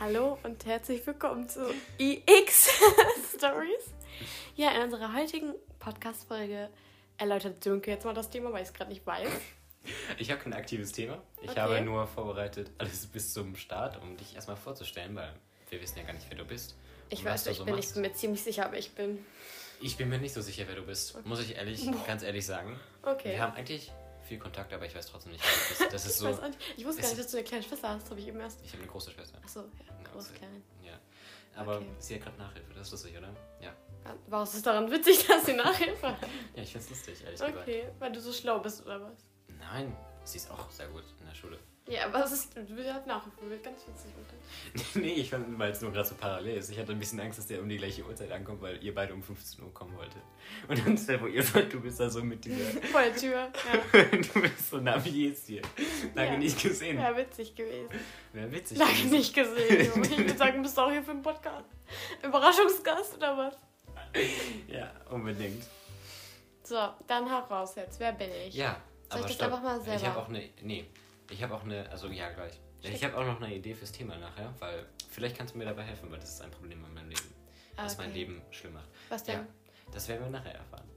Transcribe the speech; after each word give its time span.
Hallo 0.00 0.38
und 0.44 0.64
herzlich 0.64 1.06
willkommen 1.06 1.48
zu 1.48 1.74
EX 1.98 2.70
Stories. 3.36 3.92
Ja, 4.56 4.70
in 4.72 4.82
unserer 4.82 5.14
heutigen 5.14 5.54
Podcast-Folge 5.78 6.70
erläutert 7.18 7.62
Dünke 7.64 7.90
jetzt 7.90 8.04
mal 8.04 8.14
das 8.14 8.30
Thema, 8.30 8.50
weil 8.52 8.62
ich 8.62 8.68
es 8.68 8.74
gerade 8.74 8.90
nicht 8.90 9.06
weiß. 9.06 9.28
Ich 10.18 10.30
habe 10.30 10.40
kein 10.40 10.52
aktives 10.54 10.92
Thema. 10.92 11.22
Ich 11.42 11.50
Okay. 11.50 11.60
habe 11.60 11.80
nur 11.82 12.06
vorbereitet 12.06 12.70
alles 12.78 13.06
bis 13.06 13.32
zum 13.34 13.56
Start, 13.56 14.00
um 14.02 14.16
dich 14.16 14.34
erstmal 14.34 14.56
vorzustellen, 14.56 15.14
weil 15.14 15.32
wir 15.68 15.80
wissen 15.80 15.98
ja 15.98 16.04
gar 16.04 16.14
nicht, 16.14 16.26
wer 16.30 16.38
du 16.38 16.44
bist. 16.44 16.76
Ich 17.10 17.24
weiß, 17.24 17.46
ich 17.48 17.58
so 17.58 17.64
bin, 17.64 17.76
ich 17.78 17.92
bin 17.92 18.02
mir 18.02 18.12
ziemlich 18.14 18.42
sicher, 18.42 18.66
aber 18.66 18.78
ich 18.78 18.92
bin. 18.92 19.24
Ich 19.82 19.96
bin 19.96 20.08
mir 20.08 20.18
nicht 20.18 20.32
so 20.34 20.40
sicher, 20.40 20.64
wer 20.66 20.76
du 20.76 20.82
bist. 20.82 21.24
Muss 21.26 21.40
ich 21.42 21.56
ehrlich, 21.56 21.86
ganz 22.06 22.22
ehrlich 22.22 22.46
sagen. 22.46 22.78
Okay. 23.02 23.32
Wir 23.32 23.40
haben 23.42 23.54
eigentlich 23.54 23.90
viel 24.30 24.38
Kontakt, 24.38 24.72
aber 24.72 24.86
ich 24.86 24.94
weiß 24.94 25.06
trotzdem 25.06 25.32
nicht, 25.32 25.42
wer 25.44 25.50
du 25.52 25.68
bist. 25.90 25.92
Das 25.92 26.06
ist 26.06 26.12
ich, 26.12 26.18
so. 26.18 26.28
nicht. 26.46 26.58
ich 26.76 26.86
wusste 26.86 27.02
gar 27.02 27.10
es 27.10 27.16
nicht, 27.16 27.24
dass 27.24 27.32
du 27.32 27.36
eine 27.38 27.46
kleine 27.46 27.64
Schwester 27.64 27.88
hast, 27.88 28.08
habe 28.10 28.20
ich 28.20 28.28
eben 28.28 28.38
erst. 28.38 28.60
Ich 28.64 28.72
habe 28.72 28.82
eine 28.82 28.90
große 28.92 29.10
Schwester. 29.10 29.38
Achso, 29.42 29.60
ja, 29.62 30.10
groß, 30.12 30.32
klein. 30.34 30.62
Ja. 30.84 30.98
Aber 31.56 31.78
Okay. 31.78 31.86
sie 31.98 32.14
hat 32.14 32.22
gerade 32.22 32.38
Nachhilfe, 32.38 32.72
das 32.74 32.86
ist 32.86 32.92
lustig, 32.92 33.18
oder? 33.18 33.34
Ja. 33.60 33.74
Was 34.28 34.54
ist 34.54 34.64
daran 34.64 34.88
witzig, 34.90 35.26
dass 35.26 35.44
sie 35.46 35.54
Nachhilfe 35.54 36.08
hat? 36.12 36.20
Ja, 36.54 36.62
ich 36.62 36.70
find's 36.70 36.88
lustig, 36.90 37.20
ehrlich 37.24 37.40
gesagt. 37.40 37.58
Okay, 37.58 37.88
weil 37.98 38.12
du 38.12 38.20
so 38.20 38.32
schlau 38.32 38.60
bist 38.60 38.86
oder 38.86 39.00
was? 39.02 39.26
Nein, 39.58 39.96
sie 40.22 40.36
ist 40.38 40.48
auch 40.50 40.70
sehr 40.70 40.86
gut 40.88 41.02
in 41.18 41.26
der 41.26 41.34
Schule. 41.34 41.58
Ja, 41.88 42.04
aber 42.06 42.24
es 42.24 42.30
ist, 42.32 42.54
du 42.56 42.94
hast 42.94 43.06
Nachhilfe, 43.06 43.50
wird 43.50 43.64
ganz 43.64 43.80
witzig. 43.88 44.12
Unter. 44.16 45.00
nee, 45.00 45.14
ich 45.14 45.30
fand, 45.30 45.58
weil 45.58 45.72
es 45.72 45.80
nur 45.80 45.90
gerade 45.90 46.06
so 46.08 46.14
parallel 46.14 46.58
ist. 46.58 46.70
Ich 46.70 46.78
hatte 46.78 46.92
ein 46.92 46.98
bisschen 47.00 47.18
Angst, 47.18 47.38
dass 47.38 47.46
der 47.48 47.60
um 47.60 47.68
die 47.68 47.78
gleiche 47.78 48.04
Uhrzeit 48.04 48.30
ankommt, 48.30 48.62
weil 48.62 48.82
ihr 48.84 48.94
beide 48.94 49.12
um 49.12 49.22
15 49.22 49.64
Uhr 49.64 49.74
kommen 49.74 49.96
wolltet. 49.96 50.22
Und 50.68 50.78
dann 50.86 50.94
dir 50.94 51.18
vor, 51.18 51.26
ihr 51.28 51.42
seid, 51.42 51.72
du 51.72 51.80
bist 51.80 51.98
da 51.98 52.08
so 52.08 52.22
mit 52.22 52.44
dieser. 52.44 52.64
Vor 52.92 53.00
der 53.00 53.16
Tür. 53.16 53.50
Ja, 53.92 54.02
du 54.10 54.40
bist 54.40 54.70
so, 54.70 54.76
na, 54.78 55.04
wie 55.04 55.10
geht's 55.10 55.44
dir? 55.46 55.62
Lange 56.14 56.32
Ja. 56.32 56.38
nicht 56.38 56.62
gesehen. 56.62 56.98
wäre 56.98 57.16
witzig 57.16 57.56
gewesen. 57.56 57.88
Wäre 58.32 58.52
witzig. 58.52 58.78
Lange 58.78 58.92
gewesen. 58.92 59.10
nicht 59.10 59.34
gesehen, 59.34 59.86
Junge. 59.94 60.06
Ich 60.06 60.18
würde 60.18 60.36
sagen, 60.36 60.62
bist 60.62 60.76
du 60.76 60.80
auch 60.82 60.90
hier 60.90 61.02
für 61.02 61.10
einen 61.10 61.22
Podcast. 61.22 61.66
Überraschungsgast 62.22 63.16
oder 63.16 63.36
was? 63.36 63.54
Ja, 64.68 64.92
unbedingt. 65.10 65.64
So, 66.62 66.76
dann 67.08 67.26
heraus 67.28 67.74
jetzt. 67.74 67.98
Wer 67.98 68.12
bin 68.12 68.30
ich? 68.46 68.54
Ja, 68.54 68.76
Soll 69.08 69.18
aber 69.18 69.18
ich 69.20 69.26
das 69.26 69.34
stopp. 69.34 69.46
einfach 69.46 69.62
mal 69.62 69.78
Ich 69.78 69.84
selber? 69.84 70.06
habe 70.06 70.20
auch 70.20 70.28
eine. 70.28 70.48
Nee, 70.62 70.84
ich 71.30 71.42
habe 71.42 71.54
auch 71.54 71.62
eine. 71.64 71.88
Also, 71.90 72.08
ja, 72.08 72.30
gleich. 72.30 72.60
Schick. 72.82 72.94
Ich 72.94 73.04
habe 73.04 73.16
auch 73.16 73.24
noch 73.24 73.40
eine 73.40 73.54
Idee 73.54 73.74
fürs 73.74 73.92
Thema 73.92 74.16
nachher, 74.16 74.54
weil 74.58 74.86
vielleicht 75.10 75.36
kannst 75.36 75.54
du 75.54 75.58
mir 75.58 75.66
dabei 75.66 75.82
helfen, 75.82 76.10
weil 76.10 76.18
das 76.18 76.30
ist 76.34 76.40
ein 76.42 76.50
Problem 76.50 76.84
in 76.84 76.94
meinem 76.94 77.08
Leben. 77.08 77.34
Was 77.76 77.96
mein 77.98 78.08
Okay. 78.08 78.18
Leben 78.18 78.42
schlimm 78.50 78.72
macht. 78.74 78.88
Was 79.08 79.24
denn? 79.24 79.40
Ja, 79.40 79.46
das 79.92 80.08
werden 80.08 80.24
wir 80.24 80.30
nachher 80.30 80.54
erfahren. 80.54 80.88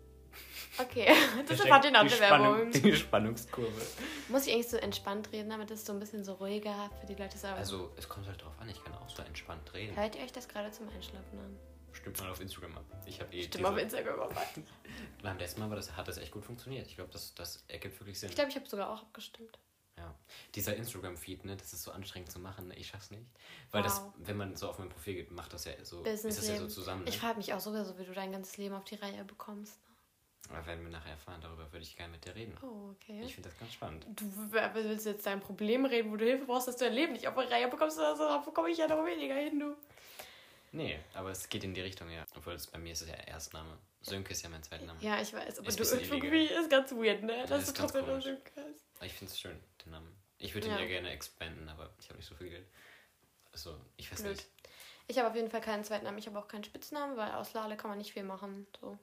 Okay, 0.78 1.08
das 1.48 1.60
erfahrt 1.60 1.86
ihr 1.86 1.92
nach 1.92 2.04
die 2.04 2.10
der 2.10 2.20
Werbung. 2.20 2.72
Die 2.72 2.96
Spannungskurve. 2.96 3.82
Muss 4.30 4.48
ich 4.48 4.54
eigentlich 4.54 4.70
so 4.70 4.78
entspannt 4.78 5.32
reden, 5.32 5.50
damit 5.50 5.70
es 5.72 5.86
so 5.86 5.94
ein 5.94 6.00
bisschen 6.00 6.24
so 6.24 6.34
ruhiger 6.34 6.90
für 7.00 7.06
die 7.06 7.16
Leute 7.16 7.38
sagen? 7.38 7.58
Also, 7.58 7.92
es 7.96 8.10
kommt 8.10 8.28
halt 8.28 8.42
drauf 8.42 8.54
an, 8.60 8.68
ich 8.70 8.84
kann 8.84 8.94
auch 8.96 9.08
so 9.10 9.22
entspannt 9.22 9.72
reden. 9.74 9.96
Hört 9.96 10.16
ihr 10.16 10.24
euch 10.24 10.32
das 10.32 10.48
gerade 10.48 10.72
zum 10.72 10.90
Einschlafen 10.90 11.38
an? 11.40 11.58
Stimmt 11.92 12.20
mal 12.20 12.32
auf 12.32 12.42
Instagram 12.42 12.76
ab. 12.78 12.86
Ich 13.06 13.22
habe 13.22 13.32
eh. 13.36 13.44
Stimmt 13.44 13.66
auf 13.66 13.78
Instagram 13.78 14.16
vorbei. 14.18 14.48
Beim 15.22 15.38
letzten 15.38 15.60
Mal 15.62 15.70
war 15.70 15.76
das, 15.76 15.96
hat 15.96 16.08
das 16.08 16.18
echt 16.18 16.32
gut 16.32 16.44
funktioniert. 16.44 16.88
Ich 16.88 16.96
glaube, 16.96 17.12
das, 17.12 17.36
das 17.36 17.64
ergibt 17.68 18.00
wirklich 18.00 18.20
Sinn. 18.20 18.30
Ich 18.30 18.36
glaube, 18.36 18.50
ich 18.50 18.56
habe 18.56 18.68
sogar 18.68 18.90
auch 18.90 19.02
abgestimmt. 19.04 19.60
Ja. 20.04 20.14
Dieser 20.56 20.76
Instagram-Feed, 20.76 21.46
ne, 21.46 21.56
das 21.56 21.74
ist 21.74 21.84
so 21.84 21.92
anstrengend 21.92 22.32
zu 22.32 22.40
machen. 22.40 22.68
ne, 22.68 22.76
Ich 22.76 22.88
schaff's 22.88 23.10
nicht. 23.12 23.26
Weil 23.72 23.84
das, 23.84 24.02
Wow. 24.02 24.14
wenn 24.18 24.38
man 24.38 24.56
so 24.56 24.70
auf 24.70 24.80
mein 24.80 24.90
Profil 24.90 25.16
geht, 25.16 25.32
macht 25.32 25.54
das 25.54 25.66
ja 25.66 25.72
so, 25.84 26.04
ist 26.04 26.26
das 26.26 26.48
ja 26.48 26.58
so 26.58 26.68
zusammen. 26.68 27.04
Ne? 27.04 27.10
Ich 27.10 27.18
frage 27.18 27.38
mich 27.38 27.54
auch 27.54 27.60
sowieso, 27.60 27.98
wie 27.98 28.04
du 28.06 28.14
dein 28.14 28.32
ganzes 28.32 28.58
Leben 28.58 28.76
auf 28.76 28.84
die 28.84 28.96
Reihe 28.96 29.24
bekommst. 29.24 29.80
Ne? 30.50 30.58
Aber 30.58 30.68
werden 30.68 30.84
wir 30.84 30.92
nachher 30.92 31.12
erfahren, 31.12 31.40
darüber 31.42 31.72
würde 31.72 31.84
ich 31.86 31.96
gerne 31.96 32.12
mit 32.12 32.26
dir 32.26 32.36
reden. 32.36 32.58
Oh, 32.62 32.92
okay. 32.92 33.22
Ich 33.24 33.34
finde 33.36 33.50
das 33.50 33.58
ganz 33.58 33.74
spannend. 33.74 34.06
Du 34.10 34.26
willst 34.52 35.06
jetzt 35.06 35.26
dein 35.26 35.40
Problem 35.40 35.86
reden, 35.86 36.12
wo 36.12 36.18
du 36.18 36.26
Hilfe 36.26 36.46
brauchst, 36.46 36.68
dass 36.68 36.76
du 36.76 36.84
dein 36.86 36.94
Leben 36.94 37.14
nicht 37.14 37.28
auf 37.28 37.36
die 37.36 37.52
Reihe 37.52 37.70
bekommst, 37.70 37.98
da 37.98 38.38
bekomme 38.44 38.70
ich 38.70 38.78
ja 38.78 38.88
noch 38.88 39.06
weniger 39.06 39.36
hin, 39.36 39.60
du. 39.60 39.76
Nee, 40.74 41.00
aber 41.14 41.30
es 41.30 41.48
geht 41.48 41.64
in 41.64 41.74
die 41.74 41.82
Richtung, 41.82 42.10
ja. 42.10 42.26
Obwohl 42.36 42.54
es 42.54 42.66
bei 42.68 42.80
mir 42.80 42.94
ist 42.94 43.04
es 43.04 43.08
ja 43.08 43.14
Erstname. 43.16 43.78
Sönke 44.02 44.34
ist 44.34 44.42
ja 44.42 44.50
mein 44.50 44.64
Zweitname. 44.64 45.00
Ja, 45.02 45.22
ich 45.22 45.32
weiß, 45.32 45.60
aber 45.60 45.68
Ist 45.70 45.80
du 45.80 45.84
irgendwie 45.84 46.46
ist 46.46 46.70
ganz 46.70 46.92
weird, 46.92 47.24
ne? 47.24 47.38
Ja, 47.38 47.46
Dass 47.46 47.68
ist 47.68 47.78
trotzdem 47.78 48.06
so 48.06 48.16
hast. 48.16 48.28
Ich 49.04 49.14
finde 49.14 49.32
es 49.32 49.40
schön, 49.40 49.60
den 49.86 49.92
Namen. 49.92 50.16
Ich 50.38 50.54
würde 50.54 50.68
ihn 50.68 50.74
Ja. 50.74 50.80
ja 50.80 50.86
gerne 50.88 51.10
expanden, 51.12 51.68
aber 51.70 51.90
ich 52.00 52.08
habe 52.10 52.18
nicht 52.18 52.28
so 52.28 52.36
viel 52.36 52.50
Geld. 52.50 52.68
Also, 53.52 53.80
ich 53.98 54.12
weiß 54.12 54.22
Blöd. 54.22 54.32
nicht. 54.36 54.48
Ich 55.08 55.18
habe 55.20 55.28
auf 55.30 55.36
jeden 55.36 55.50
Fall 55.50 55.62
keinen 55.62 55.84
Zweitnamen, 55.84 56.18
ich 56.18 56.28
habe 56.28 56.40
auch 56.40 56.48
keinen 56.48 56.64
Spitznamen, 56.64 57.18
weil 57.18 57.32
aus 57.34 57.54
Lale 57.54 57.76
kann 57.78 57.90
man 57.90 57.98
nicht 57.98 58.14
viel 58.14 58.24
machen. 58.24 58.66
So. 58.80 58.98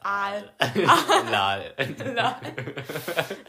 Aal. 0.00 0.52
Lal. 1.30 1.74
Lale. 2.14 2.74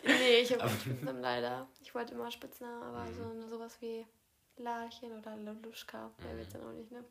nee, 0.06 0.40
ich 0.40 0.52
habe 0.52 0.62
keinen 0.64 0.80
Spitznamen 0.80 1.22
leider. 1.22 1.68
Ich 1.82 1.94
wollte 1.96 2.14
immer 2.14 2.32
Spitznamen, 2.32 2.84
aber 2.84 3.06
Mhm. 3.06 3.42
so 3.42 3.50
sowas 3.50 3.78
wie 3.82 4.06
Lalchen 4.58 5.18
oder 5.18 5.36
Loluschka, 5.38 6.12
wer 6.20 6.34
Mhm. 6.34 6.38
will's 6.38 6.50
dann 6.54 6.64
auch 6.68 6.72
nicht, 6.74 6.92
ne? 6.92 7.04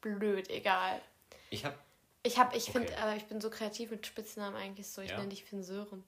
Blöd, 0.00 0.48
egal. 0.50 1.00
Ich 1.50 1.64
habe 1.64 1.76
Ich 2.22 2.38
hab, 2.38 2.56
ich 2.56 2.64
finde, 2.64 2.88
Okay. 2.92 3.00
aber 3.00 3.14
ich 3.16 3.24
bin 3.26 3.40
so 3.40 3.50
kreativ 3.50 3.90
mit 3.92 4.04
Spitznamen 4.04 4.56
eigentlich 4.56 4.88
so. 4.88 5.00
Ich 5.00 5.10
Ja? 5.10 5.18
nenne 5.18 5.28
dich 5.28 5.44
Finn 5.44 5.62
Sören. 5.62 6.02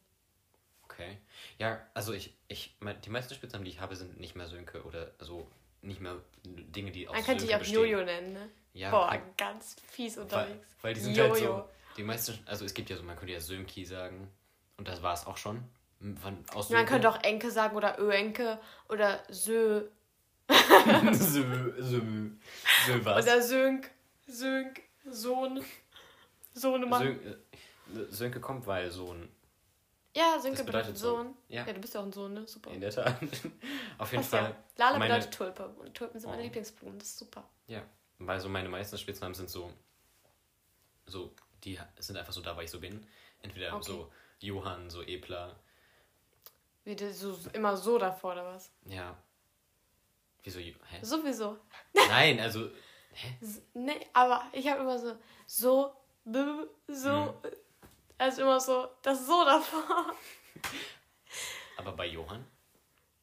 Okay. 0.98 1.18
Ja, 1.58 1.80
also 1.94 2.12
ich, 2.12 2.34
ich, 2.48 2.74
mein, 2.80 3.00
die 3.02 3.10
meisten 3.10 3.32
Spitznamen, 3.34 3.64
die 3.64 3.70
ich 3.70 3.80
habe, 3.80 3.94
sind 3.94 4.18
nicht 4.18 4.34
mehr 4.34 4.48
Sönke 4.48 4.82
oder 4.82 5.12
so, 5.20 5.46
nicht 5.80 6.00
mehr 6.00 6.16
Dinge, 6.44 6.90
die 6.90 7.06
aus 7.06 7.14
Man 7.14 7.24
könnte 7.24 7.42
dich 7.42 7.50
Sönke 7.50 7.56
auch 7.56 7.60
bestehen. 7.60 7.82
Jojo 7.90 8.04
nennen, 8.04 8.32
ne? 8.32 8.48
Ja, 8.74 8.90
Boah, 8.90 9.08
weil, 9.10 9.22
ganz 9.36 9.76
fies 9.90 10.16
weil, 10.16 10.24
unterwegs. 10.24 10.66
weil 10.82 10.94
die 10.94 11.00
sind 11.00 11.16
Jojo. 11.16 11.30
halt 11.30 11.38
so, 11.42 11.68
die 11.96 12.02
meisten, 12.02 12.38
also 12.46 12.64
es 12.64 12.74
gibt 12.74 12.90
ja 12.90 12.96
so, 12.96 13.02
man 13.04 13.16
könnte 13.16 13.32
ja 13.32 13.40
Sönki 13.40 13.84
sagen 13.84 14.28
und 14.76 14.88
das 14.88 15.02
war 15.02 15.14
es 15.14 15.24
auch 15.26 15.36
schon. 15.36 15.62
Von, 16.00 16.44
aus 16.54 16.70
Man 16.70 16.78
Sönke. 16.78 16.84
könnte 16.92 17.10
auch 17.10 17.22
Enke 17.22 17.50
sagen 17.50 17.76
oder 17.76 17.98
Öenke 18.00 18.60
oder 18.88 19.22
Sö 19.28 19.88
Sö, 21.12 21.74
Sö, 21.78 22.00
Sö 22.86 23.04
was. 23.04 23.24
oder 23.24 23.42
Sönk, 23.42 23.90
Sönk, 24.26 24.80
Sohn, 25.10 25.62
Sohnemann. 26.54 27.02
Sön, 27.02 27.26
äh, 27.26 28.04
Sönke 28.10 28.40
kommt, 28.40 28.66
weil 28.66 28.90
Sohn. 28.90 29.28
Ja, 30.18 30.38
Sönke 30.40 30.64
bedeutet 30.64 30.96
Sohn. 30.98 31.34
Ja, 31.48 31.64
Ja, 31.66 31.72
du 31.72 31.80
bist 31.80 31.94
ja 31.94 32.00
auch 32.00 32.04
ein 32.04 32.12
Sohn, 32.12 32.34
ne? 32.34 32.46
Super. 32.46 32.70
in 32.70 32.80
der 32.80 32.90
Tat. 32.90 33.16
Auf 33.98 34.10
jeden 34.12 34.22
Passt 34.22 34.30
Fall. 34.30 34.42
ja. 34.50 34.56
Lala 34.76 34.98
meine- 34.98 35.14
bedeutet 35.14 35.34
Tulpe 35.34 35.68
und 35.68 35.94
Tulpen 35.94 36.20
sind 36.20 36.28
meine 36.30 36.42
Oh. 36.42 36.44
Lieblingsblumen, 36.44 36.98
das 36.98 37.08
ist 37.08 37.18
super. 37.18 37.44
Ja, 37.66 37.82
weil 38.18 38.40
so 38.40 38.48
meine 38.48 38.68
meisten 38.68 38.96
Spitznamen 38.98 39.34
sind 39.34 39.48
so, 39.50 39.72
so, 41.06 41.32
die 41.64 41.78
sind 41.98 42.16
einfach 42.16 42.32
so 42.32 42.40
da, 42.40 42.56
weil 42.56 42.64
ich 42.64 42.70
so 42.70 42.80
bin. 42.80 43.06
Entweder 43.42 43.74
Okay. 43.74 43.84
so 43.84 44.12
Johann, 44.40 44.90
so 44.90 45.02
Epler, 45.02 45.56
Wie 46.84 46.96
du 46.96 47.12
so 47.12 47.36
immer 47.52 47.76
so 47.76 47.98
davor 47.98 48.32
oder 48.32 48.44
was? 48.46 48.70
ja. 48.86 49.16
Wieso? 50.44 50.60
Hä? 50.60 50.74
Sowieso. 51.02 51.58
Nein, 51.92 52.40
also, 52.40 52.70
hä? 53.12 53.36
Nee, 53.74 54.06
aber 54.14 54.46
ich 54.52 54.66
habe 54.68 54.80
immer 54.80 54.98
so, 54.98 55.16
so, 55.46 55.92
b, 56.24 56.38
so. 56.88 57.34
Also 58.18 58.42
immer 58.42 58.60
so, 58.60 58.88
das 59.02 59.26
so 59.26 59.44
davor. 59.44 60.12
Aber 61.76 61.92
bei 61.92 62.06
Johann? 62.06 62.44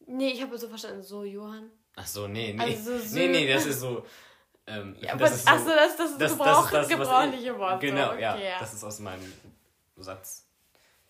Nee, 0.08 0.30
ich 0.32 0.42
habe 0.42 0.58
so 0.58 0.70
verstanden, 0.70 1.04
so 1.04 1.24
Johann. 1.24 1.70
Ach 1.96 2.08
so, 2.08 2.28
nee, 2.28 2.54
nee. 2.54 2.62
Also 2.62 2.98
so- 3.00 3.16
nee, 3.16 3.28
nee, 3.28 3.54
das 3.54 3.66
ist 3.66 3.80
so, 3.82 4.06
ähm, 4.68 4.96
Ja, 5.00 5.16
das 5.16 5.32
aber, 5.32 5.36
ist 5.36 5.48
achso, 5.48 5.70
das, 5.70 5.98
das 5.98 6.18
das- 6.18 6.32
Gebrauch, 6.32 6.64
das 6.64 6.72
das, 6.72 6.82
was 6.82 6.88
gebrauchliche 6.90 7.52
ich- 7.52 7.58
Wort. 7.58 7.82
Genau, 7.82 8.14
so, 8.14 8.20
ja, 8.20 8.34
okay, 8.36 8.50
ja. 8.50 8.60
das 8.60 8.74
ist 8.74 8.84
aus 8.84 9.00
meinem 9.00 9.34
Satz. 9.98 10.46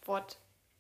Wort. 0.06 0.38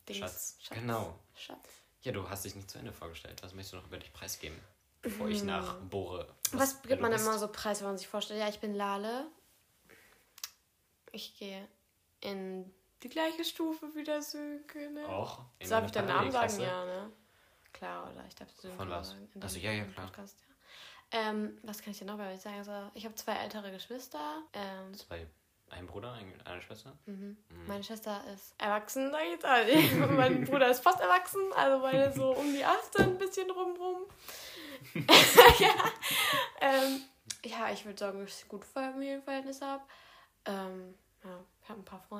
Dings. 0.07 0.19
Schatz. 0.19 0.57
Genau. 0.69 1.19
Schatz. 1.35 1.69
Ja, 2.01 2.11
du 2.11 2.29
hast 2.29 2.45
dich 2.45 2.55
nicht 2.55 2.69
zu 2.69 2.77
Ende 2.77 2.93
vorgestellt. 2.93 3.41
Was 3.43 3.53
möchtest 3.53 3.73
du 3.73 3.77
noch 3.77 3.87
über 3.87 3.97
dich 3.97 4.13
preisgeben, 4.13 4.59
bevor 5.01 5.27
ich 5.27 5.41
nachbohre? 5.43 6.27
Mhm. 6.51 6.59
Was, 6.59 6.77
wer 6.83 6.89
gibt 6.89 7.01
man 7.01 7.11
immer 7.11 7.37
so 7.39 7.47
preis, 7.47 7.79
wenn 7.81 7.87
man 7.87 7.97
sich 7.97 8.07
vorstellt? 8.07 8.39
Ja, 8.39 8.47
ich 8.47 8.59
bin 8.59 8.75
Lale. 8.75 9.25
Ich 11.11 11.35
gehe 11.37 11.67
in 12.21 12.71
die 13.03 13.09
gleiche 13.09 13.43
Stufe 13.43 13.93
wie 13.95 14.03
der 14.03 14.21
Sönke, 14.21 14.89
ne? 14.91 15.07
Auch? 15.07 15.41
Darf 15.69 15.85
ich 15.85 15.91
deinen 15.91 16.07
Namen 16.07 16.31
sagen? 16.31 16.59
Ja, 16.59 16.85
ne? 16.85 17.11
Klar, 17.73 18.11
oder 18.11 18.25
ich 18.27 18.35
darf 18.35 18.49
Sönke 18.51 18.77
Von 18.77 18.89
was? 18.89 19.09
sagen. 19.09 19.29
in 19.33 19.43
Ach 19.43 19.49
so, 19.49 19.55
dem- 19.59 19.63
ja, 19.65 19.71
ja, 19.71 19.83
klar. 19.85 20.05
Podcast, 20.07 20.37
ja. 20.41 20.45
Ähm, 21.19 21.57
was 21.63 21.81
kann 21.81 21.91
ich 21.91 21.99
dir 21.99 22.05
noch 22.05 22.17
bei 22.17 22.33
euch 22.33 22.41
sagen? 22.41 22.57
Also, 22.57 22.71
ich 22.93 23.05
habe 23.05 23.15
zwei 23.15 23.33
ältere 23.35 23.71
Geschwister. 23.71 24.41
Ähm, 24.53 24.93
Zwei, 24.95 25.27
ein 25.69 25.85
Bruder, 25.85 26.13
ein, 26.13 26.41
eine 26.45 26.61
Schwester? 26.61 26.97
mhm. 27.05 27.37
Mhm. 27.49 27.67
Meine 27.67 27.83
Schwester 27.83 28.23
ist 28.33 28.55
erwachsen, 28.57 29.11
sag 29.11 29.23
ich 29.23 29.31
jetzt. 29.31 29.45
Also, 29.45 29.73
mein 30.13 30.43
Bruder 30.45 30.69
ist 30.69 30.81
fast 30.83 30.99
erwachsen, 31.01 31.41
also 31.55 31.79
meine 31.79 32.11
so 32.13 32.31
um 32.31 32.51
die 32.53 32.65
18, 32.65 33.05
ein 33.05 33.17
bisschen 33.17 33.49
rumrum. 33.51 34.05
ja. 35.59 35.73
Ähm, 36.61 37.01
ja, 37.43 37.71
ich 37.71 37.85
würde 37.85 37.99
sagen, 37.99 38.19
dass 38.25 38.41
ich 38.41 38.47
gute 38.47 38.65
Familienverhältnisse 38.67 39.65
habe. 39.65 39.83
Ähm, 40.45 40.95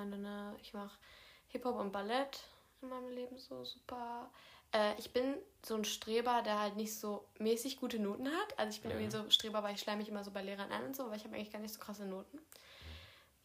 ne? 0.09 0.55
Ich 0.61 0.73
mache 0.73 0.97
Hip-Hop 1.49 1.75
und 1.77 1.91
Ballett 1.91 2.43
in 2.81 2.89
meinem 2.89 3.09
Leben 3.09 3.37
so 3.37 3.63
super. 3.63 4.29
Äh, 4.73 4.93
ich 4.97 5.11
bin 5.11 5.35
so 5.65 5.75
ein 5.75 5.85
Streber, 5.85 6.41
der 6.43 6.59
halt 6.59 6.75
nicht 6.75 6.93
so 6.97 7.25
mäßig 7.39 7.79
gute 7.79 7.99
Noten 7.99 8.27
hat. 8.27 8.59
Also 8.59 8.71
ich 8.75 8.81
bin 8.81 8.91
Mhm. 8.91 8.97
irgendwie 8.99 9.17
so 9.17 9.29
Streber, 9.29 9.63
weil 9.63 9.75
ich 9.75 9.81
schleime 9.81 9.99
mich 9.99 10.09
immer 10.09 10.23
so 10.23 10.31
bei 10.31 10.41
Lehrern 10.41 10.71
an 10.71 10.85
und 10.85 10.95
so, 10.95 11.03
aber 11.03 11.15
ich 11.15 11.23
habe 11.23 11.35
eigentlich 11.35 11.51
gar 11.51 11.59
nicht 11.59 11.73
so 11.73 11.79
krasse 11.79 12.05
Noten. 12.05 12.39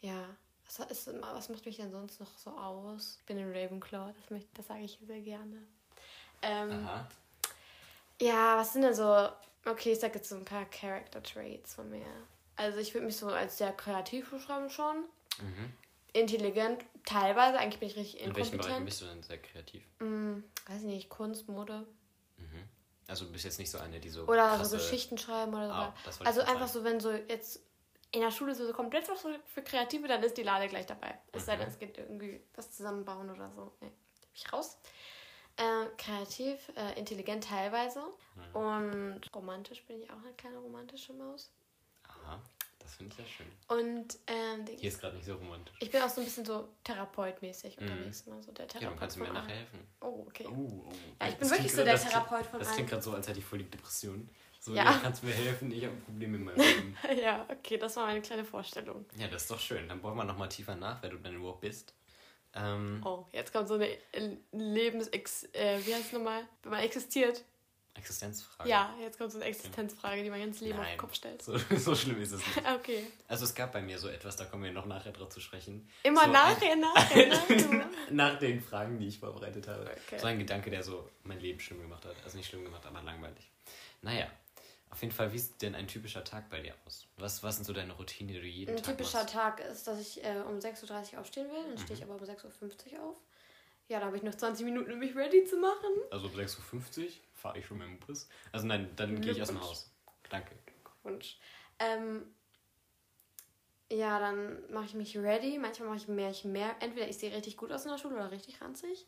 Ja. 0.01 0.25
Was, 0.67 0.79
ist, 0.91 1.11
was 1.23 1.49
macht 1.49 1.67
mich 1.67 1.77
denn 1.79 1.91
sonst 1.91 2.21
noch 2.21 2.39
so 2.39 2.51
aus? 2.51 3.17
Ich 3.19 3.25
bin 3.27 3.39
ein 3.39 3.51
Ravenclaw, 3.53 4.13
das, 4.13 4.31
möchte- 4.31 4.49
das 4.55 4.67
sage 4.69 4.83
ich 4.85 4.99
sehr 5.05 5.21
gerne. 5.21 5.63
Ähm, 6.43 6.71
Aha. 6.87 7.09
ja, 8.21 8.57
was 8.57 8.73
sind 8.73 8.83
denn 8.83 8.95
so 8.95 9.29
Okay, 9.67 9.93
ich 9.93 10.01
sag 10.01 10.15
jetzt 10.15 10.31
so 10.31 10.37
ein 10.37 10.45
paar 10.47 10.65
Character 10.67 11.23
Traits 11.23 11.75
von 11.75 11.91
mir. 11.91 12.07
Also 12.57 12.79
ich 12.79 12.95
würde 12.95 13.05
mich 13.07 13.17
so 13.19 13.27
als 13.29 13.59
sehr 13.59 13.73
kreativ 13.73 14.31
beschreiben 14.31 14.71
schon. 14.71 15.05
Mhm. 15.39 15.73
Intelligent, 16.13 16.85
teilweise. 17.05 17.59
Eigentlich 17.59 17.81
bin 17.81 17.89
ich 17.89 17.97
richtig 17.97 18.21
In 18.23 18.35
welchen 18.37 18.59
Bereichen 18.59 18.85
bist 18.85 19.01
du 19.01 19.07
denn 19.07 19.23
sehr 19.23 19.39
kreativ? 19.39 19.83
Hm, 19.99 20.45
weiß 20.67 20.81
ich 20.83 20.87
nicht, 20.89 21.09
Kunst, 21.09 21.49
Mode. 21.49 21.87
Mhm. 22.37 22.69
Also 23.07 23.25
du 23.25 23.33
bist 23.33 23.45
jetzt 23.45 23.59
nicht 23.59 23.71
so 23.71 23.79
eine, 23.79 23.99
die 24.01 24.09
so 24.09 24.25
Oder 24.27 24.49
krasse... 24.49 24.65
so 24.67 24.77
Geschichten 24.77 25.19
schreiben 25.19 25.53
oder 25.53 25.69
so. 25.69 25.73
Ah, 25.73 25.95
also 26.25 26.43
einfach 26.43 26.69
so, 26.69 26.85
wenn 26.85 27.01
so 27.01 27.11
jetzt 27.11 27.61
in 28.13 28.21
der 28.21 28.31
Schule 28.31 28.55
so 28.55 28.73
komplett 28.73 29.09
was 29.09 29.25
für 29.47 29.63
Kreative, 29.63 30.09
dann 30.09 30.23
ist 30.23 30.37
die 30.37 30.43
Lade 30.43 30.69
gleich 30.69 30.87
dabei. 30.87 31.19
Es 31.33 31.47
sei 31.47 31.57
denn, 31.57 31.67
Mhm. 31.67 31.73
es 31.73 31.79
geht 31.79 31.99
irgendwie 31.99 32.41
was 32.55 32.71
zusammenbauen 32.73 33.31
oder 33.31 33.51
so. 33.53 33.73
Nee, 33.81 33.89
bin 33.89 34.31
ich 34.35 34.53
raus. 34.53 34.79
Äh, 35.57 35.87
kreativ, 35.97 36.59
äh, 36.77 36.99
intelligent 36.99 37.45
teilweise. 37.45 38.01
Mhm. 38.01 38.57
Und 38.57 39.21
romantisch 39.35 39.85
bin 39.85 40.01
ich 40.03 40.11
auch 40.11 40.19
eine 40.19 40.33
kleine 40.35 40.59
romantische 40.59 41.13
Maus. 41.13 41.51
Das 42.83 42.95
finde 42.95 43.13
ich 43.15 43.19
ja 43.19 43.25
schön. 43.27 43.47
Und 43.69 44.19
ähm. 44.27 44.67
Hier 44.79 44.89
ist 44.89 45.01
gerade 45.01 45.17
nicht 45.17 45.27
so 45.27 45.35
romantisch. 45.35 45.75
ich 45.81 45.91
bin 45.91 46.03
auch 46.03 46.09
so 46.09 46.21
ein 46.21 46.25
bisschen 46.25 46.45
so 46.45 46.69
therapeutmäßig 46.85 47.79
unterwegs. 47.79 48.27
Ne? 48.27 48.43
So 48.43 48.53
der 48.53 48.65
Mhm. 48.67 48.71
Ja, 48.73 48.79
Therapeut 48.81 48.91
dann 48.91 48.99
kannst 48.99 49.17
du 49.17 49.21
mir 49.21 49.33
nachher 49.33 49.55
helfen. 49.57 49.87
Oh, 50.01 50.25
okay. 50.27 50.47
Oh, 50.49 50.51
oh. 50.89 50.93
Ja, 51.21 51.29
ich 51.29 51.35
bin 51.37 51.41
Das 51.41 51.51
wirklich 51.51 51.59
klingt 51.59 51.71
so 51.71 51.85
der 51.85 51.97
Therapeut 52.01 52.47
von 52.47 52.59
Das 52.59 52.69
allen. 52.69 52.75
klingt 52.77 52.91
gerade 52.91 53.03
so, 53.03 53.13
als 53.13 53.29
hätte 53.29 53.39
ich 53.39 53.45
voll 53.45 53.59
die 53.59 53.71
Depression. 53.71 54.29
So, 54.59 54.75
Ja. 54.75 54.99
kannst 55.03 55.23
du 55.23 55.27
mir 55.27 55.33
helfen, 55.35 55.73
ich 55.73 55.85
habe 55.85 55.95
Probleme 55.97 56.37
in 56.37 56.45
meinem 56.45 56.57
Leben. 56.61 56.97
Ja, 57.23 57.47
okay, 57.51 57.79
das 57.79 57.97
war 57.97 58.07
meine 58.07 58.21
kleine 58.21 58.45
Vorstellung. 58.45 59.07
ja, 59.17 59.29
das 59.29 59.43
ist 59.43 59.51
doch 59.51 59.61
schön. 59.61 59.89
Dann 59.89 60.03
wollen 60.03 60.17
wir 60.17 60.25
nochmal 60.25 60.49
tiefer 60.49 60.75
nach, 60.75 61.03
wer 61.03 61.11
du 61.11 61.17
denn 61.19 61.37
überhaupt 61.37 61.61
bist. 61.63 61.95
Ähm, 62.55 63.01
Oh, 63.05 63.27
jetzt 63.33 63.53
kommt 63.53 63.69
so 63.69 63.75
eine 63.75 63.97
Lebensex... 64.53 65.45
Äh, 65.53 65.79
wie 65.87 65.95
heißt 65.95 66.07
es 66.07 66.13
nochmal? 66.13 66.43
Wenn 66.63 66.73
man 66.73 66.81
existiert. 66.81 67.45
Existenzfrage. 67.95 68.69
Ja, 68.71 68.95
jetzt 69.01 69.19
kommt 69.19 69.33
so 69.33 69.39
eine 69.39 69.47
Existenzfrage, 69.47 70.23
die 70.23 70.31
mein 70.31 70.41
ganzes 70.41 70.61
Leben 70.63 70.79
auf 70.79 70.85
Nein. 70.85 70.95
den 70.95 70.99
Kopf 70.99 71.15
stellt. 71.15 71.43
So, 71.43 71.59
so 71.77 71.95
schlimm 71.95 72.21
ist 72.23 72.33
es 72.33 72.39
nicht. 72.47 72.63
Okay. 72.75 73.07
Also 73.29 73.45
es 73.45 73.55
gab 73.55 73.73
bei 73.73 73.83
mir 73.83 73.99
so 73.99 74.09
etwas, 74.09 74.37
da 74.37 74.45
kommen 74.45 74.63
wir 74.65 74.73
noch 74.73 74.87
nachher 74.87 75.13
drauf 75.13 75.29
zu 75.31 75.41
sprechen. 75.41 75.89
Immer 76.03 76.25
so 76.25 76.31
nachher, 76.31 76.77
nachher, 76.77 77.27
nachher. 77.49 77.91
Nach 78.11 78.39
den 78.39 78.61
Fragen, 78.61 78.99
die 78.99 79.09
ich 79.09 79.19
vorbereitet 79.19 79.67
habe. 79.69 79.83
Okay. 80.07 80.19
So 80.19 80.27
ein 80.27 80.39
Gedanke, 80.39 80.71
der 80.71 80.83
so 80.83 81.09
mein 81.25 81.41
Leben 81.41 81.61
schlimm 81.61 81.81
gemacht 81.83 82.05
hat. 82.05 82.17
Also 82.25 82.37
nicht 82.39 82.49
schlimm 82.49 82.65
gemacht, 82.65 82.87
aber 82.87 83.03
langweilig. 83.03 83.51
Naja, 84.03 84.29
auf 84.91 85.01
jeden 85.03 85.13
Fall, 85.13 85.33
wie 85.33 85.39
sieht 85.39 85.61
denn 85.63 85.75
ein 85.75 85.87
typischer 85.87 86.25
Tag 86.25 86.49
bei 86.51 86.61
dir 86.61 86.75
aus? 86.87 87.07
Was, 87.17 87.43
was 87.43 87.57
sind 87.57 87.65
so 87.65 87.73
deine 87.73 87.93
Routinen, 87.93 88.33
die 88.35 88.41
du 88.41 88.47
jeden 88.47 88.77
Ein 88.77 88.83
Tag 88.83 88.97
typischer 88.97 89.19
machst? 89.19 89.35
Tag 89.35 89.61
ist, 89.61 89.87
dass 89.87 90.01
ich 90.01 90.25
äh, 90.25 90.41
um 90.49 90.59
6.30 90.59 91.15
Uhr 91.15 91.21
aufstehen 91.21 91.49
will. 91.51 91.63
Dann 91.69 91.79
stehe 91.79 91.97
Mhm. 91.97 92.03
ich 92.03 92.03
aber 92.05 92.15
um 92.15 92.23
6.50 92.23 92.93
Uhr 92.99 93.03
auf. 93.11 93.17
Ja, 93.91 93.99
da 93.99 94.07
habe 94.07 94.17
ich 94.17 94.23
noch 94.23 94.37
20 94.37 94.65
Minuten, 94.65 94.93
um 94.93 95.01
mich 95.01 95.17
ready 95.17 95.45
zu 95.45 95.57
machen. 95.57 95.91
Also 96.13 96.29
um 96.29 96.33
6.50 96.33 97.03
Uhr 97.03 97.09
fahre 97.35 97.59
ich 97.59 97.67
schon 97.67 97.79
mit 97.79 97.89
dem 97.89 97.99
Bus. 97.99 98.29
Also 98.53 98.65
nein, 98.69 98.89
dann 98.95 99.21
gehe 99.21 99.33
ich 99.33 99.43
aus 99.43 99.49
dem 99.49 99.57
Glückwunsch. 99.57 99.69
Haus. 99.69 99.91
Danke. 100.31 100.55
Wunsch. 101.03 101.39
Ähm, 101.81 102.23
ja, 103.91 104.21
dann 104.21 104.71
mache 104.71 104.85
ich 104.85 104.95
mich 104.95 105.19
ready. 105.19 105.59
Manchmal 105.59 105.89
mache 105.89 105.99
ich 105.99 106.07
mehr, 106.07 106.31
ich 106.31 106.45
mehr. 106.45 106.77
Entweder 106.79 107.09
ich 107.09 107.19
sehe 107.19 107.35
richtig 107.35 107.57
gut 107.57 107.73
aus 107.73 107.85
in 107.85 107.91
der 107.91 107.99
Schule 107.99 108.15
oder 108.15 108.31
richtig 108.31 108.61
ranzig. 108.61 109.07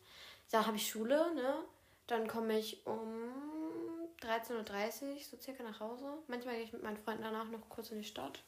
Da 0.51 0.65
habe 0.65 0.75
ich 0.75 0.89
Schule, 0.89 1.33
ne? 1.33 1.63
Dann 2.07 2.27
komme 2.27 2.59
ich 2.59 2.85
um 2.85 3.07
13.30 4.21 4.51
Uhr 4.51 5.17
so 5.21 5.37
circa 5.37 5.63
nach 5.63 5.79
Hause. 5.79 6.17
Manchmal 6.27 6.55
gehe 6.55 6.65
ich 6.65 6.73
mit 6.73 6.83
meinen 6.83 6.97
Freunden 6.97 7.23
danach 7.23 7.49
noch 7.49 7.69
kurz 7.69 7.89
in 7.91 7.99
die 7.99 8.03
Stadt. 8.03 8.43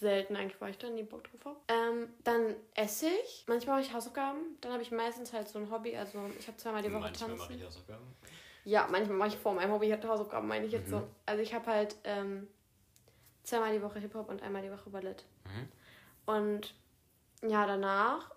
Selten 0.00 0.36
eigentlich, 0.36 0.60
weil 0.60 0.70
ich 0.70 0.78
da 0.78 0.88
nie 0.88 1.02
Bock 1.02 1.24
drauf 1.24 1.44
habe. 1.44 1.58
Ähm, 1.68 2.08
dann 2.24 2.54
esse 2.74 3.08
ich. 3.24 3.44
Manchmal 3.48 3.76
mache 3.80 3.86
ich 3.88 3.92
Hausaufgaben. 3.94 4.38
Dann 4.60 4.72
habe 4.72 4.82
ich 4.82 4.90
meistens 4.92 5.32
halt 5.32 5.48
so 5.48 5.58
ein 5.58 5.70
Hobby. 5.70 5.96
Also 5.96 6.20
ich 6.38 6.46
habe 6.46 6.56
zweimal 6.56 6.82
die 6.82 6.92
Woche 6.92 7.00
Manchmal 7.00 7.28
tanzen. 7.30 7.38
mache 7.38 7.54
ich 7.54 7.64
Hausaufgaben. 7.64 8.04
Ja, 8.64 8.86
manchmal 8.90 9.16
mache 9.16 9.28
ich 9.30 9.36
vor 9.36 9.54
meinem 9.54 9.72
Hobby 9.72 9.88
halt 9.88 10.04
Hausaufgaben, 10.06 10.46
meine 10.46 10.66
ich 10.66 10.72
jetzt 10.72 10.86
Mhm. 10.88 10.90
so. 10.92 11.08
Also 11.26 11.42
ich 11.42 11.52
habe 11.54 11.66
halt 11.66 11.96
ähm, 12.04 12.46
zweimal 13.42 13.72
die 13.72 13.82
Woche 13.82 13.98
Hip-Hop 13.98 14.28
und 14.28 14.42
einmal 14.42 14.62
die 14.62 14.70
Woche 14.70 14.88
Ballett. 14.90 15.24
Mhm. 15.44 15.68
Und 16.26 16.74
ja, 17.48 17.66
danach 17.66 18.30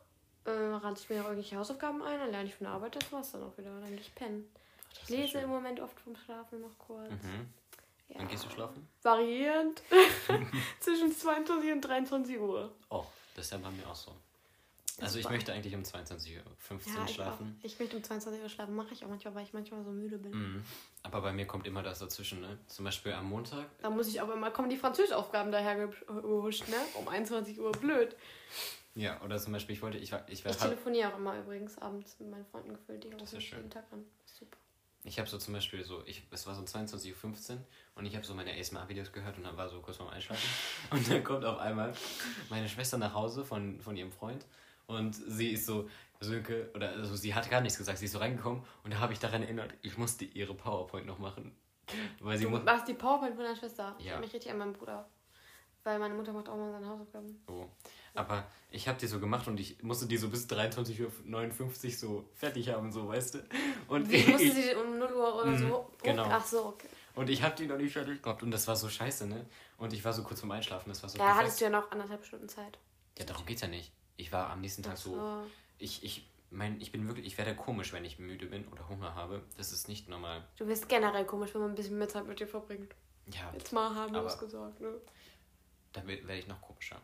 äh, 0.45 0.49
ranze 0.51 1.03
ich 1.03 1.09
mir 1.09 1.17
noch 1.17 1.25
irgendwelche 1.25 1.57
Hausaufgaben 1.57 2.01
ein, 2.01 2.17
dann 2.19 2.31
lerne 2.31 2.47
ich 2.47 2.55
von 2.55 2.65
der 2.65 2.73
Arbeit, 2.73 2.95
das 2.95 3.11
war's 3.11 3.31
dann 3.33 3.43
auch 3.43 3.55
wieder. 3.57 3.69
Dann 3.69 3.89
gehe 3.89 3.99
ich 3.99 4.15
pennen. 4.15 4.49
Das 4.93 5.03
Ich 5.03 5.09
lese 5.09 5.27
schön. 5.33 5.43
im 5.43 5.49
Moment 5.49 5.79
oft 5.79 5.99
vom 5.99 6.15
Schlafen 6.15 6.61
noch 6.61 6.77
kurz. 6.79 7.09
Mhm. 7.11 7.53
Ja. 8.11 8.19
Wann 8.19 8.27
gehst 8.27 8.45
du 8.45 8.49
schlafen? 8.49 8.87
Variierend. 9.03 9.81
Zwischen 10.79 11.11
22 11.15 11.71
und 11.71 11.81
23 11.81 12.39
Uhr. 12.39 12.71
Oh, 12.89 13.05
das 13.35 13.45
ist 13.45 13.51
ja 13.51 13.57
bei 13.57 13.71
mir 13.71 13.87
auch 13.87 13.95
so. 13.95 14.11
Also 14.99 15.17
ich 15.17 15.23
Super. 15.23 15.35
möchte 15.35 15.53
eigentlich 15.53 15.73
um 15.73 15.81
22.15 15.81 16.35
Uhr 16.35 16.41
Ja, 16.93 17.05
ich, 17.05 17.15
schlafen. 17.15 17.57
auch. 17.59 17.65
ich 17.65 17.79
möchte 17.79 17.95
um 17.95 18.03
22 18.03 18.43
Uhr 18.43 18.49
schlafen, 18.49 18.75
mache 18.75 18.93
ich 18.93 19.03
auch 19.03 19.09
manchmal, 19.09 19.33
weil 19.33 19.43
ich 19.43 19.53
manchmal 19.53 19.83
so 19.83 19.89
müde 19.91 20.17
bin. 20.17 20.31
Mhm. 20.31 20.63
Aber 21.03 21.21
bei 21.21 21.31
mir 21.33 21.47
kommt 21.47 21.65
immer 21.65 21.81
das 21.81 21.99
dazwischen, 21.99 22.41
ne? 22.41 22.59
Zum 22.67 22.85
Beispiel 22.85 23.13
am 23.13 23.25
Montag. 23.29 23.65
Da 23.81 23.89
muss 23.89 24.07
ich 24.07 24.21
aber 24.21 24.33
immer, 24.33 24.51
kommen 24.51 24.69
die 24.69 24.77
Französischaufgaben 24.77 25.51
daher 25.51 25.87
gehuscht, 25.87 26.67
ne? 26.67 26.75
Um 26.95 27.07
21 27.07 27.59
Uhr, 27.59 27.71
blöd. 27.71 28.15
Ja, 28.93 29.19
oder 29.21 29.39
zum 29.39 29.53
Beispiel, 29.53 29.75
ich 29.75 29.81
wollte, 29.81 29.97
ich 29.97 30.11
war, 30.11 30.23
ich 30.27 30.39
Ich 30.39 30.45
war 30.45 30.51
telefoniere 30.51 31.13
auch 31.13 31.17
immer 31.17 31.37
übrigens 31.39 31.77
abends 31.77 32.19
mit 32.19 32.29
meinen 32.29 32.45
Freunden 32.45 32.73
gefühlt. 32.73 33.03
Die 33.03 33.11
rufen 33.13 33.39
jeden 33.39 33.69
Tag 33.69 33.85
an. 33.91 34.05
Super. 34.25 34.57
Ich 35.03 35.18
habe 35.19 35.27
so 35.30 35.38
zum 35.38 35.53
Beispiel 35.53 35.83
so, 35.83 36.03
ich, 36.06 36.24
es 36.31 36.45
war 36.48 36.56
so 36.56 36.62
22.15 36.62 37.51
Uhr 37.53 37.57
und 37.95 38.06
ich 38.06 38.15
habe 38.15 38.25
so 38.25 38.33
meine 38.33 38.53
ASMR-Videos 38.53 39.12
gehört 39.12 39.38
und 39.38 39.44
dann 39.44 39.57
war 39.57 39.68
so 39.69 39.80
kurz 39.81 39.98
vorm 39.98 40.09
Einschlafen. 40.09 40.48
Und 40.92 41.09
dann 41.09 41.24
kommt 41.24 41.44
auf 41.45 41.57
einmal 41.59 41.94
meine 42.50 42.68
Schwester 42.69 42.98
nach 42.98 43.13
Hause 43.13 43.44
von, 43.45 43.80
von 43.81 43.95
ihrem 43.98 44.12
Freund 44.12 44.45
und 44.88 45.13
sie 45.13 45.51
ist 45.51 45.65
so, 45.65 45.89
Sönke, 46.19 46.69
oder 46.75 46.89
also 46.92 47.15
sie 47.15 47.33
hat 47.33 47.50
gar 47.50 47.62
nichts 47.62 47.77
gesagt, 47.77 47.98
sie 47.98 48.06
ist 48.06 48.12
so 48.12 48.19
reingekommen 48.19 48.62
und 48.83 48.94
da 48.94 49.00
habe 49.00 49.13
ich 49.13 49.19
daran 49.19 49.42
erinnert, 49.42 49.74
ich 49.81 49.98
musste 49.98 50.25
ihre 50.25 50.53
PowerPoint 50.53 51.06
noch 51.07 51.18
machen. 51.18 51.56
Weil 52.19 52.38
sie 52.38 52.44
Du 52.45 52.51
machst 52.51 52.88
die 52.88 52.94
PowerPoint 52.94 53.36
von 53.36 53.44
deiner 53.44 53.56
Schwester. 53.56 53.95
Ich 53.98 54.06
Ja. 54.06 54.12
erinnere 54.12 54.27
mich 54.27 54.33
richtig 54.36 54.51
an 54.51 54.57
meinen 54.59 54.74
Bruder. 54.74 55.09
Weil 55.83 55.97
meine 55.99 56.13
Mutter 56.13 56.31
macht 56.33 56.47
auch 56.47 56.55
mal 56.57 56.71
seine 56.71 56.87
Hausaufgaben. 56.87 57.43
Oh. 57.47 57.65
Aber 58.13 58.45
ich 58.69 58.87
habe 58.87 58.99
die 58.99 59.07
so 59.07 59.19
gemacht 59.19 59.47
und 59.47 59.59
ich 59.59 59.81
musste 59.81 60.05
die 60.05 60.17
so 60.17 60.29
bis 60.29 60.45
23.59 60.47 61.85
Uhr 61.85 61.91
so 61.93 62.25
fertig 62.35 62.69
haben, 62.69 62.91
so, 62.91 63.07
weißt 63.07 63.35
du? 63.35 63.39
Und 63.87 64.09
Wie 64.11 64.23
musste 64.27 64.43
ich, 64.47 64.53
sie 64.53 64.75
um 64.75 64.99
0 64.99 65.11
Uhr 65.13 65.35
oder 65.35 65.45
Mhm, 65.51 65.57
so? 65.69 65.89
genau. 66.03 66.25
Ach 66.29 66.45
so, 66.45 66.65
okay. 66.67 66.87
und 67.15 67.29
ich 67.29 67.41
habe 67.41 67.55
die 67.55 67.65
noch 67.67 67.77
nicht 67.77 67.93
fertig 67.93 68.21
gehabt 68.21 68.43
und 68.43 68.51
das 68.51 68.67
war 68.67 68.75
so 68.75 68.89
scheiße, 68.89 69.25
ne? 69.27 69.45
Und 69.77 69.93
ich 69.93 70.03
war 70.05 70.13
so 70.13 70.23
kurz 70.23 70.41
vorm 70.41 70.51
Einschlafen, 70.51 70.89
das 70.89 71.01
war 71.01 71.09
so 71.09 71.17
Da 71.17 71.23
perfekt. 71.23 71.43
hattest 71.43 71.61
du 71.61 71.65
ja 71.65 71.71
noch 71.71 71.89
anderthalb 71.91 72.23
Stunden 72.25 72.49
Zeit. 72.49 72.77
Ja, 73.17 73.25
darum 73.25 73.45
geht's 73.45 73.61
ja 73.61 73.67
nicht. 73.67 73.91
Ich 74.17 74.31
war 74.31 74.49
am 74.51 74.61
nächsten 74.61 74.83
Tag 74.83 74.97
so. 74.97 75.15
so. 75.15 75.43
Ich, 75.79 76.03
ich, 76.03 76.29
mein, 76.51 76.79
ich 76.79 76.91
bin 76.91 77.07
wirklich, 77.07 77.25
ich 77.25 77.37
werde 77.37 77.55
komisch, 77.55 77.91
wenn 77.93 78.05
ich 78.05 78.19
müde 78.19 78.45
bin 78.45 78.67
oder 78.67 78.87
Hunger 78.89 79.15
habe. 79.15 79.41
Das 79.57 79.71
ist 79.71 79.87
nicht 79.87 80.09
normal. 80.09 80.43
Du 80.57 80.67
wirst 80.67 80.87
generell 80.89 81.25
komisch, 81.25 81.53
wenn 81.55 81.61
man 81.61 81.71
ein 81.71 81.75
bisschen 81.75 81.97
mehr 81.97 82.09
Zeit 82.09 82.27
mit 82.27 82.39
dir 82.39 82.47
verbringt. 82.47 82.93
Ja, 83.33 83.51
Jetzt 83.53 83.71
mal 83.73 83.95
harmlos 83.95 84.33
Aber- 84.33 84.45
gesagt, 84.45 84.81
ne? 84.81 84.93
Da 85.93 86.05
werde 86.07 86.38
ich 86.38 86.48
noch 86.48 86.62
komischer. 86.62 87.01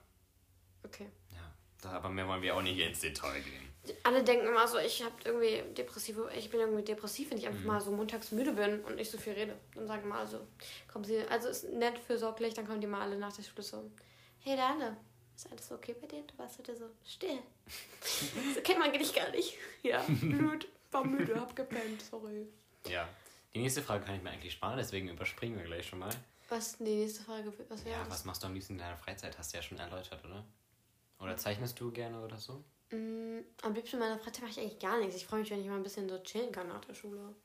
Okay. 0.84 1.10
Ja. 1.32 1.53
Da, 1.82 1.91
aber 1.91 2.10
mehr 2.10 2.27
wollen 2.27 2.41
wir 2.41 2.56
auch 2.56 2.62
nicht 2.62 2.79
ins 2.79 3.01
Detail 3.01 3.39
gehen. 3.41 3.67
Alle 4.03 4.24
denken 4.24 4.48
immer 4.48 4.67
so, 4.67 4.79
ich 4.79 5.03
habe 5.03 5.13
irgendwie 5.24 5.62
depressive, 5.74 6.29
ich 6.36 6.50
bin 6.50 6.60
irgendwie 6.60 6.84
depressiv, 6.84 7.29
wenn 7.32 7.38
ich 7.38 7.44
Mhm. 7.46 7.51
einfach 7.51 7.65
mal 7.65 7.82
so 7.82 7.91
montags 7.91 8.32
müde 8.32 8.51
bin 8.51 8.82
und 8.84 8.96
nicht 8.96 9.10
so 9.12 9.17
viel 9.17 9.34
rede. 9.34 9.56
Dann 9.75 9.88
sagen 9.88 10.08
mal 10.10 10.20
also, 10.20 10.46
kommen 10.91 11.06
sie, 11.06 11.20
also 11.29 11.48
ist 11.50 11.70
nett 11.70 11.98
fürsorglich, 12.00 12.53
dann 12.53 12.65
kommen 12.67 12.82
die 12.82 12.88
mal 12.88 13.01
alle 13.01 13.17
nach 13.17 13.34
der 13.34 13.44
Schule 13.44 13.62
so, 13.63 13.89
hey 14.39 14.58
Dane, 14.58 14.98
ist 15.36 15.50
alles 15.51 15.72
okay 15.72 15.96
bei 16.01 16.08
dir? 16.08 16.24
Du 16.24 16.38
warst 16.38 16.58
heute 16.60 16.75
so 16.75 16.86
still. 17.06 17.39
so 18.56 18.62
kennt 18.62 18.79
man 18.79 18.91
dich 18.91 19.13
gar 19.13 19.29
nicht. 19.29 19.56
Ja, 19.84 20.03
blöd, 20.08 20.67
war 20.91 21.06
müde, 21.06 21.39
hab 21.39 21.56
gepennt, 21.56 22.01
sorry. 22.01 22.48
Ja. 22.88 23.08
Die 23.53 23.60
nächste 23.60 23.82
Frage 23.82 24.03
kann 24.06 24.15
ich 24.15 24.24
mir 24.24 24.32
eigentlich 24.32 24.53
sparen, 24.53 24.77
deswegen 24.77 25.10
überspringen 25.10 25.58
wir 25.58 25.65
gleich 25.65 25.88
schon 25.88 26.00
mal. 26.00 26.13
Was 26.50 26.77
die 26.77 26.84
nächste 26.84 27.24
Frage? 27.24 27.51
Was 27.70 27.84
Ja, 27.84 28.10
was 28.10 28.25
machst 28.25 28.44
du 28.44 28.48
am 28.48 28.54
liebsten 28.54 28.74
in 28.74 28.80
deiner 28.80 28.98
Freizeit? 28.98 29.38
Hast 29.38 29.54
du 29.54 29.58
ja 29.58 29.63
schon 29.63 29.77
erläutert, 29.77 30.24
oder? 30.24 30.46
Oder 31.20 31.36
zeichnest 31.38 31.80
du 31.80 31.92
gerne 31.92 32.24
oder 32.24 32.38
so? 32.38 32.63
Mm, 32.92 33.39
am 33.63 33.74
liebsten 33.74 33.98
in 33.98 34.00
meiner 34.00 34.20
Freizeit 34.20 34.42
mache 34.44 34.51
ich 34.51 34.60
eigentlich 34.60 34.80
gar 34.80 34.98
nichts. 35.00 35.16
Ich 35.16 35.25
freue 35.25 35.42
mich, 35.42 35.50
wenn 35.50 35.62
ich 35.62 35.68
mal 35.68 35.75
ein 35.75 35.84
bisschen 35.84 36.08
so 36.08 36.18
chillen 36.20 36.51
kann 36.51 36.70
nach 36.70 36.86
der 36.86 36.94
Schule. 36.94 37.36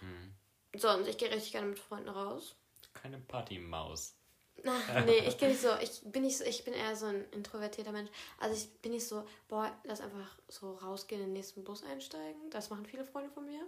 Hm. 0.00 0.34
Sonst, 0.76 1.08
ich 1.08 1.18
gehe 1.18 1.30
richtig 1.30 1.52
gerne 1.52 1.68
mit 1.68 1.78
Freunden 1.78 2.08
raus. 2.08 2.54
Keine 2.92 3.18
Partymaus. 3.18 4.14
Ach, 4.64 5.04
nee, 5.04 5.18
ich 5.18 5.38
gehe 5.38 5.48
nicht 5.48 5.60
so, 5.60 5.68
ich 5.80 6.00
bin 6.04 6.22
nicht 6.22 6.38
so, 6.38 6.44
ich 6.44 6.64
bin 6.64 6.72
eher 6.72 6.96
so 6.96 7.06
ein 7.06 7.24
introvertierter 7.30 7.92
Mensch. 7.92 8.10
Also 8.38 8.56
ich 8.56 8.72
bin 8.80 8.92
nicht 8.92 9.06
so, 9.06 9.26
boah, 9.48 9.70
lass 9.84 10.00
einfach 10.00 10.38
so 10.48 10.74
rausgehen, 10.76 11.20
in 11.20 11.28
den 11.28 11.32
nächsten 11.34 11.62
Bus 11.62 11.82
einsteigen. 11.84 12.48
Das 12.50 12.70
machen 12.70 12.86
viele 12.86 13.04
Freunde 13.04 13.30
von 13.30 13.44
mir. 13.44 13.66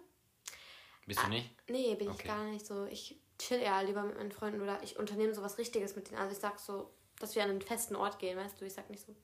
Bist 1.06 1.22
du 1.22 1.28
nicht? 1.28 1.50
Nee, 1.68 1.94
bin 1.94 2.08
ich 2.08 2.14
Okay. 2.14 2.28
gar 2.28 2.44
nicht 2.44 2.66
so. 2.66 2.86
Ich 2.86 3.16
chill 3.38 3.60
eher 3.60 3.82
lieber 3.84 4.02
mit 4.02 4.16
meinen 4.16 4.32
Freunden 4.32 4.60
oder 4.60 4.82
ich 4.82 4.96
unternehme 4.98 5.34
so 5.34 5.42
was 5.42 5.58
Richtiges 5.58 5.96
mit 5.96 6.08
denen. 6.08 6.18
Also 6.18 6.32
ich 6.32 6.38
sag 6.38 6.58
so, 6.58 6.90
dass 7.18 7.34
wir 7.34 7.42
an 7.44 7.50
einen 7.50 7.62
festen 7.62 7.96
Ort 7.96 8.18
gehen, 8.18 8.36
weißt 8.36 8.60
du? 8.60 8.64
Ich 8.64 8.74
sag 8.74 8.88
nicht 8.90 9.04
so, 9.04 9.14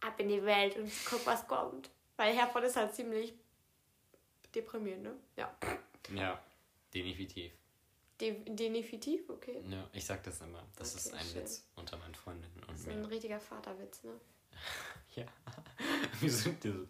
ab 0.00 0.18
in 0.20 0.28
die 0.28 0.42
Welt 0.44 0.76
und 0.76 0.90
guck, 1.08 1.24
was 1.26 1.46
kommt. 1.46 1.90
Weil 2.16 2.34
Herford 2.34 2.64
ist 2.64 2.76
halt 2.76 2.94
ziemlich 2.94 3.34
deprimierend, 4.54 5.02
ne? 5.02 5.16
Ja. 5.36 5.54
Ja, 6.14 6.42
definitiv. 6.94 7.52
De 8.20 8.32
definitiv, 8.54 9.28
okay. 9.28 9.62
Ja, 9.68 9.86
ich 9.92 10.04
sag 10.06 10.22
das 10.22 10.40
immer. 10.40 10.62
Das 10.76 10.94
ist 10.94 11.08
Okay, 11.08 11.16
ein 11.18 11.26
schön. 11.26 11.42
Witz 11.42 11.66
unter 11.76 11.98
meinen 11.98 12.14
Freundinnen 12.14 12.54
Das 12.60 12.68
und 12.70 12.74
ist 12.76 12.88
ein 12.88 13.02
mir. 13.02 13.10
richtiger 13.10 13.38
Vaterwitz, 13.40 14.02
ne? 14.04 14.18
Ja. 15.16 15.26
Wir 16.20 16.30
sind 16.30 16.62
dir 16.64 16.72
so. 16.72 16.86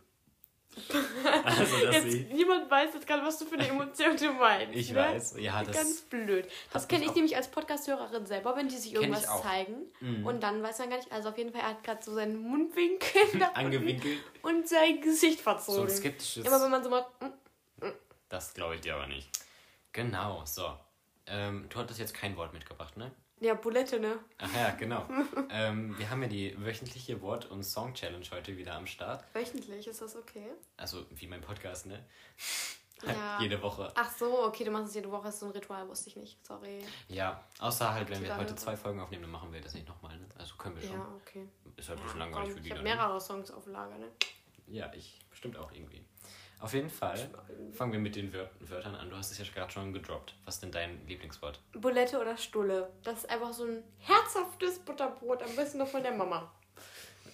Also, 1.45 1.79
dass 1.87 1.95
Jetzt, 1.95 2.11
sie. 2.13 2.21
niemand 2.33 2.71
weiß 2.71 2.95
jetzt 2.95 3.07
gerade, 3.07 3.23
was 3.25 3.39
du 3.39 3.47
für 3.47 3.55
eine 3.55 3.67
Emotion 3.69 4.17
du 4.17 4.33
meinst. 4.33 4.75
Ich 4.75 4.91
ne? 4.91 4.97
weiß, 5.01 5.37
ja, 5.39 5.63
das. 5.65 5.75
Ganz 5.77 6.01
blöd. 6.03 6.47
Das 6.73 6.87
kenne 6.87 7.05
ich 7.05 7.15
nämlich 7.15 7.35
als 7.37 7.49
Podcast-Hörerin 7.49 8.27
selber, 8.27 8.57
wenn 8.57 8.69
die 8.69 8.77
sich 8.77 8.95
irgendwas 8.95 9.27
zeigen. 9.43 9.75
Mhm. 10.01 10.27
Und 10.27 10.43
dann 10.43 10.63
weiß 10.63 10.79
man 10.81 10.91
gar 10.91 10.97
nicht. 10.99 11.11
Also 11.11 11.31
auf 11.31 11.39
jeden 11.39 11.51
Fall, 11.53 11.63
er 11.63 11.69
hat 11.71 11.83
gerade 11.85 12.03
so 12.03 12.15
seinen 12.15 12.37
Mundwinkel 12.39 13.23
Angewinkelt. 13.55 14.19
und 14.43 14.69
sein 14.69 15.01
Gesicht 15.01 15.43
So 15.43 15.51
ein 15.51 15.57
verzogen. 15.57 15.91
skeptisches. 15.91 16.47
Immer 16.47 16.63
wenn 16.63 16.71
man 16.71 16.85
so 16.85 16.91
macht. 16.91 17.07
mm, 17.21 17.87
Das 18.29 18.53
glaube 18.55 18.75
ich 18.77 18.81
dir 18.83 18.95
aber 18.95 19.07
nicht. 19.07 19.29
Genau, 19.93 20.43
so. 20.45 20.71
Ähm, 21.27 21.67
du 21.71 21.79
hattest 21.79 21.99
jetzt 21.99 22.15
kein 22.15 22.37
Wort 22.37 22.53
mitgebracht, 22.53 22.97
ne? 22.97 23.11
Ja, 23.41 23.53
Bulette, 23.53 24.01
ne? 24.01 24.19
Ach 24.39 24.55
ja, 24.55 24.71
genau. 24.71 25.07
ähm, 25.51 25.97
wir 25.99 26.09
haben 26.09 26.23
ja 26.23 26.29
die 26.29 26.57
wöchentliche 26.59 27.21
Wort- 27.21 27.51
und 27.51 27.65
Song-Challenge 27.65 28.25
heute 28.31 28.57
wieder 28.57 28.75
am 28.75 28.87
Start. 28.87 29.25
Wöchentlich, 29.35 29.87
ist 29.87 30.01
das 30.01 30.17
okay? 30.17 30.53
Also 30.79 31.05
wie 31.11 31.27
mein 31.27 31.43
Podcast, 31.43 31.85
ne? 31.85 32.03
Ja. 33.03 33.39
Jede 33.41 33.61
Woche. 33.61 33.93
Ach 33.95 34.11
so, 34.11 34.47
okay, 34.47 34.65
du 34.65 34.71
machst 34.71 34.89
es 34.89 34.95
jede 34.95 35.11
Woche, 35.11 35.29
ist 35.29 35.41
so 35.41 35.47
ein 35.47 35.53
Ritual, 35.53 35.87
wusste 35.87 36.09
ich 36.09 36.17
nicht. 36.17 36.47
Sorry. 36.47 36.83
Ja, 37.09 37.45
außer 37.59 37.93
halt, 37.93 38.09
wenn 38.09 38.23
wir 38.23 38.35
heute 38.39 38.55
zwei 38.55 38.75
Folgen 38.75 39.01
aufnehmen, 39.01 39.25
dann 39.25 39.33
machen 39.33 39.53
wir 39.53 39.61
das 39.61 39.75
nicht 39.75 39.87
nochmal, 39.87 40.19
ne? 40.19 40.27
Also 40.39 40.57
können 40.57 40.77
wir 40.77 40.83
schon. 40.83 40.93
Ja, 40.93 41.07
okay. 41.21 41.47
Ist 41.77 41.91
halt 41.91 41.99
ein 41.99 42.05
bisschen 42.05 42.21
langweilig 42.21 42.55
für 42.55 42.61
die 42.61 42.69
ich 42.69 42.73
habe 42.73 42.83
ne? 42.83 42.95
mehrere 42.95 43.21
Songs 43.21 43.51
auf 43.51 43.67
Lager, 43.67 43.99
ne? 43.99 44.09
Ja, 44.67 44.91
ich 44.95 45.21
bestimmt 45.29 45.59
auch 45.59 45.71
irgendwie. 45.73 46.03
Auf 46.61 46.73
jeden 46.73 46.89
Fall 46.91 47.19
fangen 47.73 47.93
wir 47.93 47.99
mit 48.01 48.17
den 48.17 48.33
Wör 48.33 48.49
Wörtern 48.61 48.95
an. 48.95 49.11
Du 49.11 49.17
hast 49.17 49.31
es 49.31 49.39
ja 49.39 49.45
gerade 49.53 49.71
schon 49.71 49.93
gedroppt. 49.93 50.35
Was 50.45 50.55
ist 50.55 50.63
denn 50.63 50.73
dein 50.73 51.07
Lieblingswort? 51.07 51.61
Bulette 51.73 52.19
oder 52.21 52.37
Stulle. 52.37 52.91
Das 53.05 53.19
ist 53.19 53.31
einfach 53.31 53.53
so 53.53 53.65
ein 53.65 53.83
herzhaftes 53.99 54.79
Butterbrot, 54.81 55.43
am 55.43 55.55
besten 55.55 55.79
noch 55.79 55.89
von 55.89 56.03
der 56.03 56.13
Mama. 56.13 56.51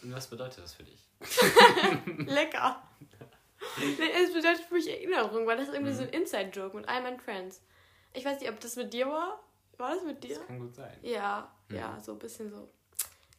Was 0.02 0.26
bedeutet 0.26 0.64
das 0.64 0.74
für 0.74 0.82
dich? 0.82 0.98
Lecker. 2.26 2.82
Es 3.78 4.32
bedeutet 4.32 4.64
für 4.64 4.74
mich 4.74 4.88
Erinnerung, 4.90 5.46
weil 5.46 5.56
das 5.56 5.68
ist 5.68 5.74
irgendwie 5.74 5.92
Mhm. 5.92 5.96
so 5.96 6.02
ein 6.02 6.08
Inside-Joke 6.08 6.76
mit 6.76 6.88
all 6.88 7.02
meinen 7.02 7.20
Friends. 7.20 7.62
Ich 8.12 8.24
weiß 8.24 8.40
nicht, 8.40 8.50
ob 8.50 8.58
das 8.60 8.74
mit 8.76 8.92
dir 8.92 9.06
war. 9.06 9.40
War 9.78 9.94
das 9.94 10.04
mit 10.04 10.22
dir? 10.24 10.36
Das 10.36 10.46
kann 10.46 10.58
gut 10.58 10.74
sein. 10.74 10.98
Ja, 11.02 11.50
Mhm. 11.68 11.76
ja, 11.76 11.98
so 12.00 12.12
ein 12.12 12.18
bisschen 12.18 12.50
so 12.50 12.68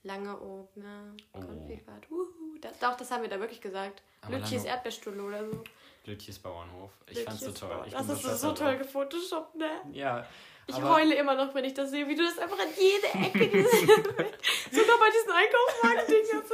lange 0.04 0.40
oben, 0.40 0.82
ne? 0.82 1.16
Oh. 1.34 1.40
Konfigrat. 1.42 2.10
Uhu. 2.10 2.43
Das, 2.62 2.78
doch, 2.80 2.96
das 2.98 3.12
haben 3.12 3.22
wir 3.24 3.30
da 3.30 3.40
wirklich 3.40 3.62
gesagt. 3.62 4.02
Lange- 4.30 4.66
Erdbeerstulle 4.68 5.22
oder 5.24 5.46
so. 5.50 5.64
Lütjes 6.06 6.40
Bauernhof. 6.40 6.92
Ich 7.10 7.24
fand's 7.24 7.40
so 7.42 7.48
Lütjes 7.48 7.60
toll. 7.62 7.84
Ich 7.88 7.94
das 7.94 8.10
ist 8.10 8.20
stolz 8.20 8.42
so 8.42 8.52
toll 8.54 8.78
gefotoshoppt, 8.78 9.56
ne? 9.56 9.70
Ja. 9.92 10.26
Ich 10.68 10.82
heule 10.82 11.16
immer 11.16 11.36
noch, 11.36 11.54
wenn 11.54 11.66
ich 11.66 11.74
das 11.74 11.90
sehe, 11.90 12.08
wie 12.08 12.16
du 12.16 12.24
das 12.24 12.38
einfach 12.40 12.58
an 12.60 12.68
jede 12.78 13.08
Ecke 13.28 13.48
dieses 13.50 13.72
Sogar 13.82 14.98
bei 15.00 15.10
diesen 15.12 15.32
Einkaufswagen-Ding 15.32 16.26
hast 16.34 16.52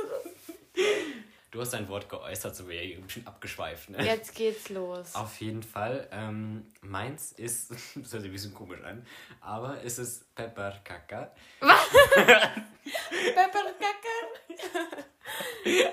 du 1.51 1.62
hast 1.62 1.74
dein 1.74 1.88
Wort 1.88 2.10
geäußert, 2.10 2.56
so 2.56 2.68
wäre 2.68 2.84
ein 2.84 3.01
bisschen 3.03 3.25
abgeschweift. 3.27 3.89
Ne? 3.89 4.06
Jetzt 4.06 4.36
geht's 4.36 4.70
los. 4.70 5.15
Auf 5.15 5.39
jeden 5.41 5.63
Fall. 5.63 6.08
Ähm, 6.12 6.65
meins 6.82 7.32
ist, 7.34 7.72
das 7.72 7.96
hört 7.96 8.08
sich 8.08 8.24
ein 8.25 8.32
bisschen 8.32 8.53
komisch 8.53 8.82
an, 8.84 9.06
aber 9.41 9.84
es 9.84 10.00
ist 10.00 10.34
Pepperkaka. 10.36 11.32
Pepperkaka. 11.60 12.63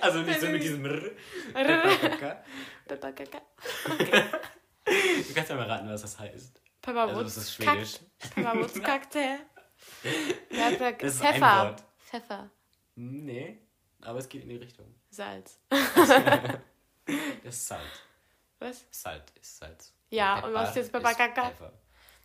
Also 0.01 0.21
nicht 0.21 0.41
so 0.41 0.47
mit 0.47 0.63
diesem 0.63 0.85
R. 0.85 1.11
Pepperkaka. 1.53 2.45
Pepperkaka. 2.87 3.41
Du 4.87 5.35
kannst 5.35 5.51
ja 5.51 5.57
mal 5.57 5.69
raten, 5.69 5.89
was 5.89 6.03
das 6.03 6.19
heißt. 6.19 6.61
Also 6.87 7.23
das 7.23 7.37
ist 7.37 7.55
Schwedisch. 7.55 7.99
Pepperwurzkakte. 8.35 9.39
Pepper 10.49 10.93
Das 10.99 11.15
ist 11.15 11.23
ein 11.23 11.35
Pfeffer. 11.35 11.65
Wort. 11.65 11.83
Pfeffer. 11.99 12.51
Nee, 12.95 13.59
aber 14.03 14.21
es 14.21 14.29
geht 14.29 14.43
in 14.43 14.49
die 14.49 14.57
Richtung. 14.57 14.95
Salz. 15.17 15.59
Das 17.45 17.55
ist 17.55 17.69
Salt. 17.69 18.03
Was? 18.59 18.85
Salt 18.91 19.23
ist 19.41 19.59
Salz. 19.59 19.95
Ja, 20.11 20.45
und 20.45 20.53
was 20.55 20.71
ist 20.71 20.77
jetzt 20.77 20.93
Pepperkaka? 20.93 21.51
Pfeffer. 21.51 21.73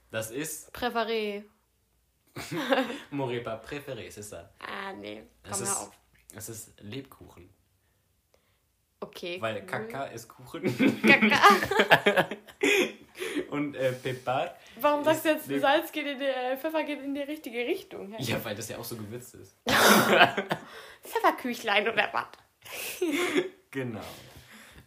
Das 0.09 0.31
ist 0.31 0.73
Präferé. 0.75 1.43
Morepa 3.11 3.55
Préféré, 3.57 4.09
c'est 4.09 4.23
ça. 4.23 4.49
Ah, 4.59 4.91
nee. 4.93 5.23
Es 5.43 5.51
Komm, 5.51 5.59
hör 5.59 5.63
ist, 5.67 5.77
auf. 5.77 5.91
es 6.35 6.49
ist 6.49 6.79
Lebkuchen. 6.81 7.49
Okay. 9.01 9.39
Weil 9.41 9.57
cool. 9.57 9.65
Kaka 9.67 10.03
ist 10.05 10.27
Kuchen 10.29 10.63
Kaka. 11.01 12.29
und 13.51 13.75
äh, 13.75 13.91
Pepper. 13.91 14.55
Warum 14.79 15.03
sagst 15.03 15.25
du 15.25 15.29
ist 15.29 15.35
jetzt, 15.35 15.49
Leb- 15.49 15.59
Salz 15.59 15.91
geht 15.91 16.07
in 16.07 16.19
die, 16.19 16.25
äh, 16.25 16.57
Pfeffer 16.57 16.83
geht 16.83 17.01
in 17.03 17.13
die 17.13 17.21
richtige 17.21 17.59
Richtung? 17.65 18.13
Hä? 18.13 18.17
Ja, 18.23 18.43
weil 18.43 18.55
das 18.55 18.69
ja 18.69 18.77
auch 18.77 18.83
so 18.83 18.95
gewürzt 18.95 19.35
ist. 19.35 19.55
Pfefferküchlein 21.03 21.87
oder 21.89 22.09
was? 22.13 22.25
Genau. 23.71 24.01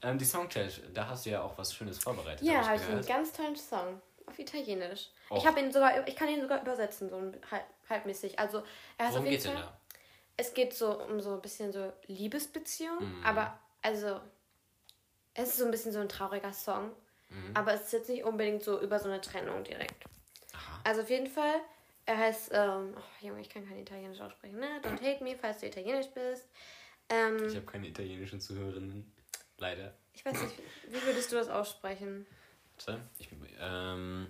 Ähm, 0.03 0.19
die 0.19 0.25
Song 0.27 0.49
Challenge, 0.51 0.73
da 0.93 1.09
hast 1.09 1.25
du 1.25 1.31
ja 1.31 1.43
auch 1.43 1.57
was 1.57 1.75
Schönes 1.75 1.99
vorbereitet. 1.99 2.47
Ja, 2.47 2.57
hab 2.59 2.67
habe 2.67 2.77
ich 2.77 2.83
einen 2.83 3.07
ganz 3.07 3.33
tollen 3.33 3.57
Song. 3.57 4.01
Auf 4.27 4.39
Italienisch. 4.39 5.09
Och. 5.31 5.39
Ich 5.39 5.47
habe 5.47 5.61
ihn 5.61 5.73
sogar, 5.73 6.07
ich 6.07 6.15
kann 6.17 6.29
ihn 6.29 6.41
sogar 6.43 6.61
übersetzen, 6.61 7.09
so 7.09 7.17
halb, 7.51 7.65
halbmäßig. 7.89 8.39
Also 8.39 8.63
er 8.99 9.11
Worum 9.11 9.25
geht's 9.25 9.45
denn 9.45 9.55
Fall. 9.55 9.63
da? 9.63 9.81
Es 10.37 10.53
geht 10.53 10.75
so 10.75 10.99
um 11.03 11.21
so 11.21 11.33
ein 11.35 11.41
bisschen 11.43 11.73
so 11.73 11.93
Liebesbeziehung, 12.07 12.99
Mhm. 12.99 13.25
aber 13.25 13.59
also 13.83 14.21
es 15.35 15.49
ist 15.51 15.59
so 15.59 15.65
ein 15.65 15.71
bisschen 15.71 15.93
so 15.93 16.01
ein 16.01 16.09
trauriger 16.09 16.53
Song, 16.53 16.91
Mhm. 17.31 17.51
aber 17.55 17.75
es 17.75 17.83
ist 17.85 17.93
jetzt 17.93 18.09
nicht 18.11 18.25
unbedingt 18.25 18.63
so 18.63 18.81
über 18.81 18.99
so 18.99 19.09
eine 19.09 19.21
Trennung 19.21 19.65
direkt. 19.65 20.05
Aha. 20.55 20.81
Also 20.85 21.03
auf 21.03 21.11
jeden 21.11 21.27
Fall, 21.29 21.61
er 22.07 22.19
heißt, 22.19 22.51
ähm, 22.53 22.95
oh, 22.97 23.27
Junge, 23.27 23.41
ich 23.41 23.49
kann 23.49 23.67
kein 23.67 23.79
Italienisch 23.79 24.21
aussprechen, 24.21 24.59
ne? 24.59 24.81
Don't 24.83 25.01
hate 25.03 25.23
me, 25.25 25.37
falls 25.37 25.61
du 25.61 25.67
Italienisch 25.67 26.09
bist. 26.15 26.47
Ähm, 27.09 27.37
Ich 27.47 27.57
habe 27.57 27.67
keine 27.67 27.89
italienischen 27.89 28.41
Zuhörerinnen. 28.41 29.11
Leider. 29.59 29.95
ich 30.13 30.25
weiß 30.25 30.41
nicht, 30.43 30.55
wie 30.89 31.03
würdest 31.07 31.31
du 31.31 31.37
das 31.37 31.49
aussprechen? 31.49 32.27
Warte. 32.87 33.01
Ich, 33.19 33.29
ähm, 33.61 34.29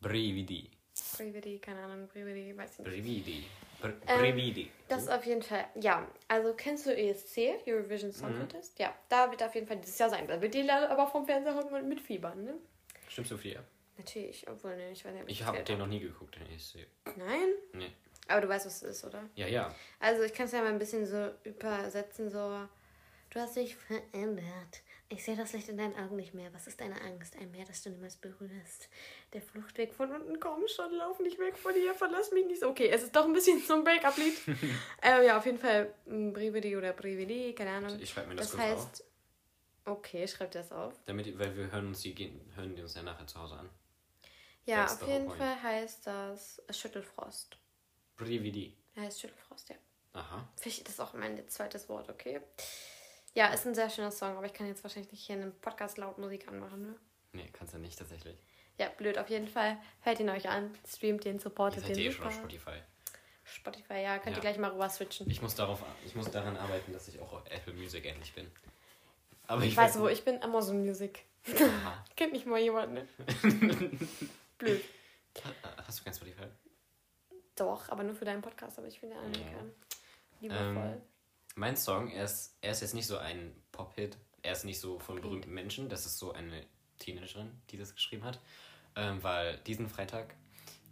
Brividi. 0.00 0.70
Brevity, 1.16 1.58
keine 1.58 1.82
Ahnung, 1.84 2.08
Brevity, 2.08 2.56
weiß 2.56 2.72
ich 2.72 2.78
nicht. 2.78 2.88
Brividi. 2.88 3.44
Br 3.80 3.92
Ähm, 4.08 4.18
Brividi. 4.18 4.70
Das 4.88 5.02
ist 5.02 5.08
auf 5.10 5.24
jeden 5.26 5.42
Fall, 5.42 5.66
ja. 5.80 6.06
Also 6.26 6.54
kennst 6.54 6.86
du 6.86 6.96
ESC, 6.96 7.60
Eurovision 7.66 8.12
Song 8.12 8.34
Mhm. 8.34 8.40
Contest? 8.40 8.78
Ja, 8.78 8.94
da 9.08 9.30
wird 9.30 9.42
auf 9.42 9.54
jeden 9.54 9.66
Fall 9.66 9.76
dieses 9.76 9.98
Jahr 9.98 10.10
sein. 10.10 10.26
Da 10.26 10.40
wird 10.40 10.54
die 10.54 10.62
leider 10.62 10.90
aber 10.90 11.06
vom 11.06 11.24
Fernseher 11.26 11.54
hocken 11.54 11.74
und 11.74 11.88
mitfiebern, 11.88 12.42
ne? 12.44 12.54
Du 13.16 13.36
viel? 13.36 13.60
Natürlich, 13.96 14.46
obwohl, 14.48 14.76
ne, 14.76 14.92
ich 14.92 15.04
weiß 15.04 15.12
nicht, 15.12 15.22
ob 15.22 15.28
Ich 15.28 15.38
das 15.38 15.46
habe 15.48 15.62
den 15.62 15.78
noch 15.78 15.86
nie 15.86 16.00
geguckt, 16.00 16.36
den 16.36 16.46
ESC. 16.50 16.86
Nein? 17.16 17.48
Nee. 17.72 17.90
Aber 18.28 18.40
du 18.42 18.48
weißt, 18.48 18.66
was 18.66 18.82
es 18.82 18.98
ist, 18.98 19.04
oder? 19.04 19.28
Ja, 19.34 19.46
ja. 19.46 19.74
Also 20.00 20.22
ich 20.22 20.32
kann 20.32 20.46
es 20.46 20.52
ja 20.52 20.60
mal 20.62 20.68
ein 20.68 20.78
bisschen 20.78 21.06
so 21.06 21.30
übersetzen, 21.44 22.30
so... 22.30 22.68
Du 23.30 23.38
hast 23.40 23.56
dich 23.56 23.76
verändert. 23.76 24.82
Ich 25.10 25.22
sehe 25.22 25.36
das 25.36 25.52
Licht 25.52 25.68
in 25.68 25.76
deinen 25.76 25.94
Augen 25.96 26.16
nicht 26.16 26.32
mehr. 26.32 26.52
Was 26.54 26.66
ist 26.66 26.80
deine 26.80 26.98
Angst? 27.02 27.36
Ein 27.36 27.50
Meer, 27.50 27.66
das 27.66 27.82
du 27.82 27.90
niemals 27.90 28.16
berührst. 28.16 28.88
Der 29.34 29.42
Fluchtweg 29.42 29.92
von 29.92 30.10
unten. 30.10 30.40
Komm 30.40 30.66
schon, 30.66 30.92
lauf 30.94 31.20
nicht 31.20 31.38
weg 31.38 31.58
von 31.58 31.74
hier. 31.74 31.92
Verlass 31.94 32.32
mich 32.32 32.46
nicht. 32.46 32.62
Okay, 32.64 32.88
es 32.88 33.02
ist 33.02 33.14
doch 33.14 33.26
ein 33.26 33.34
bisschen 33.34 33.60
so 33.60 33.74
ein 33.74 33.84
Break-up-Lied. 33.84 34.34
ähm, 35.02 35.22
ja, 35.24 35.36
auf 35.36 35.44
jeden 35.44 35.58
Fall 35.58 35.92
m, 36.06 36.32
Brividi 36.32 36.74
oder 36.74 36.94
Brividi, 36.94 37.54
keine 37.54 37.72
Ahnung. 37.72 37.98
Ich 38.00 38.08
schreibe 38.08 38.28
mir 38.28 38.36
das, 38.36 38.50
Das 38.50 38.58
kurz 38.58 38.70
auf. 38.72 38.78
heißt... 38.78 39.04
Okay, 39.84 40.26
schreib 40.26 40.50
das 40.52 40.72
auf. 40.72 40.94
Damit, 41.04 41.38
weil 41.38 41.54
wir 41.54 41.70
hören 41.70 41.88
uns 41.88 42.00
die 42.00 42.14
gehen, 42.14 42.40
hören 42.56 42.74
die 42.74 42.80
uns 42.82 42.94
ja 42.94 43.02
nachher 43.02 43.26
zu 43.26 43.38
Hause 43.38 43.56
an. 43.56 43.68
Ja, 44.64 44.86
That's 44.86 45.02
auf 45.02 45.08
jeden 45.08 45.30
Fall 45.30 45.62
heißt 45.62 46.06
das 46.06 46.62
Schüttelfrost. 46.70 47.58
Brividi. 48.18 48.76
Er 48.94 49.04
heißt 49.04 49.20
Schüttelfrost, 49.20 49.70
ja. 49.70 49.76
Aha. 50.12 50.46
Vielleicht 50.56 50.84
das 50.86 50.94
ist 50.94 51.00
auch 51.00 51.14
mein 51.14 51.48
zweites 51.48 51.88
Wort, 51.88 52.10
okay? 52.10 52.40
Ja, 53.34 53.46
ist 53.48 53.66
ein 53.66 53.74
sehr 53.74 53.88
schöner 53.88 54.10
Song, 54.10 54.36
aber 54.36 54.46
ich 54.46 54.52
kann 54.52 54.66
jetzt 54.66 54.82
wahrscheinlich 54.82 55.12
nicht 55.12 55.24
hier 55.24 55.36
in 55.36 55.42
einem 55.42 55.52
Podcast 55.60 55.96
laut 55.98 56.18
Musik 56.18 56.48
anmachen, 56.48 56.82
ne? 56.82 56.94
Nee, 57.32 57.48
kannst 57.52 57.72
du 57.74 57.78
nicht 57.78 57.98
tatsächlich. 57.98 58.36
Ja, 58.78 58.88
blöd, 58.90 59.18
auf 59.18 59.28
jeden 59.30 59.48
Fall. 59.48 59.76
Hört 60.02 60.18
ihn 60.20 60.28
euch 60.30 60.48
an, 60.48 60.70
streamt 60.86 61.24
den, 61.24 61.36
Ihr 61.36 61.40
supportet 61.40 61.80
seid 61.86 61.96
den 61.96 62.04
ja 62.04 62.10
eh 62.10 62.12
schon 62.12 62.26
auf 62.26 62.34
Spotify. 62.34 62.80
Spotify, 63.44 63.94
ja, 64.02 64.18
könnt 64.18 64.36
Ja. 64.36 64.38
ihr 64.38 64.40
gleich 64.42 64.58
mal 64.58 64.70
rüber 64.70 64.88
switchen. 64.90 65.30
Ich 65.30 65.40
muss, 65.40 65.54
darauf, 65.54 65.82
ich 66.04 66.14
muss 66.14 66.30
daran 66.30 66.56
arbeiten, 66.56 66.92
dass 66.92 67.08
ich 67.08 67.18
auch 67.20 67.32
auf 67.32 67.46
Apple 67.50 67.72
Music 67.74 68.04
endlich 68.04 68.34
bin. 68.34 68.50
Aber 69.46 69.62
ich 69.62 69.70
Ich 69.70 69.76
weiß, 69.76 69.94
weiß 69.94 70.00
wo 70.00 70.08
ich 70.08 70.24
bin, 70.24 70.42
Amazon 70.42 70.84
Music. 70.84 71.24
Aha. 71.56 72.04
Kennt 72.16 72.32
nicht 72.32 72.46
mal 72.46 72.58
jemand, 72.60 72.92
ne? 72.94 73.08
blöd. 74.58 74.84
Ha- 75.44 75.72
Hast 75.86 76.00
du 76.00 76.04
kein 76.04 76.12
Spotify? 76.14 76.44
Doch, 77.60 77.88
aber 77.88 78.02
nur 78.04 78.14
für 78.14 78.24
deinen 78.24 78.42
Podcast, 78.42 78.78
aber 78.78 78.86
ich 78.88 78.98
finde 79.00 79.16
einen 79.18 79.34
Ja. 79.34 79.40
Liebevoll. 80.40 80.66
Ähm, 80.92 81.02
Mein 81.56 81.76
Song, 81.76 82.10
er 82.10 82.24
ist, 82.24 82.56
er 82.60 82.70
ist 82.72 82.80
jetzt 82.82 82.94
nicht 82.94 83.06
so 83.06 83.18
ein 83.18 83.54
Pop-Hit. 83.72 84.16
Er 84.42 84.52
ist 84.52 84.64
nicht 84.64 84.78
so 84.80 84.98
von 85.00 85.20
berühmten 85.20 85.52
Menschen. 85.52 85.88
Das 85.88 86.06
ist 86.06 86.18
so 86.18 86.32
eine 86.32 86.64
Teenagerin, 86.98 87.50
die 87.70 87.76
das 87.76 87.94
geschrieben 87.94 88.24
hat. 88.24 88.38
Ähm, 88.94 89.22
weil 89.22 89.58
diesen 89.58 89.88
Freitag 89.88 90.34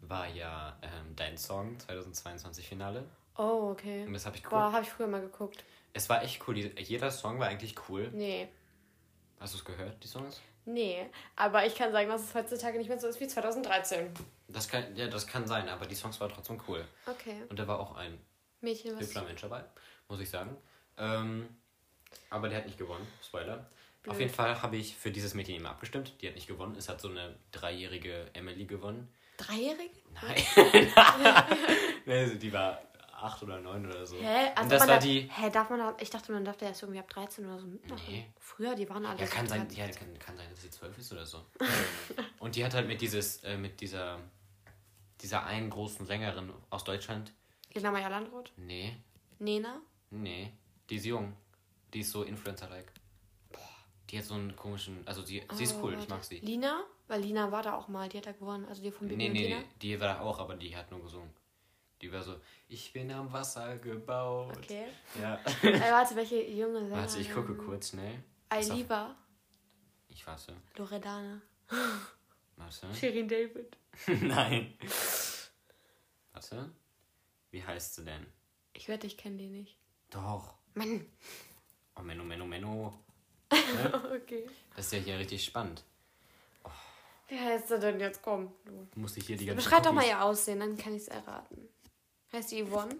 war 0.03 0.27
ja 0.27 0.77
ähm, 0.83 1.15
dein 1.17 1.39
Song 1.39 1.79
2022 1.79 2.69
Finale. 2.69 3.05
oh, 3.37 3.71
okay. 3.71 4.05
Und 4.05 4.13
das 4.13 4.27
habe 4.27 4.37
ich 4.37 4.45
cool. 4.45 4.51
Boah, 4.51 4.73
habe 4.73 4.83
ich 4.83 4.91
früher 4.91 5.07
mal 5.07 5.21
geguckt. 5.21 5.65
Es 5.93 6.09
war 6.09 6.23
echt 6.23 6.47
cool. 6.47 6.57
Jeder 6.59 7.11
Song 7.11 7.39
war 7.39 7.47
eigentlich 7.49 7.75
cool. 7.89 8.11
Nee. 8.13 8.49
Hast 9.41 9.55
du 9.55 9.59
es 9.59 9.65
gehört, 9.65 10.03
die 10.03 10.09
Songs? 10.09 10.41
Nee, 10.67 11.09
aber 11.37 11.65
ich 11.65 11.77
kann 11.77 11.93
sagen, 11.93 12.09
dass 12.09 12.23
es 12.25 12.35
heutzutage 12.35 12.77
nicht 12.77 12.89
mehr 12.89 12.99
so 12.99 13.07
ist 13.07 13.21
wie 13.21 13.29
2013. 13.29 14.11
Das 14.49 14.69
kann, 14.69 14.95
ja, 14.97 15.07
das 15.07 15.27
kann 15.27 15.47
sein, 15.47 15.69
aber 15.69 15.87
die 15.87 15.95
Songs 15.95 16.21
waren 16.21 16.31
trotzdem 16.31 16.61
cool. 16.67 16.85
Okay. 17.07 17.43
Und 17.49 17.59
da 17.59 17.67
war 17.69 17.79
auch 17.79 17.97
ein 17.97 18.19
Mädchen, 18.61 18.95
was. 18.97 19.03
hübscher 19.03 19.23
Mensch 19.23 19.41
dabei, 19.41 19.65
muss 20.09 20.21
ich 20.21 20.29
sagen. 20.29 20.57
Ähm, 20.99 21.49
aber 22.31 22.49
der 22.49 22.59
hat 22.59 22.67
nicht 22.67 22.79
gewonnen. 22.79 23.07
Spoiler. 23.25 23.71
blöd. 24.03 24.13
Auf 24.13 24.21
jeden 24.21 24.33
Fall 24.33 24.61
habe 24.61 24.77
ich 24.77 24.97
für 24.97 25.13
dieses 25.13 25.35
Mädchen 25.35 25.55
immer 25.55 25.71
abgestimmt. 25.71 26.15
Die 26.21 26.27
hat 26.27 26.35
nicht 26.35 26.49
gewonnen. 26.49 26.75
Es 26.77 26.89
hat 26.89 27.01
so 27.01 27.09
eine 27.09 27.37
dreijährige 27.53 28.31
Emily 28.33 28.65
gewonnen. 28.65 29.09
Dreijährige? 29.37 29.95
Nein. 30.15 30.43
Nee, 32.07 32.21
also 32.21 32.37
die 32.37 32.53
war 32.53 32.81
acht 33.17 33.43
oder 33.43 33.61
neun 33.61 33.87
oder 33.87 34.05
so. 34.07 34.17
Hä? 34.17 34.51
Also 34.55 34.63
Und 34.63 34.73
das 34.73 34.81
war 34.81 34.87
darf, 34.87 35.05
die. 35.05 35.29
Hä, 35.33 35.51
darf 35.51 35.71
man 35.71 35.79
da, 35.79 35.97
ich 36.01 36.11
dachte, 36.11 36.33
man 36.33 36.45
darf 36.45 36.57
da 36.57 36.67
erst 36.67 36.83
irgendwie 36.83 37.01
ab 37.01 37.09
13 37.09 37.45
oder 37.47 37.59
so 37.59 37.67
mitmachen. 37.67 38.03
Nee. 38.09 38.27
Früher, 38.39 38.75
die 38.75 38.89
waren 38.89 39.05
alle 39.07 39.19
Ja, 39.21 39.27
kann 39.27 39.47
sein, 39.47 39.63
13. 39.69 39.77
ja, 39.79 39.91
kann, 39.91 40.19
kann 40.19 40.37
sein, 40.37 40.49
dass 40.51 40.63
sie 40.63 40.71
zwölf 40.71 40.97
ist 40.99 41.13
oder 41.13 41.25
so. 41.27 41.45
Und 42.39 42.57
die 42.57 42.65
hat 42.65 42.75
halt 42.75 42.87
mit 42.87 43.01
dieses, 43.01 43.43
äh, 43.45 43.57
mit 43.57 43.81
dieser, 43.81 44.19
dieser 45.21 45.45
einen 45.47 45.71
großen 45.71 46.07
Sängerin 46.07 46.53
aus 46.71 46.85
Deutschland. 46.85 47.33
Lena 47.75 47.91
Meyer-Landrut? 47.91 48.53
Nee, 48.57 48.97
Nena? 49.39 49.81
nee, 50.11 50.53
die 50.89 50.97
ist 50.97 51.05
jung. 51.07 51.35
Die 51.93 52.01
ist 52.01 52.11
so 52.11 52.23
Influencer-like. 52.23 52.93
Die 54.11 54.19
hat 54.19 54.25
so 54.25 54.35
einen 54.35 54.55
komischen, 54.55 55.03
also 55.07 55.23
die, 55.23 55.43
sie 55.53 55.65
ist 55.65 55.75
Oh, 55.77 55.83
cool, 55.83 55.93
ich 55.95 55.99
warte. 55.99 56.11
mag 56.13 56.25
sie. 56.25 56.39
Lina? 56.39 56.85
Weil 57.09 57.23
Lina 57.23 57.51
war 57.51 57.63
da 57.63 57.75
auch 57.77 57.89
mal, 57.89 58.09
die 58.09 58.19
hat 58.19 58.27
da 58.27 58.33
gewonnen. 58.33 58.65
Also 58.67 58.83
die 58.83 58.91
von 58.93 59.09
Bibi 59.09 59.17
Nee, 59.17 59.29
nee, 59.31 59.45
Tina. 59.47 59.59
nee, 59.59 59.65
die 59.83 60.01
war 60.01 60.15
da 60.15 60.21
auch, 60.21 60.39
aber 60.39 60.55
die 60.55 60.77
hat 60.77 60.91
nur 60.93 61.03
gesungen. 61.03 61.31
Die 62.03 62.13
war 62.13 62.23
so, 62.23 62.39
ich 62.69 62.93
bin 62.93 63.11
am 63.11 63.33
Wasser 63.33 63.79
gebaut. 63.79 64.57
Okay. 64.59 64.87
Ja. 65.21 65.41
äh, 65.63 65.81
warte, 65.91 66.15
welche 66.17 66.43
junge 66.43 66.81
Sängerin? 66.81 66.99
Warte, 66.99 67.19
ich 67.19 67.33
gucke 67.33 67.55
kurz 67.55 67.95
auf. 67.95 68.01
Ailiva, 68.49 69.17
Ich 70.09 70.27
warte. 70.27 70.55
Loredana, 70.77 71.41
Warte. 72.57 72.95
Shirin 72.95 73.29
David. 73.29 73.77
Nein. 74.23 74.75
Warte. 76.33 76.71
Wie 77.51 77.63
heißt 77.65 77.95
sie 77.97 78.05
denn? 78.05 78.27
Ich 78.73 78.89
wette, 78.89 79.07
ich 79.07 79.17
kenne 79.17 79.37
die 79.39 79.49
nicht. 79.49 79.77
Doch. 80.11 80.55
Mann. 80.75 81.07
Oh, 81.97 82.03
Menno, 82.03 82.25
Menno, 82.25 82.47
Menno. 82.47 82.99
okay. 83.51 84.47
Das 84.75 84.87
ist 84.87 84.93
ja 84.93 84.99
hier 84.99 85.19
richtig 85.19 85.45
spannend. 85.45 85.83
Wie 87.29 87.39
heißt 87.39 87.69
sie 87.69 87.79
denn 87.81 87.99
jetzt? 87.99 88.23
Komm, 88.23 88.53
du. 88.65 88.87
Musst 88.95 89.17
dich 89.17 89.27
hier 89.27 89.37
die 89.37 89.47
ganze 89.47 89.63
Beschreib 89.65 89.83
doch 89.83 89.93
mal 89.93 90.07
ihr 90.07 90.23
Aussehen, 90.23 90.61
dann 90.61 90.77
kann 90.77 90.95
ich 90.95 91.03
es 91.03 91.09
erraten. 91.09 91.69
Heißt 92.33 92.51
die 92.53 92.65
Yvonne? 92.65 92.97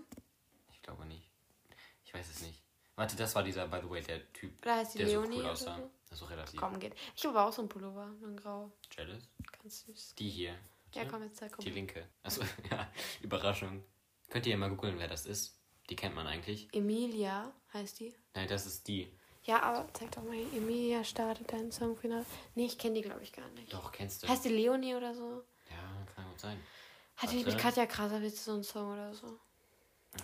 Ich 0.73 0.83
glaube 0.83 1.05
nicht. 1.07 1.31
Ich 2.05 2.15
weiß 2.15 2.29
es 2.31 2.43
nicht. 2.43 2.63
Warte, 2.95 3.17
das 3.17 3.35
war 3.35 3.43
dieser, 3.43 3.69
by 3.69 3.81
the 3.83 3.91
way, 3.91 4.01
der 4.03 4.33
Typ, 4.33 4.53
Oder 4.63 4.77
heißt 4.77 4.95
die 4.95 4.99
der 4.99 5.09
so 5.09 5.21
Leonie? 5.21 5.37
cool 5.37 5.41
oder 5.43 5.53
aussah. 5.53 5.77
so? 5.77 5.91
Das 6.09 6.13
ist 6.13 6.19
so 6.21 6.25
relativ. 6.27 6.61
Komm, 6.61 6.79
geht. 6.79 6.95
Ich 7.15 7.25
habe 7.27 7.39
aber 7.39 7.49
auch 7.49 7.53
so 7.53 7.61
einen 7.63 7.69
Pullover, 7.69 8.07
nur 8.07 8.31
ein 8.31 8.37
grau. 8.37 8.73
Jealous? 8.91 9.29
Ganz 9.63 9.81
süß. 9.85 10.15
Die 10.19 10.31
hier. 10.31 10.55
Ja, 10.95 11.05
komm, 11.05 11.25
jetzt 11.25 11.37
zeig, 11.37 11.53
komm. 11.53 11.65
Die 11.65 11.71
linke. 11.71 12.09
Also, 12.23 12.43
ja, 12.71 12.91
Überraschung. 13.21 13.85
Könnt 14.31 14.47
ihr 14.47 14.57
mal 14.57 14.71
googeln, 14.71 14.99
wer 14.99 15.09
das 15.09 15.27
ist? 15.27 15.59
Die 15.91 15.97
kennt 15.97 16.15
man 16.15 16.27
eigentlich. 16.27 16.69
Emilia 16.73 17.53
heißt 17.75 18.01
die. 18.01 18.15
Nein, 18.35 18.49
das 18.49 18.65
ist 18.67 18.89
die. 18.89 19.13
Ja, 19.45 19.63
aber 19.63 19.89
zeig 19.93 20.11
doch 20.13 20.23
mal, 20.25 20.35
Emilia 20.35 21.05
startet 21.05 21.53
dein 21.53 21.71
Songfinale. 21.71 22.25
Nee, 22.55 22.67
ich 22.67 22.79
kenne 22.79 22.95
die, 22.95 23.03
glaube 23.03 23.23
ich, 23.23 23.33
gar 23.33 23.49
nicht. 23.51 23.73
Doch, 23.73 23.93
kennst 23.93 24.23
du. 24.23 24.29
Heißt 24.29 24.45
die 24.45 24.49
Leonie 24.49 24.95
oder 24.95 25.15
so? 25.15 25.45
Ja, 25.71 26.07
kann 26.15 26.29
gut 26.31 26.41
sein. 26.41 26.61
Hat 27.17 27.31
die 27.33 27.39
Warte. 27.39 27.51
mit 27.51 27.59
Katja 27.59 27.87
Krasavitz 27.87 28.45
so 28.45 28.53
einen 28.53 28.63
Song 28.65 28.93
oder 28.93 29.15
so? 29.15 29.39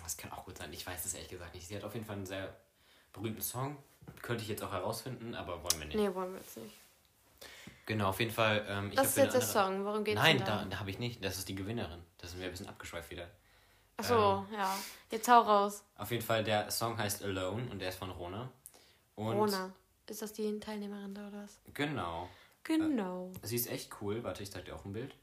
Das 0.03 0.17
kann 0.17 0.31
auch 0.31 0.45
gut 0.45 0.57
sein. 0.57 0.71
Ich 0.73 0.85
weiß 0.85 1.05
es 1.05 1.13
ehrlich 1.13 1.29
gesagt 1.29 1.53
nicht. 1.53 1.67
Sie 1.67 1.75
hat 1.75 1.83
auf 1.83 1.93
jeden 1.93 2.05
Fall 2.05 2.15
einen 2.17 2.25
sehr 2.25 2.55
berühmten 3.11 3.41
Song. 3.41 3.77
Könnte 4.21 4.43
ich 4.43 4.49
jetzt 4.49 4.63
auch 4.63 4.71
herausfinden, 4.71 5.35
aber 5.35 5.63
wollen 5.63 5.79
wir 5.79 5.85
nicht. 5.85 5.95
Nee, 5.95 6.13
wollen 6.13 6.33
wir 6.33 6.39
jetzt 6.39 6.57
nicht. 6.57 6.75
Genau, 7.85 8.09
auf 8.09 8.19
jeden 8.19 8.31
Fall. 8.31 8.65
Ähm, 8.67 8.89
ich 8.89 8.95
Das 8.95 9.09
ist 9.09 9.17
jetzt 9.17 9.33
der 9.33 9.41
Song. 9.41 9.85
Worum 9.85 10.03
geht's 10.03 10.19
Nein, 10.21 10.37
denn 10.37 10.47
da, 10.47 10.65
da? 10.65 10.79
habe 10.79 10.89
ich 10.89 10.99
nicht. 10.99 11.23
Das 11.23 11.37
ist 11.37 11.47
die 11.49 11.55
Gewinnerin. 11.55 12.01
Da 12.17 12.27
sind 12.27 12.39
wir 12.39 12.45
ein 12.47 12.51
bisschen 12.51 12.67
abgeschweift 12.67 13.11
wieder. 13.11 13.29
Achso, 13.97 14.45
ja. 14.51 14.75
Jetzt 15.11 15.27
hau 15.27 15.41
raus. 15.41 15.83
Auf 15.97 16.09
jeden 16.11 16.23
Fall, 16.23 16.43
der 16.43 16.71
Song 16.71 16.97
heißt 16.97 17.23
Alone 17.23 17.69
und 17.69 17.79
der 17.79 17.89
ist 17.89 17.99
von 17.99 18.09
Rona. 18.09 18.49
Und 19.15 19.35
Rona. 19.35 19.71
Ist 20.09 20.21
das 20.21 20.33
die 20.33 20.59
Teilnehmerin 20.59 21.13
da 21.13 21.27
oder 21.27 21.43
was? 21.43 21.59
Genau. 21.73 22.29
Genau. 22.63 23.31
Sie 23.41 23.55
ist 23.55 23.69
echt 23.69 23.91
cool. 24.01 24.23
Warte, 24.23 24.43
ich 24.43 24.51
zeig 24.51 24.65
dir 24.65 24.75
auch 24.75 24.85
ein 24.85 24.93
Bild. 24.93 25.13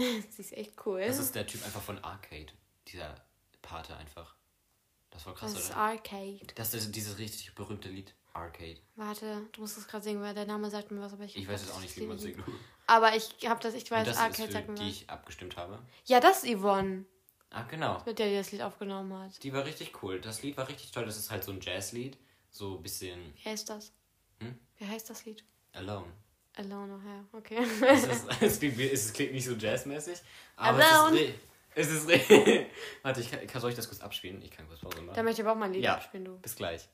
Sie 0.30 0.42
ist 0.42 0.52
echt 0.52 0.74
cool. 0.86 1.00
Das 1.06 1.18
ist 1.18 1.34
der 1.34 1.46
Typ 1.46 1.64
einfach 1.64 1.82
von 1.82 1.98
Arcade. 2.04 2.52
Dieser 2.88 3.14
Pate 3.62 3.96
einfach. 3.96 4.34
Das 5.10 5.26
war 5.26 5.34
krass, 5.34 5.52
Das 5.54 5.62
ist 5.64 5.70
oder? 5.70 5.78
Arcade. 5.78 6.46
Das 6.54 6.72
ist 6.74 6.94
dieses 6.94 7.18
richtig 7.18 7.54
berühmte 7.54 7.88
Lied. 7.88 8.14
Arcade. 8.32 8.78
Warte, 8.94 9.48
du 9.52 9.60
musst 9.60 9.76
es 9.76 9.88
gerade 9.88 10.04
singen, 10.04 10.22
weil 10.22 10.34
der 10.34 10.46
Name 10.46 10.70
sagt 10.70 10.90
mir 10.92 11.00
was, 11.00 11.12
aber 11.12 11.24
ich. 11.24 11.36
Ich 11.36 11.48
weiß 11.48 11.62
jetzt 11.62 11.72
auch 11.74 11.80
nicht, 11.80 11.96
wie 11.96 12.06
man 12.06 12.16
singt. 12.18 12.38
Und 12.46 12.54
Aber 12.86 13.14
ich 13.16 13.28
hab 13.48 13.60
das, 13.60 13.74
ich 13.74 13.90
weiß, 13.90 14.06
das 14.06 14.18
Arcade 14.18 14.44
ist 14.44 14.52
sagt 14.52 14.66
für 14.66 14.72
mir 14.72 14.78
die 14.78 14.84
was. 14.84 14.90
ich 14.92 15.10
abgestimmt 15.10 15.56
habe. 15.56 15.80
Ja, 16.04 16.20
das 16.20 16.44
ist 16.44 16.56
Yvonne, 16.56 17.04
Ah, 17.50 17.62
genau. 17.64 18.00
mit 18.06 18.20
der 18.20 18.28
die 18.28 18.36
das 18.36 18.52
Lied 18.52 18.62
aufgenommen 18.62 19.12
hat. 19.14 19.42
Die 19.42 19.52
war 19.52 19.64
richtig 19.64 20.00
cool. 20.02 20.20
Das 20.20 20.42
Lied 20.42 20.56
war 20.56 20.68
richtig 20.68 20.92
toll. 20.92 21.04
Das 21.04 21.16
ist 21.16 21.30
halt 21.32 21.42
so 21.42 21.50
ein 21.50 21.60
Jazzlied. 21.60 22.16
So 22.52 22.76
ein 22.76 22.82
bisschen 22.82 23.34
Wie 23.42 23.48
heißt 23.48 23.68
das? 23.68 23.92
Hm? 24.38 24.56
Wie 24.76 24.86
heißt 24.86 25.10
das 25.10 25.24
Lied? 25.24 25.44
alone. 25.72 26.12
Alone, 26.60 26.94
oh 27.02 27.08
ja, 27.08 27.24
okay. 27.38 27.58
es, 27.88 28.04
ist, 28.04 28.26
es, 28.42 28.58
klingt, 28.58 28.78
wie- 28.78 28.90
es 28.90 29.12
klingt 29.12 29.32
nicht 29.32 29.44
so 29.46 29.52
jazzmäßig, 29.54 30.18
aber 30.56 30.82
Alone. 30.84 31.34
es 31.74 31.88
ist, 31.90 32.08
re- 32.08 32.14
es 32.14 32.30
ist 32.30 32.66
Warte, 33.02 33.20
ich 33.20 33.30
kann, 33.48 33.60
soll 33.60 33.70
ich 33.70 33.76
das 33.76 33.88
kurz 33.88 34.00
abspielen? 34.00 34.40
Ich 34.42 34.50
kann 34.50 34.66
kurz 34.68 34.80
Pause 34.80 34.96
da 34.98 35.02
machen. 35.02 35.24
möchte 35.24 35.40
ich 35.42 35.46
aber 35.46 35.54
auch 35.56 35.58
mal 35.60 35.66
ein 35.66 35.72
Lied 35.72 35.84
Ja. 35.84 35.94
abspielen, 35.94 36.24
du. 36.24 36.38
Bis 36.38 36.56
gleich. 36.56 36.88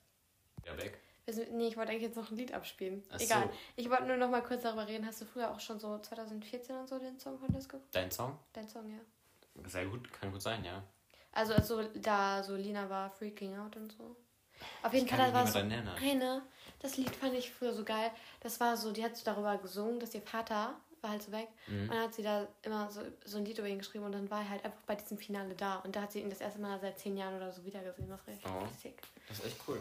Ja, 0.64 0.76
weg. 0.78 0.98
Sind- 1.28 1.52
Nee, 1.54 1.68
ich 1.68 1.76
wollte 1.76 1.90
eigentlich 1.90 2.04
jetzt 2.04 2.16
noch 2.16 2.30
ein 2.30 2.36
Lied 2.36 2.52
abspielen. 2.52 3.02
Ach 3.10 3.18
Egal. 3.20 3.42
so. 3.44 3.50
Ich 3.76 3.90
wollte 3.90 4.04
nur 4.06 4.16
noch 4.16 4.30
mal 4.30 4.42
kurz 4.42 4.62
darüber 4.62 4.86
reden. 4.86 5.06
Hast 5.06 5.20
du 5.20 5.24
früher 5.24 5.50
auch 5.50 5.58
schon 5.60 5.80
so 5.80 5.98
2014 5.98 6.76
und 6.76 6.88
so 6.88 6.98
den 6.98 7.18
Song 7.18 7.38
Contest 7.40 7.68
geguckt? 7.68 7.88
Dein 7.94 8.10
Song? 8.10 8.38
Dein 8.52 8.68
Song, 8.68 8.88
ja. 8.90 8.98
Sehr 9.68 9.86
gut, 9.86 10.12
kann 10.12 10.30
gut 10.30 10.42
sein, 10.42 10.64
ja. 10.64 10.82
Also, 11.32 11.54
als 11.54 11.66
so, 11.68 11.82
da 11.94 12.42
so 12.42 12.54
Lina 12.54 12.88
war 12.88 13.10
Freaking 13.10 13.56
Out 13.58 13.74
und 13.76 13.90
so. 13.92 14.16
Auf 14.82 14.92
jeden 14.94 15.04
Ich 15.06 15.10
Fall, 15.12 15.18
kann 15.20 15.32
da 15.32 15.40
mich 15.44 15.46
war 15.46 15.52
so 15.52 15.58
eine, 15.58 15.92
das 16.80 16.96
Lied 16.96 17.14
fand 17.16 17.34
ich 17.34 17.50
früher 17.52 17.72
so 17.74 17.84
geil. 17.84 18.10
Das 18.40 18.60
war 18.60 18.76
so, 18.76 18.92
die 18.92 19.02
hat 19.04 19.16
so 19.16 19.24
darüber 19.24 19.56
gesungen, 19.58 19.98
dass 20.00 20.14
ihr 20.14 20.22
Vater 20.22 20.74
war 21.02 21.10
halt 21.10 21.22
so 21.22 21.30
weg. 21.32 21.48
Mhm. 21.68 21.82
Und 21.82 21.88
dann 21.90 22.00
hat 22.02 22.14
sie 22.14 22.22
da 22.22 22.46
immer 22.62 22.90
so, 22.90 23.00
so 23.24 23.38
ein 23.38 23.44
Lied 23.44 23.58
über 23.58 23.68
ihn 23.68 23.78
geschrieben 23.78 24.04
und 24.04 24.12
dann 24.12 24.30
war 24.30 24.40
er 24.40 24.50
halt 24.50 24.64
einfach 24.64 24.80
bei 24.86 24.94
diesem 24.94 25.18
Finale 25.18 25.54
da. 25.54 25.76
Und 25.80 25.94
da 25.94 26.02
hat 26.02 26.12
sie 26.12 26.20
ihn 26.20 26.30
das 26.30 26.40
erste 26.40 26.60
Mal 26.60 26.80
seit 26.80 26.98
zehn 26.98 27.16
Jahren 27.16 27.36
oder 27.36 27.52
so 27.52 27.64
wiedergesehen. 27.64 28.08
Das 28.08 28.18
war 28.20 28.26
richtig 28.34 28.50
Oh. 28.50 28.66
sick. 28.82 29.02
Das 29.28 29.38
ist 29.38 29.46
echt 29.46 29.60
cool. 29.68 29.80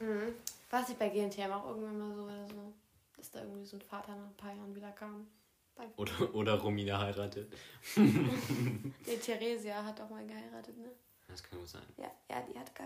Mhm. 0.00 0.34
War 0.70 0.82
es 0.82 0.88
nicht 0.88 0.98
bei 0.98 1.08
GNTM 1.08 1.52
auch 1.52 1.68
irgendwann 1.68 1.98
mal 1.98 2.14
so 2.14 2.22
oder 2.24 2.48
so? 2.48 2.72
Dass 3.16 3.30
da 3.30 3.40
irgendwie 3.40 3.64
so 3.64 3.76
ein 3.76 3.82
Vater 3.82 4.14
nach 4.14 4.26
ein 4.26 4.36
paar 4.36 4.52
Jahren 4.54 4.74
wieder 4.74 4.90
kam. 4.92 5.26
Bei 5.74 5.84
Oder, 5.96 6.34
oder 6.34 6.54
Romina 6.54 6.98
heiratet. 6.98 7.52
nee, 7.96 9.16
Theresia 9.22 9.84
hat 9.84 10.00
auch 10.00 10.08
mal 10.10 10.26
geheiratet, 10.26 10.76
ne? 10.78 10.88
Das 11.28 11.42
kann 11.42 11.58
gut 11.58 11.68
sein. 11.68 11.82
Ja, 11.98 12.10
ja, 12.30 12.40
die 12.42 12.58
hat 12.58 12.74
geheiratet. 12.74 12.85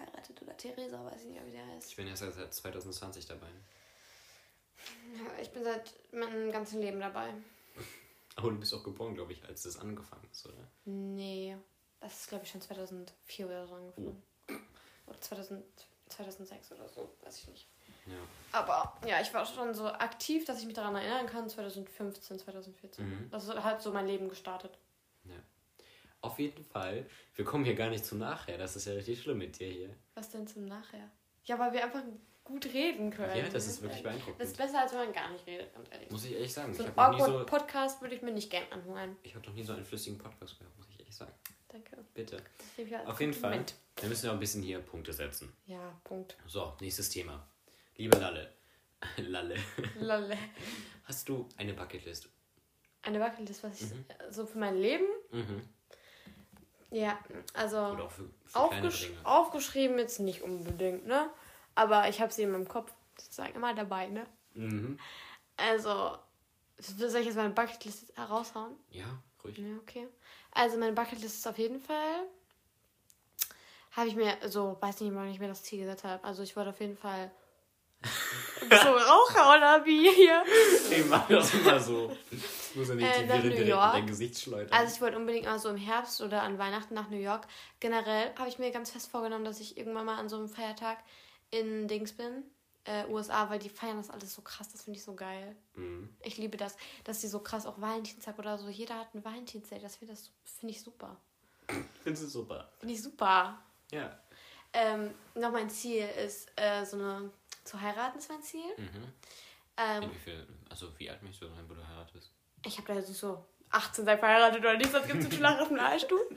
Theresa, 0.60 1.02
weiß 1.04 1.22
ich 1.22 1.28
nicht, 1.28 1.46
wie 1.46 1.52
der 1.52 1.66
heißt. 1.66 1.90
Ich 1.90 1.96
bin 1.96 2.06
erst 2.06 2.22
seit 2.22 2.54
2020 2.54 3.26
dabei. 3.26 3.46
Ja, 5.14 5.40
ich 5.40 5.50
bin 5.50 5.64
seit 5.64 5.92
meinem 6.12 6.52
ganzen 6.52 6.80
Leben 6.80 7.00
dabei. 7.00 7.32
Aber 8.36 8.50
du 8.50 8.58
bist 8.58 8.74
auch 8.74 8.84
geboren, 8.84 9.14
glaube 9.14 9.32
ich, 9.32 9.44
als 9.44 9.62
das 9.62 9.78
angefangen 9.78 10.28
ist, 10.30 10.46
oder? 10.46 10.70
Nee, 10.84 11.56
das 12.00 12.20
ist 12.20 12.28
glaube 12.28 12.44
ich 12.44 12.50
schon 12.50 12.60
2004 12.60 13.46
oder 13.46 13.66
so 13.66 13.74
angefangen. 13.74 14.22
Oder 15.06 15.20
2000, 15.20 15.64
2006 16.08 16.72
oder 16.72 16.88
so, 16.88 17.10
weiß 17.22 17.38
ich 17.38 17.48
nicht. 17.48 17.66
Ja. 18.06 18.16
Aber 18.52 18.96
ja, 19.06 19.20
ich 19.20 19.32
war 19.32 19.44
schon 19.46 19.74
so 19.74 19.86
aktiv, 19.86 20.44
dass 20.44 20.60
ich 20.60 20.66
mich 20.66 20.74
daran 20.74 20.94
erinnern 20.94 21.26
kann, 21.26 21.48
2015, 21.48 22.38
2014. 22.38 23.08
Mhm. 23.08 23.30
Das 23.30 23.48
hat 23.48 23.82
so 23.82 23.92
mein 23.92 24.06
Leben 24.06 24.28
gestartet. 24.28 24.78
Auf 26.22 26.38
jeden 26.38 26.64
Fall, 26.64 27.06
wir 27.34 27.44
kommen 27.44 27.64
hier 27.64 27.74
gar 27.74 27.88
nicht 27.90 28.04
zu 28.04 28.14
nachher. 28.16 28.58
Das 28.58 28.76
ist 28.76 28.86
ja 28.86 28.92
richtig 28.92 29.22
schlimm 29.22 29.38
mit 29.38 29.58
dir 29.58 29.68
hier. 29.68 29.96
Was 30.14 30.30
denn 30.30 30.46
zum 30.46 30.66
Nachher? 30.66 31.10
Ja, 31.44 31.58
weil 31.58 31.72
wir 31.72 31.82
einfach 31.82 32.02
gut 32.44 32.66
reden 32.66 33.10
können. 33.10 33.34
Ja, 33.36 33.48
das 33.48 33.66
ist 33.66 33.80
wirklich 33.80 34.02
beeindruckend. 34.02 34.40
Das 34.40 34.48
ist 34.48 34.56
besser, 34.56 34.80
als 34.82 34.92
wenn 34.92 34.98
man 35.04 35.12
gar 35.12 35.30
nicht 35.30 35.46
redet, 35.46 35.72
ganz 35.72 35.88
ehrlich. 35.90 36.10
Muss 36.10 36.24
ich 36.26 36.32
ehrlich 36.32 36.52
sagen. 36.52 36.74
so 36.74 36.82
ich 36.82 36.88
ein 36.90 36.96
habe 36.96 37.16
noch, 37.16 37.26
nie 37.26 37.32
so, 37.38 37.46
Podcast 37.46 38.02
würde 38.02 38.14
ich 38.16 38.22
mir 38.22 38.32
nicht 38.32 38.50
gern 38.50 38.64
anhören. 38.70 39.16
ich 39.22 39.34
hab 39.34 39.46
noch 39.46 39.54
nie 39.54 39.62
so 39.62 39.72
einen 39.72 39.84
flüssigen 39.84 40.18
Podcast 40.18 40.58
gehört, 40.58 40.76
muss 40.76 40.88
ich 40.90 40.98
ehrlich 41.00 41.14
sagen. 41.16 41.32
Danke. 41.68 42.04
Bitte. 42.14 42.42
Auf 43.06 43.20
jeden 43.20 43.32
Fall. 43.32 43.64
Wir 44.00 44.08
müssen 44.08 44.26
ja 44.26 44.32
ein 44.32 44.40
bisschen 44.40 44.62
hier 44.62 44.80
Punkte 44.80 45.12
setzen. 45.12 45.52
Ja, 45.66 45.98
Punkt. 46.04 46.36
So, 46.46 46.74
nächstes 46.80 47.08
Thema. 47.10 47.46
Liebe 47.96 48.18
Lalle. 48.18 48.52
Lalle. 49.16 49.54
Lalle. 49.98 50.36
Hast 51.04 51.28
du 51.28 51.48
eine 51.56 51.72
Bucketlist? 51.72 52.28
Eine 53.02 53.18
Bucketlist, 53.20 53.62
was 53.62 53.80
ich 53.80 53.90
Mhm. 53.90 54.04
so 54.30 54.44
für 54.44 54.58
mein 54.58 54.76
Leben. 54.76 55.06
Mhm. 55.30 55.62
Ja, 56.90 57.18
also 57.54 58.08
für, 58.08 58.30
für 58.46 58.58
aufgesch 58.58 59.10
aufgeschrieben 59.24 59.98
jetzt 59.98 60.20
nicht 60.20 60.42
unbedingt, 60.42 61.06
ne? 61.06 61.30
Aber 61.74 62.08
ich 62.08 62.20
habe 62.20 62.32
sie 62.32 62.42
in 62.42 62.50
meinem 62.50 62.68
Kopf 62.68 62.92
sozusagen 63.16 63.54
immer 63.54 63.74
dabei, 63.74 64.08
ne? 64.08 64.26
Mhm. 64.54 64.98
Also, 65.56 66.16
soll 66.78 67.20
ich 67.20 67.26
jetzt 67.26 67.36
meine 67.36 67.50
Bucketlist 67.54 68.16
heraushauen? 68.16 68.74
Ja, 68.90 69.22
ruhig. 69.44 69.58
Ja, 69.58 69.76
okay. 69.82 70.08
Also 70.52 70.78
meine 70.78 70.92
Bucketlist 70.92 71.36
ist 71.36 71.46
auf 71.46 71.58
jeden 71.58 71.80
Fall. 71.80 72.26
Habe 73.92 74.08
ich 74.08 74.16
mir, 74.16 74.36
so, 74.48 74.76
weiß 74.80 75.00
nicht, 75.00 75.14
wann 75.14 75.28
ich 75.28 75.40
mir 75.40 75.48
das 75.48 75.62
Ziel 75.62 75.80
gesetzt 75.80 76.04
habe. 76.04 76.22
Also 76.24 76.42
ich 76.42 76.56
wollte 76.56 76.70
auf 76.70 76.80
jeden 76.80 76.96
Fall. 76.96 77.30
So 78.02 78.88
Raucher 78.88 79.56
oder 79.56 79.84
wie 79.84 80.10
hier? 80.12 80.42
Ich 80.90 81.04
mach 81.06 81.26
das 81.28 81.52
immer 81.54 81.80
so. 81.80 82.16
Ich 82.30 82.74
muss 82.76 82.88
ja 82.88 82.94
nicht 82.94 83.06
Äh, 83.06 83.22
die 83.22 83.26
New 83.26 83.42
direkt 83.42 83.58
in 83.60 83.68
York. 83.68 83.92
dein 83.92 84.06
Gesicht 84.06 84.38
schleudern. 84.40 84.72
Also 84.72 84.94
ich 84.94 85.00
wollte 85.00 85.16
unbedingt 85.16 85.46
mal 85.46 85.58
so 85.58 85.68
im 85.70 85.76
Herbst 85.76 86.20
oder 86.20 86.42
an 86.42 86.58
Weihnachten 86.58 86.94
nach 86.94 87.10
New 87.10 87.18
York. 87.18 87.46
Generell 87.80 88.32
habe 88.38 88.48
ich 88.48 88.58
mir 88.58 88.70
ganz 88.70 88.90
fest 88.90 89.10
vorgenommen, 89.10 89.44
dass 89.44 89.60
ich 89.60 89.76
irgendwann 89.76 90.06
mal 90.06 90.18
an 90.18 90.28
so 90.28 90.36
einem 90.36 90.48
Feiertag 90.48 90.98
in 91.50 91.88
Dings 91.88 92.12
bin. 92.12 92.44
äh, 92.84 93.04
USA, 93.08 93.50
weil 93.50 93.58
die 93.58 93.68
feiern 93.68 93.98
das 93.98 94.08
alles 94.08 94.34
so 94.34 94.40
krass. 94.42 94.68
Das 94.72 94.82
finde 94.84 94.98
ich 94.98 95.04
so 95.04 95.14
geil. 95.14 95.54
Mhm. 95.74 96.08
Ich 96.22 96.38
liebe 96.38 96.56
das, 96.56 96.76
dass 97.04 97.20
die 97.20 97.26
so 97.28 97.40
krass 97.40 97.66
auch 97.66 97.78
Valentinstag 97.80 98.38
oder 98.38 98.56
so. 98.56 98.68
Jeder 98.68 98.94
hat 98.98 99.08
einen 99.14 99.22
Valentinstag. 99.24 99.82
Das 99.82 99.96
finde 99.96 100.14
find 100.44 100.70
ich 100.72 100.80
super. 100.82 101.16
Findest 102.02 102.24
du 102.24 102.28
super? 102.28 102.72
Finde 102.78 102.94
ich 102.94 103.02
super. 103.02 103.58
Ja. 103.92 104.18
Ähm, 104.72 105.10
noch 105.34 105.50
mein 105.52 105.68
Ziel 105.68 106.06
ist, 106.24 106.48
äh, 106.56 106.84
so 106.86 106.96
eine. 106.96 107.30
Zu 107.70 107.80
heiraten 107.80 108.18
ist 108.18 108.28
mein 108.28 108.42
Ziel. 108.42 108.76
Mhm. 108.76 109.12
Ähm, 109.76 110.10
wie 110.10 110.18
viel, 110.18 110.46
also 110.68 110.88
wie 110.98 111.08
alt 111.08 111.22
möchtest 111.22 111.42
du 111.42 111.54
sein, 111.54 111.64
wo 111.68 111.74
du 111.74 111.86
heiratest? 111.86 112.32
ich 112.66 112.76
habe 112.78 112.88
da 112.88 112.94
jetzt 112.94 113.14
so 113.14 113.44
18 113.70 114.04
sei 114.04 114.18
verheiratet 114.18 114.58
oder 114.58 114.76
nicht, 114.76 114.90
sonst 114.90 115.06
gibt 115.06 115.20
es 115.20 115.26
einen 115.26 115.34
flachen 115.34 115.78
Aalstuhl. 115.78 116.28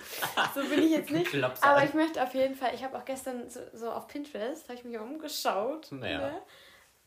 So 0.53 0.63
bin 0.69 0.83
ich 0.83 0.91
jetzt 0.91 1.09
nicht. 1.09 1.33
Aber 1.35 1.77
an. 1.77 1.87
ich 1.87 1.95
möchte 1.95 2.21
auf 2.21 2.35
jeden 2.35 2.53
Fall, 2.53 2.75
ich 2.75 2.83
habe 2.83 2.95
auch 2.95 3.03
gestern 3.03 3.49
so, 3.49 3.61
so 3.73 3.91
auf 3.91 4.07
Pinterest, 4.07 4.69
habe 4.69 4.77
ich 4.77 4.85
mich 4.85 4.99
umgeschaut. 4.99 5.91
Naja. 5.91 6.19
Ne? 6.19 6.41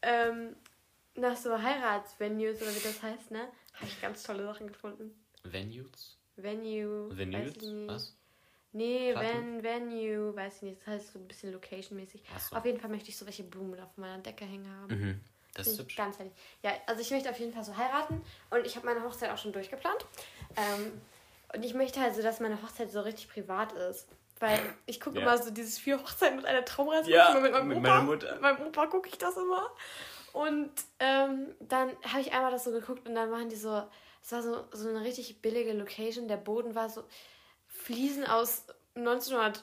Ähm, 0.03 0.57
nach 1.15 1.37
so 1.37 1.63
Heiratsvenues 1.63 2.61
oder 2.61 2.75
wie 2.75 2.83
das 2.83 3.01
heißt, 3.01 3.31
ne? 3.31 3.49
Habe 3.75 3.87
ich 3.87 4.03
ganz 4.03 4.25
tolle 4.25 4.45
Sachen 4.45 4.67
gefunden. 4.67 5.25
Venues? 5.45 6.19
Venue. 6.35 7.17
Venues? 7.17 7.55
Was? 7.87 8.17
Nee, 8.77 9.13
Platten? 9.13 9.63
Ven, 9.63 9.91
Venue, 9.91 10.37
weiß 10.37 10.57
ich 10.57 10.63
nicht. 10.63 10.81
Das 10.81 10.95
heißt 10.95 11.13
so 11.13 11.19
ein 11.19 11.27
bisschen 11.29 11.53
location-mäßig. 11.53 12.23
So. 12.51 12.57
Auf 12.57 12.65
jeden 12.65 12.79
Fall 12.81 12.91
möchte 12.91 13.09
ich 13.09 13.17
so 13.17 13.25
welche 13.27 13.43
Blumen 13.45 13.79
auf 13.81 13.97
meiner 13.97 14.19
Decke 14.19 14.45
hängen 14.45 14.69
haben. 14.81 15.01
Mhm. 15.01 15.21
Das 15.55 15.67
ist 15.69 15.79
hübsch. 15.79 15.97
Ganz 15.97 16.19
herrlich. 16.19 16.35
Ja, 16.63 16.73
also 16.87 17.01
ich 17.01 17.11
möchte 17.11 17.31
auf 17.31 17.39
jeden 17.39 17.53
Fall 17.53 17.65
so 17.65 17.77
heiraten 17.77 18.21
und 18.51 18.67
ich 18.67 18.77
habe 18.77 18.85
meine 18.87 19.03
Hochzeit 19.03 19.31
auch 19.31 19.39
schon 19.39 19.53
durchgeplant. 19.53 20.05
Ähm, 20.57 21.01
und 21.55 21.65
ich 21.65 21.73
möchte 21.73 22.01
halt 22.01 22.15
so, 22.15 22.23
dass 22.23 22.41
meine 22.41 22.61
Hochzeit 22.63 22.91
so 22.91 23.01
richtig 23.01 23.29
privat 23.31 23.73
ist. 23.73 24.07
Weil 24.39 24.61
ich 24.85 25.01
gucke 25.01 25.17
Ja. 25.17 25.23
immer 25.23 25.39
so 25.43 25.51
dieses 25.51 25.79
vier 25.79 25.99
Hochzeiten 25.99 26.37
mit 26.37 26.45
einer 26.45 26.63
Traumreise. 26.63 27.11
Ja, 27.11 27.39
mit 27.41 27.53
meinem 27.53 27.69
mit 27.69 27.79
Opa. 27.79 27.89
meiner 27.89 28.03
Mutter. 28.03 28.33
Mit 28.35 28.43
meinem 28.43 28.67
Opa 28.67 28.87
gucke 28.87 29.09
ich 29.09 29.17
das 29.17 29.35
immer. 29.39 29.71
Und 30.35 30.71
ähm, 31.01 31.55
dann 31.61 31.89
habe 32.07 32.21
ich 32.21 32.33
einmal 32.35 32.51
das 32.51 32.65
so 32.65 32.71
geguckt 32.71 33.09
und 33.09 33.15
dann 33.15 33.31
waren 33.31 33.49
die 33.49 33.57
so, 33.57 33.83
es 34.23 34.33
war 34.33 34.43
so, 34.43 34.65
so 34.73 34.91
eine 34.91 35.03
richtig 35.05 35.41
billige 35.41 35.73
Location. 35.73 36.29
Der 36.29 36.37
Boden 36.37 36.75
war 36.75 36.91
so 36.91 37.05
Fliesen 37.87 38.27
aus 38.27 38.65
1910 38.97 39.63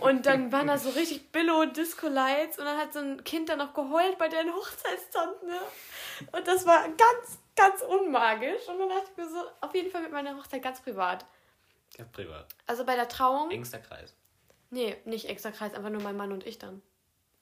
und 0.00 0.24
dann 0.24 0.52
waren 0.52 0.68
da 0.68 0.78
so 0.78 0.88
richtig 0.88 1.30
Billo 1.30 1.66
Disco 1.66 2.08
Lights 2.08 2.58
und 2.58 2.64
dann 2.64 2.78
hat 2.78 2.94
so 2.94 3.00
ein 3.00 3.22
Kind 3.24 3.50
dann 3.50 3.58
noch 3.58 3.74
geheult 3.74 4.16
bei 4.16 4.28
deren 4.28 4.50
Hochzeitstante. 4.54 5.44
Ne? 5.44 5.58
Und 6.32 6.48
das 6.48 6.64
war 6.64 6.84
ganz, 6.84 7.38
ganz 7.56 7.82
unmagisch. 7.82 8.66
Und 8.68 8.78
dann 8.78 8.88
dachte 8.88 9.10
ich 9.10 9.16
mir 9.18 9.28
so, 9.28 9.42
auf 9.60 9.74
jeden 9.74 9.90
Fall 9.90 10.00
mit 10.00 10.12
meiner 10.12 10.34
Hochzeit 10.38 10.62
ganz 10.62 10.80
privat. 10.80 11.26
Ja, 11.98 12.06
privat. 12.10 12.46
Also 12.66 12.86
bei 12.86 12.96
der 12.96 13.08
Trauung, 13.08 13.50
Engster 13.50 13.80
Kreis. 13.80 14.14
nee, 14.70 14.96
nicht 15.04 15.28
extra 15.28 15.50
Kreis, 15.50 15.74
einfach 15.74 15.90
nur 15.90 16.00
mein 16.00 16.16
Mann 16.16 16.32
und 16.32 16.46
ich 16.46 16.58
dann. 16.58 16.80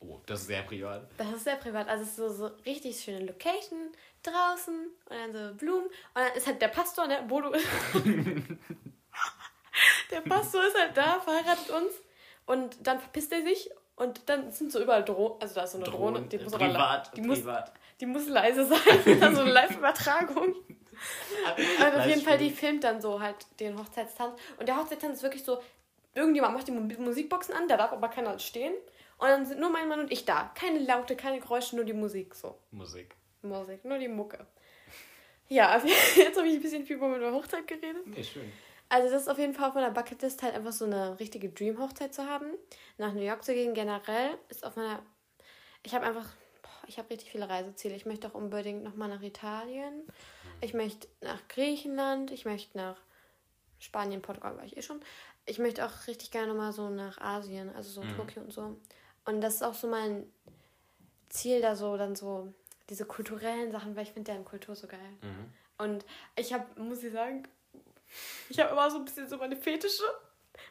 Oh, 0.00 0.18
das 0.26 0.40
ist 0.40 0.46
sehr 0.48 0.62
privat. 0.62 1.08
Das 1.18 1.30
ist 1.30 1.44
sehr 1.44 1.56
privat. 1.56 1.86
Also 1.88 2.02
es 2.02 2.10
ist 2.10 2.16
so, 2.16 2.30
so 2.30 2.46
richtig 2.66 3.00
schöne 3.00 3.24
Location 3.26 3.92
draußen 4.24 4.88
und 5.04 5.16
dann 5.16 5.32
so 5.32 5.54
Blumen. 5.54 5.86
Und 5.86 5.92
dann 6.14 6.32
ist 6.34 6.48
halt 6.48 6.60
der 6.60 6.68
Pastor, 6.68 7.06
ne, 7.06 7.22
Bodo. 7.28 7.54
der 10.10 10.20
Pastor 10.22 10.64
ist 10.66 10.76
halt 10.78 10.96
da, 10.96 11.20
verheiratet 11.20 11.70
uns. 11.70 11.92
Und 12.46 12.86
dann 12.86 12.98
verpisst 13.00 13.32
er 13.32 13.42
sich. 13.42 13.70
Und 13.96 14.28
dann 14.28 14.50
sind 14.50 14.72
so 14.72 14.80
überall 14.82 15.04
Drohnen. 15.04 15.40
Also 15.40 15.54
da 15.54 15.64
ist 15.64 15.72
so 15.72 15.78
eine 15.78 15.84
Drohne. 15.86 16.18
Drohnen, 16.18 16.28
Die 16.30 16.36
äh, 16.36 16.42
muss 16.44 16.54
aber 16.54 16.66
privat, 16.66 17.16
die 17.16 17.20
muss, 17.22 17.38
privat. 17.40 17.72
die 18.00 18.06
muss 18.06 18.26
leise 18.28 18.64
sein. 18.66 19.18
dann 19.20 19.34
so 19.36 19.42
eine 19.42 19.52
Live-Übertragung. 19.52 20.54
Und 20.54 21.96
auf 21.98 22.06
jeden 22.06 22.20
Fall, 22.22 22.38
die 22.38 22.50
filmt 22.50 22.84
dann 22.84 23.00
so 23.00 23.20
halt 23.20 23.36
den 23.60 23.78
Hochzeitstanz. 23.78 24.38
Und 24.58 24.68
der 24.68 24.76
Hochzeitstanz 24.76 25.18
ist 25.18 25.22
wirklich 25.22 25.44
so, 25.44 25.60
irgendjemand 26.14 26.54
macht 26.54 26.66
die 26.68 26.72
Mu- 26.72 27.02
Musikboxen 27.02 27.54
an, 27.54 27.68
da 27.68 27.76
darf 27.76 27.92
aber 27.92 28.08
keiner 28.08 28.38
stehen. 28.38 28.74
Und 29.18 29.28
dann 29.28 29.44
sind 29.46 29.60
nur 29.60 29.70
mein 29.70 29.86
Mann 29.88 30.00
und 30.00 30.10
ich 30.10 30.24
da. 30.24 30.50
Keine 30.54 30.78
Laute, 30.78 31.14
keine 31.14 31.40
Geräusche, 31.40 31.76
nur 31.76 31.84
die 31.84 31.92
Musik 31.92 32.34
so. 32.34 32.58
Musik. 32.70 33.14
Musik, 33.42 33.84
nur 33.84 33.98
die 33.98 34.08
Mucke. 34.08 34.46
Ja, 35.48 35.68
also 35.68 35.86
jetzt 36.16 36.36
habe 36.38 36.48
ich 36.48 36.54
ein 36.54 36.62
bisschen 36.62 36.86
viel 36.86 36.96
über 36.96 37.08
meine 37.08 37.30
Hochzeit 37.32 37.66
geredet. 37.66 38.06
Nee, 38.06 38.24
schön. 38.24 38.50
Also 38.90 39.08
das 39.08 39.22
ist 39.22 39.28
auf 39.28 39.38
jeden 39.38 39.54
Fall 39.54 39.68
auf 39.68 39.74
meiner 39.74 39.90
Bucketlist 39.90 40.42
halt 40.42 40.54
einfach 40.54 40.72
so 40.72 40.84
eine 40.84 41.18
richtige 41.18 41.48
Dream-Hochzeit 41.48 42.12
zu 42.12 42.26
haben. 42.26 42.52
Nach 42.98 43.12
New 43.12 43.22
York 43.22 43.44
zu 43.44 43.54
gehen 43.54 43.72
generell 43.72 44.36
ist 44.50 44.64
auf 44.64 44.76
meiner... 44.76 45.02
Ich 45.82 45.94
habe 45.94 46.04
einfach... 46.04 46.26
Boah, 46.60 46.88
ich 46.88 46.98
habe 46.98 47.08
richtig 47.08 47.30
viele 47.30 47.48
Reiseziele. 47.48 47.94
Ich 47.94 48.04
möchte 48.04 48.28
auch 48.28 48.34
unbedingt 48.34 48.82
nochmal 48.82 49.08
nach 49.08 49.22
Italien. 49.22 50.02
Ich 50.60 50.74
möchte 50.74 51.08
nach 51.22 51.40
Griechenland. 51.48 52.32
Ich 52.32 52.44
möchte 52.44 52.76
nach 52.76 52.96
Spanien, 53.78 54.22
Portugal 54.22 54.56
war 54.56 54.64
ich 54.64 54.76
eh 54.76 54.82
schon. 54.82 55.00
Ich 55.46 55.58
möchte 55.58 55.86
auch 55.86 56.06
richtig 56.06 56.30
gerne 56.30 56.52
mal 56.52 56.72
so 56.72 56.90
nach 56.90 57.18
Asien, 57.18 57.74
also 57.74 57.90
so 57.90 58.02
Mhm. 58.02 58.16
Tokio 58.16 58.42
und 58.42 58.52
so. 58.52 58.76
Und 59.24 59.40
das 59.40 59.54
ist 59.54 59.62
auch 59.62 59.74
so 59.74 59.88
mein 59.88 60.30
Ziel, 61.28 61.60
da 61.60 61.76
so 61.76 61.96
dann 61.96 62.14
so 62.14 62.52
diese 62.88 63.04
kulturellen 63.06 63.72
Sachen, 63.72 63.96
weil 63.96 64.02
ich 64.02 64.12
finde 64.12 64.32
deren 64.32 64.44
Kultur 64.44 64.74
so 64.74 64.86
geil. 64.86 64.98
Mhm. 65.22 65.52
Und 65.78 66.04
ich 66.36 66.52
habe, 66.52 66.66
muss 66.80 67.02
ich 67.02 67.12
sagen, 67.12 67.44
ich 68.48 68.58
habe 68.58 68.70
immer 68.70 68.90
so 68.90 68.98
ein 68.98 69.04
bisschen 69.04 69.28
so 69.28 69.36
meine 69.36 69.56
Fetische. 69.56 70.02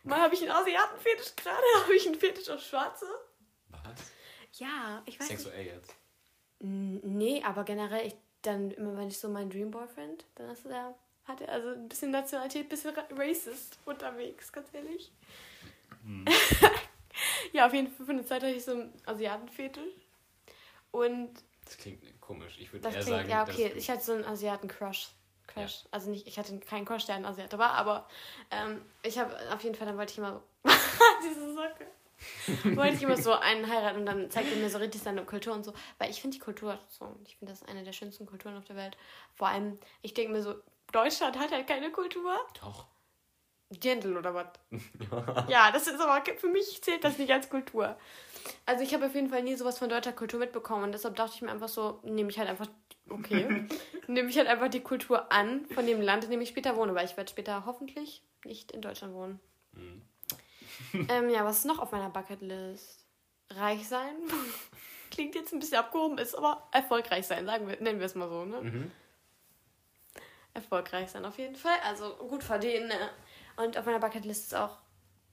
Mal 0.04 0.20
habe 0.20 0.34
ich 0.36 0.42
einen 0.42 0.52
Asiatenfetisch, 0.52 1.36
gerade 1.36 1.64
habe 1.82 1.94
ich 1.96 2.06
einen 2.06 2.16
Fetisch 2.20 2.50
auf 2.50 2.62
Schwarze. 2.62 3.06
Was? 3.70 3.82
Ja, 4.54 5.02
ich 5.06 5.20
weiß 5.20 5.30
nicht. 5.30 5.40
Sexuell 5.42 5.66
jetzt. 5.66 5.94
N- 6.60 7.00
Nee, 7.18 7.44
aber 7.46 7.64
generell, 7.64 8.08
ich, 8.08 8.16
dann 8.42 8.72
immer, 8.72 8.98
wenn 8.98 9.08
ich 9.08 9.18
so 9.20 9.30
meinen 9.30 9.50
Dream 9.50 9.72
Boyfriend, 9.72 10.26
dann 10.36 10.50
ist 10.50 10.66
er, 10.66 10.96
hat 11.26 11.42
er 11.42 11.50
also 11.54 11.70
ein 11.70 11.88
bisschen 11.90 12.12
Nationalität, 12.12 12.66
ein 12.66 12.70
bisschen 12.70 12.94
ra- 12.96 13.08
racist 13.12 13.78
unterwegs, 13.86 14.52
ganz 14.52 14.68
ehrlich. 14.74 15.12
ja, 17.54 17.68
auf 17.68 17.74
jeden 17.74 17.88
Fall 17.92 18.06
für 18.06 18.12
eine 18.12 18.26
Zeit 18.26 18.44
hatte 18.44 18.54
ich 18.54 18.64
so 18.64 18.72
einen 18.72 18.94
Asiatenfetisch. 19.06 19.94
Und 20.92 21.34
Das 21.66 21.78
klingt 21.78 22.22
komisch. 22.22 22.58
Ich 22.60 22.72
würde 22.74 22.88
eher 22.88 22.94
klingt, 22.94 23.08
sagen, 23.08 23.30
ja, 23.30 23.44
okay, 23.44 23.74
ich 23.76 23.90
hatte 23.90 24.04
so 24.04 24.14
einen 24.14 24.26
Asiaten-Crush. 24.26 25.10
Crush. 25.54 25.84
Also 25.92 26.10
nicht, 26.10 26.28
ich 26.28 26.38
hatte 26.38 26.58
keinen 26.60 26.86
Crush, 26.86 27.06
der 27.06 27.16
ein 27.16 27.26
Asiate 27.26 27.58
war, 27.58 27.72
aber 27.72 28.08
ähm, 28.52 28.82
ich 29.04 29.18
habe 29.18 29.36
auf 29.52 29.64
jeden 29.64 29.76
Fall, 29.76 29.88
dann 29.88 29.98
wollte 29.98 30.12
ich 30.12 30.18
immer 30.18 30.34
so, 30.34 30.42
diese 31.24 31.54
Socke, 31.54 32.76
wollte 32.76 32.96
ich 32.96 33.04
immer 33.04 33.18
so 33.18 33.34
einen 33.34 33.68
heiraten 33.68 34.00
und 34.00 34.06
dann 34.06 34.30
zeigt 34.30 34.52
er 34.52 34.58
mir 34.58 34.70
so 34.70 34.78
richtig 34.78 35.02
seine 35.02 35.24
Kultur 35.26 35.54
und 35.54 35.64
so, 35.64 35.74
weil 35.98 36.10
ich 36.10 36.22
finde 36.22 36.38
die 36.38 36.44
Kultur 36.44 36.78
so, 36.90 37.16
ich 37.26 37.38
finde 37.38 37.54
das 37.54 37.64
eine 37.64 37.84
der 37.84 37.94
schönsten 37.94 38.26
Kulturen 38.26 38.58
auf 38.58 38.66
der 38.66 38.76
Welt. 38.76 38.98
Vor 39.36 39.48
allem, 39.48 39.80
ich 40.02 40.14
denke 40.14 40.34
mir 40.34 40.42
so, 40.42 40.56
Deutschland 40.92 41.38
hat 41.38 41.52
halt 41.52 41.68
keine 41.68 41.92
Kultur. 41.92 42.36
Doch. 42.62 42.88
Gentle 43.72 44.18
oder 44.18 44.34
was? 44.34 44.48
ja, 45.48 45.72
das 45.72 45.88
ist 45.88 46.02
aber, 46.02 46.24
für 46.38 46.48
mich 46.48 46.82
zählt 46.82 47.04
das 47.04 47.20
nicht 47.20 47.32
als 47.32 47.50
Kultur. 47.50 47.98
Also 48.66 48.84
ich 48.84 48.94
habe 48.96 49.06
auf 49.06 49.14
jeden 49.14 49.30
Fall 49.30 49.44
nie 49.44 49.56
sowas 49.56 49.78
von 49.78 49.90
deutscher 49.90 50.14
Kultur 50.14 50.40
mitbekommen 50.40 50.86
und 50.86 50.92
deshalb 50.92 51.16
dachte 51.16 51.34
ich 51.36 51.42
mir 51.44 51.52
einfach 51.52 51.70
so, 51.70 52.00
nehme 52.04 52.32
ich 52.32 52.40
halt 52.40 52.50
einfach, 52.50 52.68
okay, 53.10 53.66
nehme 54.08 54.30
ich 54.30 54.38
halt 54.38 54.48
einfach 54.48 54.70
die 54.70 54.82
Kultur 54.82 55.32
an 55.32 55.66
von 55.68 55.86
dem 55.86 56.02
Land, 56.02 56.24
in 56.24 56.32
dem 56.32 56.42
ich 56.42 56.50
später 56.50 56.76
wohne, 56.76 56.96
weil 56.96 57.06
ich 57.06 57.18
werde 57.18 57.30
später 57.30 57.66
hoffentlich 57.66 58.24
nicht 58.46 58.72
in 58.72 58.82
Deutschland 58.82 59.14
wohnen. 59.14 59.40
Mhm. 59.74 60.02
ähm, 61.10 61.30
ja, 61.30 61.46
was 61.46 61.60
ist 61.60 61.66
noch 61.66 61.80
auf 61.80 61.92
meiner 61.92 62.10
Bucketlist? 62.10 63.06
Reich 63.52 63.88
sein? 63.88 64.16
Klingt 65.12 65.36
jetzt 65.36 65.54
ein 65.54 65.60
bisschen 65.60 65.80
abgehoben, 65.80 66.18
ist 66.18 66.36
aber 66.36 66.68
erfolgreich 66.72 67.26
sein, 67.26 67.46
sagen 67.46 67.68
wir, 67.68 67.82
nennen 67.82 68.00
wir 68.00 68.06
es 68.06 68.16
mal 68.16 68.30
so, 68.30 68.46
ne? 68.46 68.62
Mhm. 68.62 68.92
erfolgreich 70.54 71.10
sein 71.10 71.26
auf 71.26 71.38
jeden 71.38 71.56
Fall. 71.56 71.78
Also 71.86 72.16
gut 72.16 72.44
verdienen. 72.44 72.88
Ne? 72.88 73.10
Und 73.58 73.78
auf 73.78 73.86
meiner 73.86 74.00
Bucketlist 74.00 74.46
ist 74.46 74.56
auch, 74.56 74.78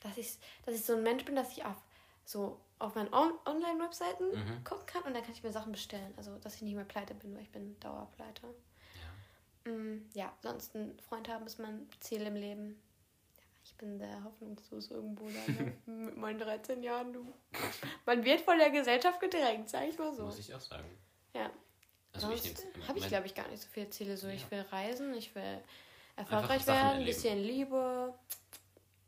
dass 0.02 0.16
ich, 0.16 0.38
dass 0.64 0.74
ich 0.74 0.84
so 0.84 0.94
ein 0.94 1.02
Mensch 1.02 1.24
bin, 1.24 1.36
dass 1.36 1.52
ich 1.52 1.64
auf 1.64 1.76
so 2.24 2.60
auf 2.78 2.94
meinen 2.94 3.12
On 3.14 3.32
Online-Webseiten 3.46 4.28
Mhm. 4.30 4.64
gucken 4.64 4.86
kann 4.86 5.02
und 5.02 5.14
dann 5.14 5.22
kann 5.22 5.32
ich 5.32 5.42
mir 5.42 5.52
Sachen 5.52 5.72
bestellen. 5.72 6.12
Also 6.16 6.36
dass 6.38 6.56
ich 6.56 6.62
nicht 6.62 6.74
mehr 6.74 6.84
pleite 6.84 7.14
bin, 7.14 7.34
weil 7.34 7.42
ich 7.42 7.50
bin 7.50 7.78
Dauerpleite. 7.80 8.42
Ja. 9.64 9.72
Mm, 9.72 10.08
ja, 10.14 10.32
sonst 10.42 10.74
ein 10.74 10.98
Freund 11.00 11.28
haben 11.28 11.46
ist 11.46 11.58
mein 11.58 11.88
Ziel 12.00 12.22
im 12.22 12.34
Leben. 12.36 12.80
Ja, 13.36 13.42
ich 13.64 13.74
bin 13.76 13.98
sehr 13.98 14.22
hoffnungslos 14.24 14.90
irgendwo 14.90 15.26
da, 15.28 15.52
ne? 15.52 15.72
mit 15.86 16.16
meinen 16.16 16.38
13 16.38 16.82
Jahren. 16.82 17.12
Du. 17.12 17.32
Man 18.04 18.24
wird 18.24 18.42
von 18.42 18.58
der 18.58 18.70
Gesellschaft 18.70 19.20
gedrängt, 19.20 19.68
sag 19.70 19.88
ich 19.88 19.98
mal 19.98 20.14
so. 20.14 20.24
Muss 20.24 20.38
ich 20.38 20.54
auch 20.54 20.60
sagen. 20.60 20.88
Ja. 21.34 21.50
Also 22.12 22.30
ich 22.30 22.42
Sonst 22.42 22.66
habe 22.88 22.98
ich, 22.98 23.08
glaube 23.08 23.26
ich, 23.26 23.34
gar 23.34 23.46
nicht 23.48 23.62
so 23.62 23.68
viele 23.70 23.90
Ziele. 23.90 24.16
So, 24.16 24.28
ich 24.28 24.42
Ja. 24.42 24.50
will 24.50 24.60
reisen, 24.70 25.12
ich 25.14 25.34
will 25.34 25.60
erfolgreich 26.16 26.66
werden, 26.66 26.98
ein 27.00 27.04
bisschen 27.04 27.38
Liebe. 27.38 28.14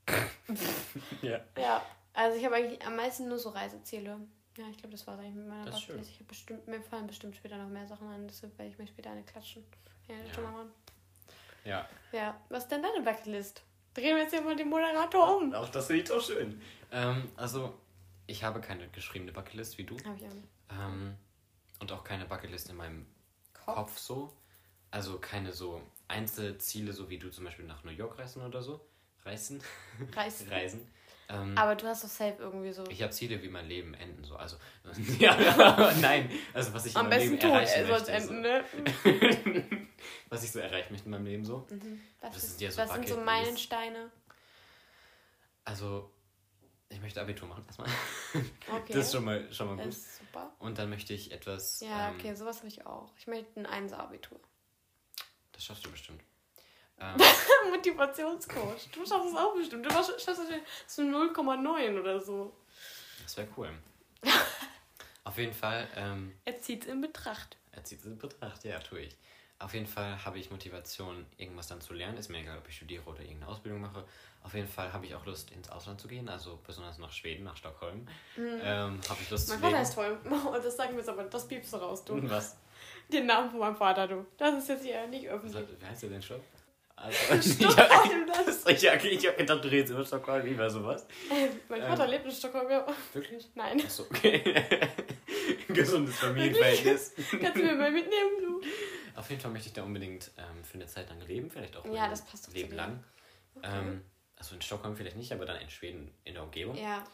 Ja. 1.22 1.40
Ja, 1.56 1.84
also 2.14 2.36
ich 2.38 2.44
habe 2.44 2.56
eigentlich 2.56 2.84
am 2.84 2.96
meisten 2.96 3.28
nur 3.28 3.38
so 3.38 3.50
Reiseziele. 3.50 4.18
Ja, 4.56 4.64
ich 4.70 4.76
glaube, 4.78 4.90
das 4.90 5.06
war 5.06 5.18
eigentlich 5.18 5.34
mit 5.34 5.46
meiner 5.46 5.64
Das. 5.66 5.80
Bucketlist. 5.80 6.10
Ich 6.10 6.16
habe 6.16 6.24
bestimmt, 6.24 6.66
mir 6.66 6.80
fallen 6.82 7.06
bestimmt 7.06 7.36
später 7.36 7.56
noch 7.56 7.68
mehr 7.68 7.86
Sachen 7.86 8.08
an, 8.08 8.26
deshalb 8.26 8.56
werde 8.58 8.70
ich 8.72 8.78
mir 8.78 8.86
später 8.86 9.10
eine 9.10 9.22
klatschen. 9.22 9.64
Ja, 10.08 10.14
Ja. 10.16 10.34
schon 10.34 10.44
mal 10.44 10.52
machen. 10.52 10.72
Ja. 11.64 11.88
Ja, 12.12 12.40
was 12.48 12.64
ist 12.64 12.72
denn 12.72 12.82
deine 12.82 13.02
Bucketlist? 13.02 13.62
Drehen 13.94 14.16
wir 14.16 14.22
jetzt 14.22 14.32
hier 14.32 14.42
mal 14.42 14.56
den 14.56 14.68
Moderator 14.68 15.36
um. 15.36 15.54
Auch 15.54 15.68
das 15.68 15.86
finde 15.86 16.02
ich 16.02 16.08
doch 16.08 16.22
schön. 16.24 16.60
Ähm, 16.90 17.28
also, 17.36 17.74
ich 18.26 18.42
habe 18.44 18.60
keine 18.60 18.88
geschriebene 18.88 19.32
Bucketlist 19.32 19.76
wie 19.78 19.84
du. 19.84 19.96
Habe 20.04 20.16
ich 20.16 20.26
auch 20.26 20.32
nicht. 20.34 20.48
Ähm, 20.70 21.14
und 21.80 21.92
auch 21.92 22.02
keine 22.04 22.24
Bucketlist 22.26 22.70
in 22.70 22.76
meinem 22.76 23.06
Kopf. 23.52 23.74
Kopf 23.76 23.98
so. 23.98 24.32
Also 24.90 25.18
keine 25.18 25.52
so 25.52 25.82
Einzelziele, 26.08 26.92
so 26.92 27.10
wie 27.10 27.18
du 27.18 27.30
zum 27.30 27.44
Beispiel 27.44 27.66
nach 27.66 27.84
New 27.84 27.90
York 27.90 28.18
reisen 28.18 28.42
oder 28.42 28.62
so. 28.62 28.80
Reisen. 29.24 29.62
Reisen. 30.14 30.48
Reisen. 30.50 30.88
Ähm, 31.30 31.58
Aber 31.58 31.74
du 31.74 31.86
hast 31.86 32.04
doch 32.04 32.08
safe 32.08 32.36
irgendwie 32.38 32.72
so. 32.72 32.84
ich 32.88 33.02
habe 33.02 33.12
Ziele, 33.12 33.42
wie 33.42 33.48
mein 33.48 33.66
Leben 33.68 33.92
enden 33.94 34.24
soll. 34.24 34.38
Also, 34.38 34.56
ja, 35.18 35.92
nein, 36.00 36.30
also 36.54 36.72
was 36.72 36.86
ich 36.86 36.92
in 36.94 36.98
Am 37.00 37.08
meinem 37.08 37.18
besten 37.18 37.32
Leben 37.36 37.50
erreichen 37.50 37.86
soll 37.86 37.96
es 37.96 38.08
möchte. 38.08 38.12
enden, 38.12 38.40
ne? 38.40 39.86
Was 40.30 40.44
ich 40.44 40.52
so 40.52 40.58
erreichen 40.60 40.92
möchte 40.92 41.06
in 41.06 41.10
meinem 41.10 41.26
Leben 41.26 41.44
so. 41.44 41.66
Was, 42.20 42.32
Das 42.32 42.42
ist, 42.44 42.50
sind 42.50 42.60
ja 42.62 42.70
so 42.70 42.78
was 42.82 42.92
sind 42.94 43.08
so 43.08 43.16
Meilensteine? 43.20 44.10
Also, 45.64 46.10
ich 46.88 47.00
möchte 47.00 47.20
Abitur 47.20 47.48
machen 47.48 47.64
erstmal. 47.66 47.88
Okay. 48.70 48.92
Das 48.94 49.06
ist 49.06 49.12
schon 49.12 49.24
mal, 49.24 49.52
schon 49.52 49.66
mal 49.66 49.76
Das 49.76 49.84
gut. 49.86 49.94
ist 49.94 50.18
super. 50.18 50.52
Und 50.60 50.78
dann 50.78 50.88
möchte 50.88 51.12
ich 51.14 51.32
etwas. 51.32 51.80
Ja, 51.80 52.08
ähm, 52.10 52.14
okay, 52.16 52.34
sowas 52.34 52.58
habe 52.58 52.68
ich 52.68 52.86
auch. 52.86 53.12
Ich 53.18 53.26
möchte 53.26 53.58
ein 53.60 53.66
Einser-Abitur. 53.66 54.38
Das 55.52 55.64
schaffst 55.64 55.84
du 55.84 55.90
bestimmt. 55.90 56.22
Ähm, 57.00 57.14
Motivationscoach. 57.70 58.88
Du 58.92 59.06
schaffst 59.06 59.28
es 59.30 59.36
auch 59.36 59.54
bestimmt. 59.54 59.86
Du 59.86 59.90
schaffst 59.90 60.10
es 60.28 60.94
zu 60.94 61.02
0,9 61.02 62.00
oder 62.00 62.20
so. 62.20 62.52
das 63.22 63.36
wäre 63.36 63.48
cool. 63.56 63.70
Auf 65.24 65.36
jeden 65.36 65.52
Fall, 65.52 65.86
ähm, 65.96 66.34
Er 66.44 66.58
zieht 66.60 66.82
es 66.84 66.88
in 66.88 67.00
Betracht. 67.00 67.56
er 67.72 67.84
zieht 67.84 68.00
es 68.00 68.06
in 68.06 68.18
Betracht, 68.18 68.64
ja, 68.64 68.78
tue 68.80 69.00
ich. 69.00 69.16
Auf 69.60 69.74
jeden 69.74 69.86
Fall 69.86 70.24
habe 70.24 70.38
ich 70.38 70.50
Motivation, 70.50 71.26
irgendwas 71.36 71.66
dann 71.66 71.80
zu 71.80 71.92
lernen. 71.92 72.16
Ist 72.16 72.28
mir 72.28 72.38
egal, 72.38 72.58
ob 72.58 72.68
ich 72.68 72.76
studiere 72.76 73.02
oder 73.04 73.20
irgendeine 73.20 73.48
Ausbildung 73.48 73.80
mache. 73.80 74.04
Auf 74.44 74.54
jeden 74.54 74.68
Fall 74.68 74.92
habe 74.92 75.04
ich 75.04 75.14
auch 75.16 75.26
Lust, 75.26 75.50
ins 75.50 75.68
Ausland 75.68 76.00
zu 76.00 76.06
gehen, 76.06 76.28
also 76.28 76.58
besonders 76.64 76.98
nach 76.98 77.10
Schweden, 77.12 77.42
nach 77.44 77.56
Stockholm. 77.56 78.06
Ähm, 78.36 79.00
habe 79.08 79.20
ich 79.20 79.28
Lust 79.30 79.48
Mein 79.48 79.58
zu 79.58 79.62
Vater 79.64 79.76
leben. 79.76 79.82
ist 79.82 79.94
toll. 79.94 80.18
Das 80.62 80.76
sagen 80.76 80.92
wir 80.92 80.98
jetzt 81.00 81.08
aber, 81.08 81.24
das 81.24 81.48
piepst 81.48 81.72
du 81.72 81.76
raus, 81.78 82.04
du. 82.04 82.30
Was? 82.30 82.56
Den 83.12 83.26
Namen 83.26 83.50
von 83.50 83.58
meinem 83.60 83.76
Vater, 83.76 84.06
du. 84.06 84.26
Das 84.36 84.54
ist 84.54 84.68
jetzt 84.68 84.84
hier 84.84 85.06
nicht 85.08 85.26
was 85.26 85.34
öffentlich. 85.34 85.66
wie 85.80 85.86
heißt 85.86 86.02
der 86.04 86.10
denn 86.10 86.22
schon? 86.22 86.40
Also, 87.00 87.34
ich 87.34 87.54
Stockholm, 87.54 88.26
das 88.26 88.64
hab, 88.64 88.72
ich, 88.72 88.90
okay, 88.90 89.08
ich 89.08 89.26
habe 89.26 89.36
gedacht, 89.36 89.64
du 89.64 89.68
redest 89.68 89.92
über 89.92 90.04
Stockholm, 90.04 90.44
wie 90.44 90.58
war 90.58 90.68
sowas? 90.68 91.06
Mein 91.68 91.82
Ähm. 91.82 91.88
Vater 91.88 92.06
lebt 92.08 92.24
in 92.24 92.32
Stockholm, 92.32 92.70
ja. 92.70 92.86
Wirklich? 93.12 93.48
Nein. 93.54 93.80
Achso, 93.80 94.04
okay. 94.04 94.42
Gesundes 95.68 96.18
Familienverhältnis. 96.18 97.12
Kannst 97.30 97.56
du 97.56 97.62
mir 97.62 97.74
mal 97.74 97.90
mitnehmen, 97.90 98.30
du? 98.40 98.60
Auf 99.14 99.28
jeden 99.30 99.40
Fall 99.40 99.50
möchte 99.50 99.68
ich 99.68 99.74
da 99.74 99.82
unbedingt 99.82 100.30
ähm, 100.36 100.64
für 100.64 100.74
eine 100.74 100.86
Zeit 100.86 101.08
lang 101.08 101.20
leben, 101.26 101.50
vielleicht 101.50 101.76
auch 101.76 101.84
Ja, 101.84 102.02
mein 102.02 102.10
das 102.10 102.24
passt 102.24 102.52
Leben 102.52 102.74
lang. 102.74 103.04
Ähm, 103.62 104.02
also 104.36 104.54
in 104.54 104.62
Stockholm 104.62 104.96
vielleicht 104.96 105.16
nicht, 105.16 105.32
aber 105.32 105.44
dann 105.46 105.60
in 105.60 105.70
Schweden 105.70 106.12
in 106.24 106.34
der 106.34 106.42
Umgebung. 106.42 106.76
Ja. 106.76 107.04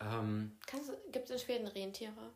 Ähm, 0.00 0.58
Gibt 1.12 1.30
es 1.30 1.30
in 1.30 1.46
Schweden 1.46 1.66
Rentiere? 1.66 2.32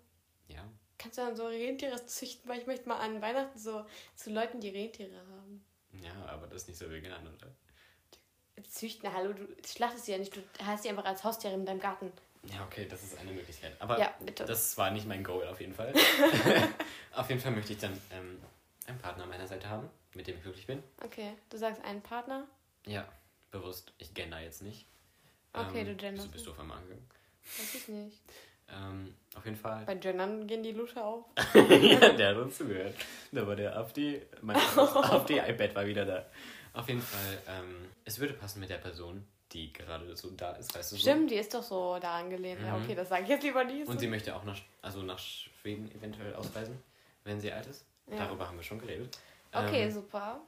ja. 0.49 0.67
Kannst 0.99 1.17
du 1.17 1.23
dann 1.23 1.35
so 1.35 1.47
Rentiere 1.47 2.05
züchten? 2.05 2.47
Weil 2.51 2.59
ich 2.61 2.67
möchte 2.67 2.87
mal 2.87 2.99
an 2.99 3.23
Weihnachten 3.23 3.59
so 3.59 3.87
zu 4.17 4.31
Leuten, 4.31 4.61
die 4.61 4.69
Rentiere 4.69 5.17
haben. 5.17 5.65
Ja, 5.93 6.13
aber 6.27 6.47
das 6.47 6.63
ist 6.63 6.69
nicht 6.69 6.79
so 6.79 6.91
vegan, 6.91 7.27
oder? 7.27 7.49
Züchten, 8.69 9.13
hallo, 9.13 9.33
du 9.33 9.47
schlachtest 9.67 10.05
sie 10.05 10.13
ja 10.13 10.19
nicht, 10.19 10.37
du 10.37 10.41
hast 10.65 10.83
sie 10.83 10.91
einfach 10.91 11.05
als 11.05 11.25
Haustier 11.25 11.53
in 11.53 11.65
deinem 11.65 11.81
Garten. 11.81 12.13
Ja, 12.45 12.65
okay, 12.65 12.87
das 12.89 13.03
ist 13.03 13.19
eine 13.19 13.33
Möglichkeit. 13.33 13.75
Aber 13.81 13.99
Ja, 13.99 14.15
das 14.35 14.77
war 14.79 14.91
nicht 14.91 15.07
mein 15.07 15.23
Goal 15.25 15.47
auf 15.49 15.61
jeden 15.61 15.75
Fall. 15.75 15.93
auf 17.13 17.29
jeden 17.29 17.41
Fall 17.41 17.53
möchte 17.53 17.73
ich 17.73 17.79
dann 17.79 17.93
ähm, 18.13 18.41
einen 18.87 18.99
Partner 18.99 19.25
an 19.25 19.31
meiner 19.31 19.47
Seite 19.47 19.69
haben, 19.69 19.89
mit 20.15 20.27
dem 20.27 20.37
ich 20.37 20.43
glücklich 20.43 20.67
bin. 20.67 20.83
Okay, 21.05 21.35
du 21.51 21.59
sagst 21.59 21.83
einen 21.85 22.03
Partner. 22.03 22.47
Ja, 22.87 23.07
bewusst. 23.51 23.93
Ich 23.99 24.15
gender 24.15 24.41
jetzt 24.41 24.63
nicht. 24.63 24.87
Okay, 25.53 25.81
ähm, 25.81 25.87
du 25.87 25.97
genderst 25.97 26.29
Wieso 26.29 26.33
bist 26.33 26.47
du 26.47 26.51
auf 26.53 26.61
einmal 26.61 26.79
angegangen? 26.79 27.07
Weiß 27.59 27.75
ich 27.75 27.89
nicht. 27.89 28.23
Ähm, 28.73 29.15
auf 29.37 29.45
jeden 29.45 29.57
Fall. 29.57 29.85
Bei 29.87 29.95
Gendern 29.95 30.47
gehen 30.47 30.63
die 30.63 30.73
Lusche 30.73 31.03
auf. 31.03 31.25
ja, 31.55 32.09
der 32.11 32.31
hat 32.31 32.37
uns 32.37 32.57
zugehört. 32.59 32.95
Da 33.33 33.47
war 33.47 33.57
der 33.57 33.81
auf 33.81 33.93
die, 33.93 34.21
mein 34.43 34.57
auf 34.77 35.25
die 35.27 35.39
iPad 35.39 35.75
war 35.75 35.87
wieder 35.87 36.05
da. 36.05 36.27
Auf 36.73 36.89
jeden 36.89 37.03
Fall, 37.03 37.39
ähm, 37.49 37.89
es 38.05 38.19
würde 38.21 38.35
passen 38.35 38.61
mit 38.61 38.71
der 38.71 38.79
Person, 38.79 39.27
die 39.53 39.73
gerade 39.73 40.15
so 40.17 40.31
da 40.31 40.53
ist, 40.53 40.75
weißt 40.75 40.93
du 40.93 40.97
so. 40.97 41.01
Stimmt, 41.03 41.31
die 41.31 41.35
ist 41.37 41.53
doch 41.53 41.63
so 41.63 41.99
da 42.01 42.19
angelehnt. 42.19 42.61
Ja, 42.65 42.77
Mhm. 42.77 42.85
okay, 42.85 42.95
das 42.95 43.09
sage 43.09 43.25
ich 43.25 43.29
jetzt 43.29 43.43
lieber 43.43 43.65
nicht. 43.65 43.89
Und 43.89 43.99
sie 43.99 44.07
möchte 44.07 44.35
auch 44.37 44.45
nach, 44.45 44.61
also 44.83 45.03
nach 45.03 45.19
Schweden 45.19 45.91
eventuell 45.93 46.35
ausreisen, 46.35 46.81
wenn 47.25 47.41
sie 47.41 47.53
alt 47.53 47.67
ist. 47.67 47.85
Ja. 48.07 48.19
Darüber 48.19 48.47
haben 48.47 48.57
wir 48.57 48.63
schon 48.65 48.79
geredet. 48.79 49.19
Okay, 49.53 49.85
Ähm, 49.85 49.91
super. 49.91 50.41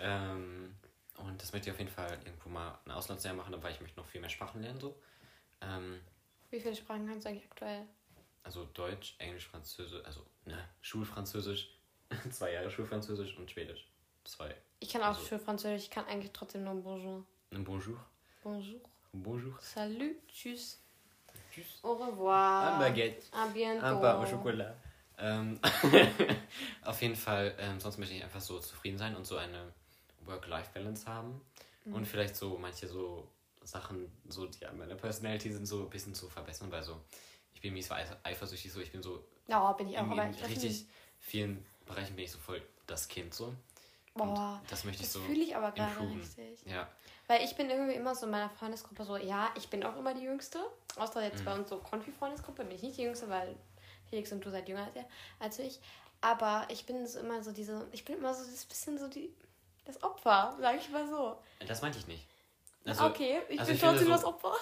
ähm, 0.00 0.74
und 1.18 1.40
das 1.40 1.52
möchte 1.52 1.68
ich 1.68 1.74
auf 1.74 1.78
jeden 1.78 1.90
Fall 1.92 2.18
irgendwo 2.24 2.48
mal 2.48 2.78
ein 2.84 2.90
Auslandsjahr 2.92 3.34
machen, 3.34 3.54
weil 3.62 3.72
ich 3.72 3.80
möchte 3.80 3.98
noch 3.98 4.06
viel 4.06 4.20
mehr 4.20 4.30
Sprachen 4.30 4.62
lernen. 4.62 4.80
So. 4.80 4.96
Ähm, 5.60 6.00
Wie 6.50 6.60
viele 6.60 6.74
Sprachen 6.74 7.06
kannst 7.06 7.24
du 7.24 7.30
eigentlich 7.30 7.50
aktuell? 7.50 7.86
also 8.42 8.64
Deutsch, 8.72 9.14
Englisch, 9.18 9.46
Französisch, 9.46 10.02
also 10.04 10.24
ne, 10.46 10.58
Schulfranzösisch, 10.80 11.68
zwei 12.30 12.52
Jahre 12.52 12.70
Schulfranzösisch 12.70 13.36
und 13.36 13.50
Schwedisch. 13.50 13.86
Zwei. 14.24 14.54
Ich 14.80 14.88
kann 14.90 15.02
auch 15.02 15.08
Also- 15.08 15.22
für 15.22 15.38
Französisch, 15.38 15.84
ich 15.84 15.90
kann 15.90 16.06
eigentlich 16.06 16.32
trotzdem 16.32 16.64
nur 16.64 16.74
Bonjour. 16.74 17.24
Bonjour. 17.50 17.98
Bonjour. 18.42 18.80
Bonjour. 19.12 19.58
Salut, 19.60 20.16
tschüss. 20.28 20.80
Tschüss. 21.52 21.80
Au 21.82 21.94
revoir. 21.94 22.74
Un 22.74 22.78
baguette. 22.78 23.26
A 23.32 23.46
bientôt. 23.48 23.84
Un 23.84 24.00
pain 24.00 24.16
au 24.18 24.24
chocolat. 24.26 24.74
Ähm, 25.18 25.60
auf 26.84 27.02
jeden 27.02 27.16
Fall, 27.16 27.54
ähm, 27.58 27.78
sonst 27.78 27.98
möchte 27.98 28.14
ich 28.14 28.22
einfach 28.24 28.40
so 28.40 28.58
zufrieden 28.58 28.96
sein 28.98 29.14
und 29.16 29.26
so 29.26 29.36
eine 29.36 29.72
Work-Life-Balance 30.24 31.06
haben. 31.06 31.40
Mhm. 31.84 31.94
Und 31.94 32.06
vielleicht 32.06 32.36
so 32.36 32.56
manche 32.56 32.88
so 32.88 33.28
Sachen, 33.62 34.10
so 34.28 34.46
die 34.46 34.64
an 34.66 34.78
meiner 34.78 34.94
Personality 34.94 35.52
sind, 35.52 35.66
so 35.66 35.82
ein 35.84 35.90
bisschen 35.90 36.14
zu 36.14 36.28
verbessern, 36.28 36.70
weil 36.72 36.82
so, 36.82 37.00
ich 37.54 37.60
bin 37.60 37.72
mies 37.74 37.90
eif- 37.90 38.16
eifersüchtig, 38.22 38.72
so 38.72 38.80
ich 38.80 38.92
bin 38.92 39.02
so 39.02 39.24
Ja, 39.48 39.72
bin 39.72 39.88
ich 39.88 39.98
auch. 39.98 40.04
in, 40.04 40.12
Aber 40.12 40.30
ich 40.30 40.42
richtig 40.42 40.86
vielen 41.18 41.64
Bereichen 41.86 42.16
bin 42.16 42.24
ich 42.24 42.30
so 42.32 42.38
voll 42.38 42.62
das 42.86 43.08
Kind 43.08 43.34
so. 43.34 43.54
Boah, 44.14 44.60
das 44.68 44.84
möchte 44.84 45.02
ich 45.02 45.08
das 45.08 45.14
so 45.14 45.20
fühle 45.20 45.42
ich 45.42 45.56
aber 45.56 45.70
gerade 45.72 46.00
richtig. 46.14 46.62
Ja, 46.66 46.90
Weil 47.26 47.44
ich 47.44 47.54
bin 47.56 47.70
irgendwie 47.70 47.94
immer 47.94 48.14
so 48.14 48.26
in 48.26 48.32
meiner 48.32 48.50
Freundesgruppe 48.50 49.04
so, 49.04 49.16
ja, 49.16 49.50
ich 49.56 49.68
bin 49.70 49.84
auch 49.84 49.96
immer 49.96 50.14
die 50.14 50.22
Jüngste. 50.24 50.58
Außer 50.96 51.22
jetzt 51.22 51.40
Mhm. 51.40 51.44
bei 51.44 51.54
uns 51.54 51.68
so 51.68 51.78
Konfi-Freundesgruppe 51.78 52.64
bin 52.64 52.74
ich 52.74 52.82
nicht 52.82 52.98
die 52.98 53.02
Jüngste, 53.02 53.28
weil 53.28 53.54
Felix 54.08 54.32
und 54.32 54.44
du 54.44 54.50
seid 54.50 54.68
jünger 54.68 54.84
als, 54.86 54.96
er, 54.96 55.06
als 55.38 55.58
ich. 55.60 55.80
Aber 56.20 56.66
ich 56.68 56.84
bin 56.86 57.06
so 57.06 57.20
immer 57.20 57.42
so 57.42 57.52
diese, 57.52 57.86
ich 57.92 58.04
bin 58.04 58.16
immer 58.18 58.34
so 58.34 58.44
das 58.44 58.64
bisschen 58.66 58.98
so 58.98 59.08
die, 59.08 59.32
das 59.84 60.02
Opfer, 60.02 60.56
sag 60.60 60.76
ich 60.78 60.90
mal 60.90 61.08
so. 61.08 61.38
das 61.66 61.80
meinte 61.80 61.98
ich 61.98 62.06
nicht. 62.06 62.26
Okay, 62.86 63.40
ich 63.48 63.60
also 63.60 63.72
bin 63.72 63.80
trotzdem 63.80 64.06
so- 64.06 64.12
das 64.12 64.24
Opfer. 64.24 64.52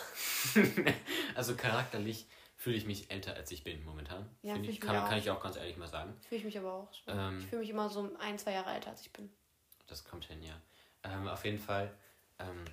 Also 1.35 1.55
charakterlich 1.55 2.27
fühle 2.57 2.77
ich 2.77 2.85
mich 2.87 3.11
älter, 3.11 3.35
als 3.35 3.51
ich 3.53 3.63
bin 3.63 3.85
momentan. 3.85 4.29
Ja, 4.43 4.55
ich, 4.57 4.63
ich 4.63 4.67
mich 4.69 4.81
kann, 4.81 4.97
auch. 4.97 5.09
kann 5.09 5.19
ich 5.19 5.31
auch 5.31 5.41
ganz 5.41 5.57
ehrlich 5.57 5.77
mal 5.77 5.87
sagen. 5.89 6.15
Fühle 6.29 6.39
ich 6.41 6.45
mich 6.45 6.59
aber 6.59 6.73
auch 6.73 6.93
schon. 6.93 7.17
Ähm. 7.19 7.39
ich 7.41 7.47
fühle 7.47 7.61
mich 7.61 7.71
immer 7.71 7.89
so 7.89 8.11
ein, 8.19 8.39
zwei 8.39 8.53
Jahre 8.53 8.71
älter, 8.75 8.91
als 8.91 9.03
ich 9.03 9.13
bin. 9.13 9.31
Das 9.87 10.05
kommt 10.05 10.25
hin, 10.25 10.43
ja. 10.43 10.61
Ähm, 11.05 11.29
auf 11.29 11.45
jeden 11.45 11.61
Fall, 11.61 11.95
ähm, 12.41 12.65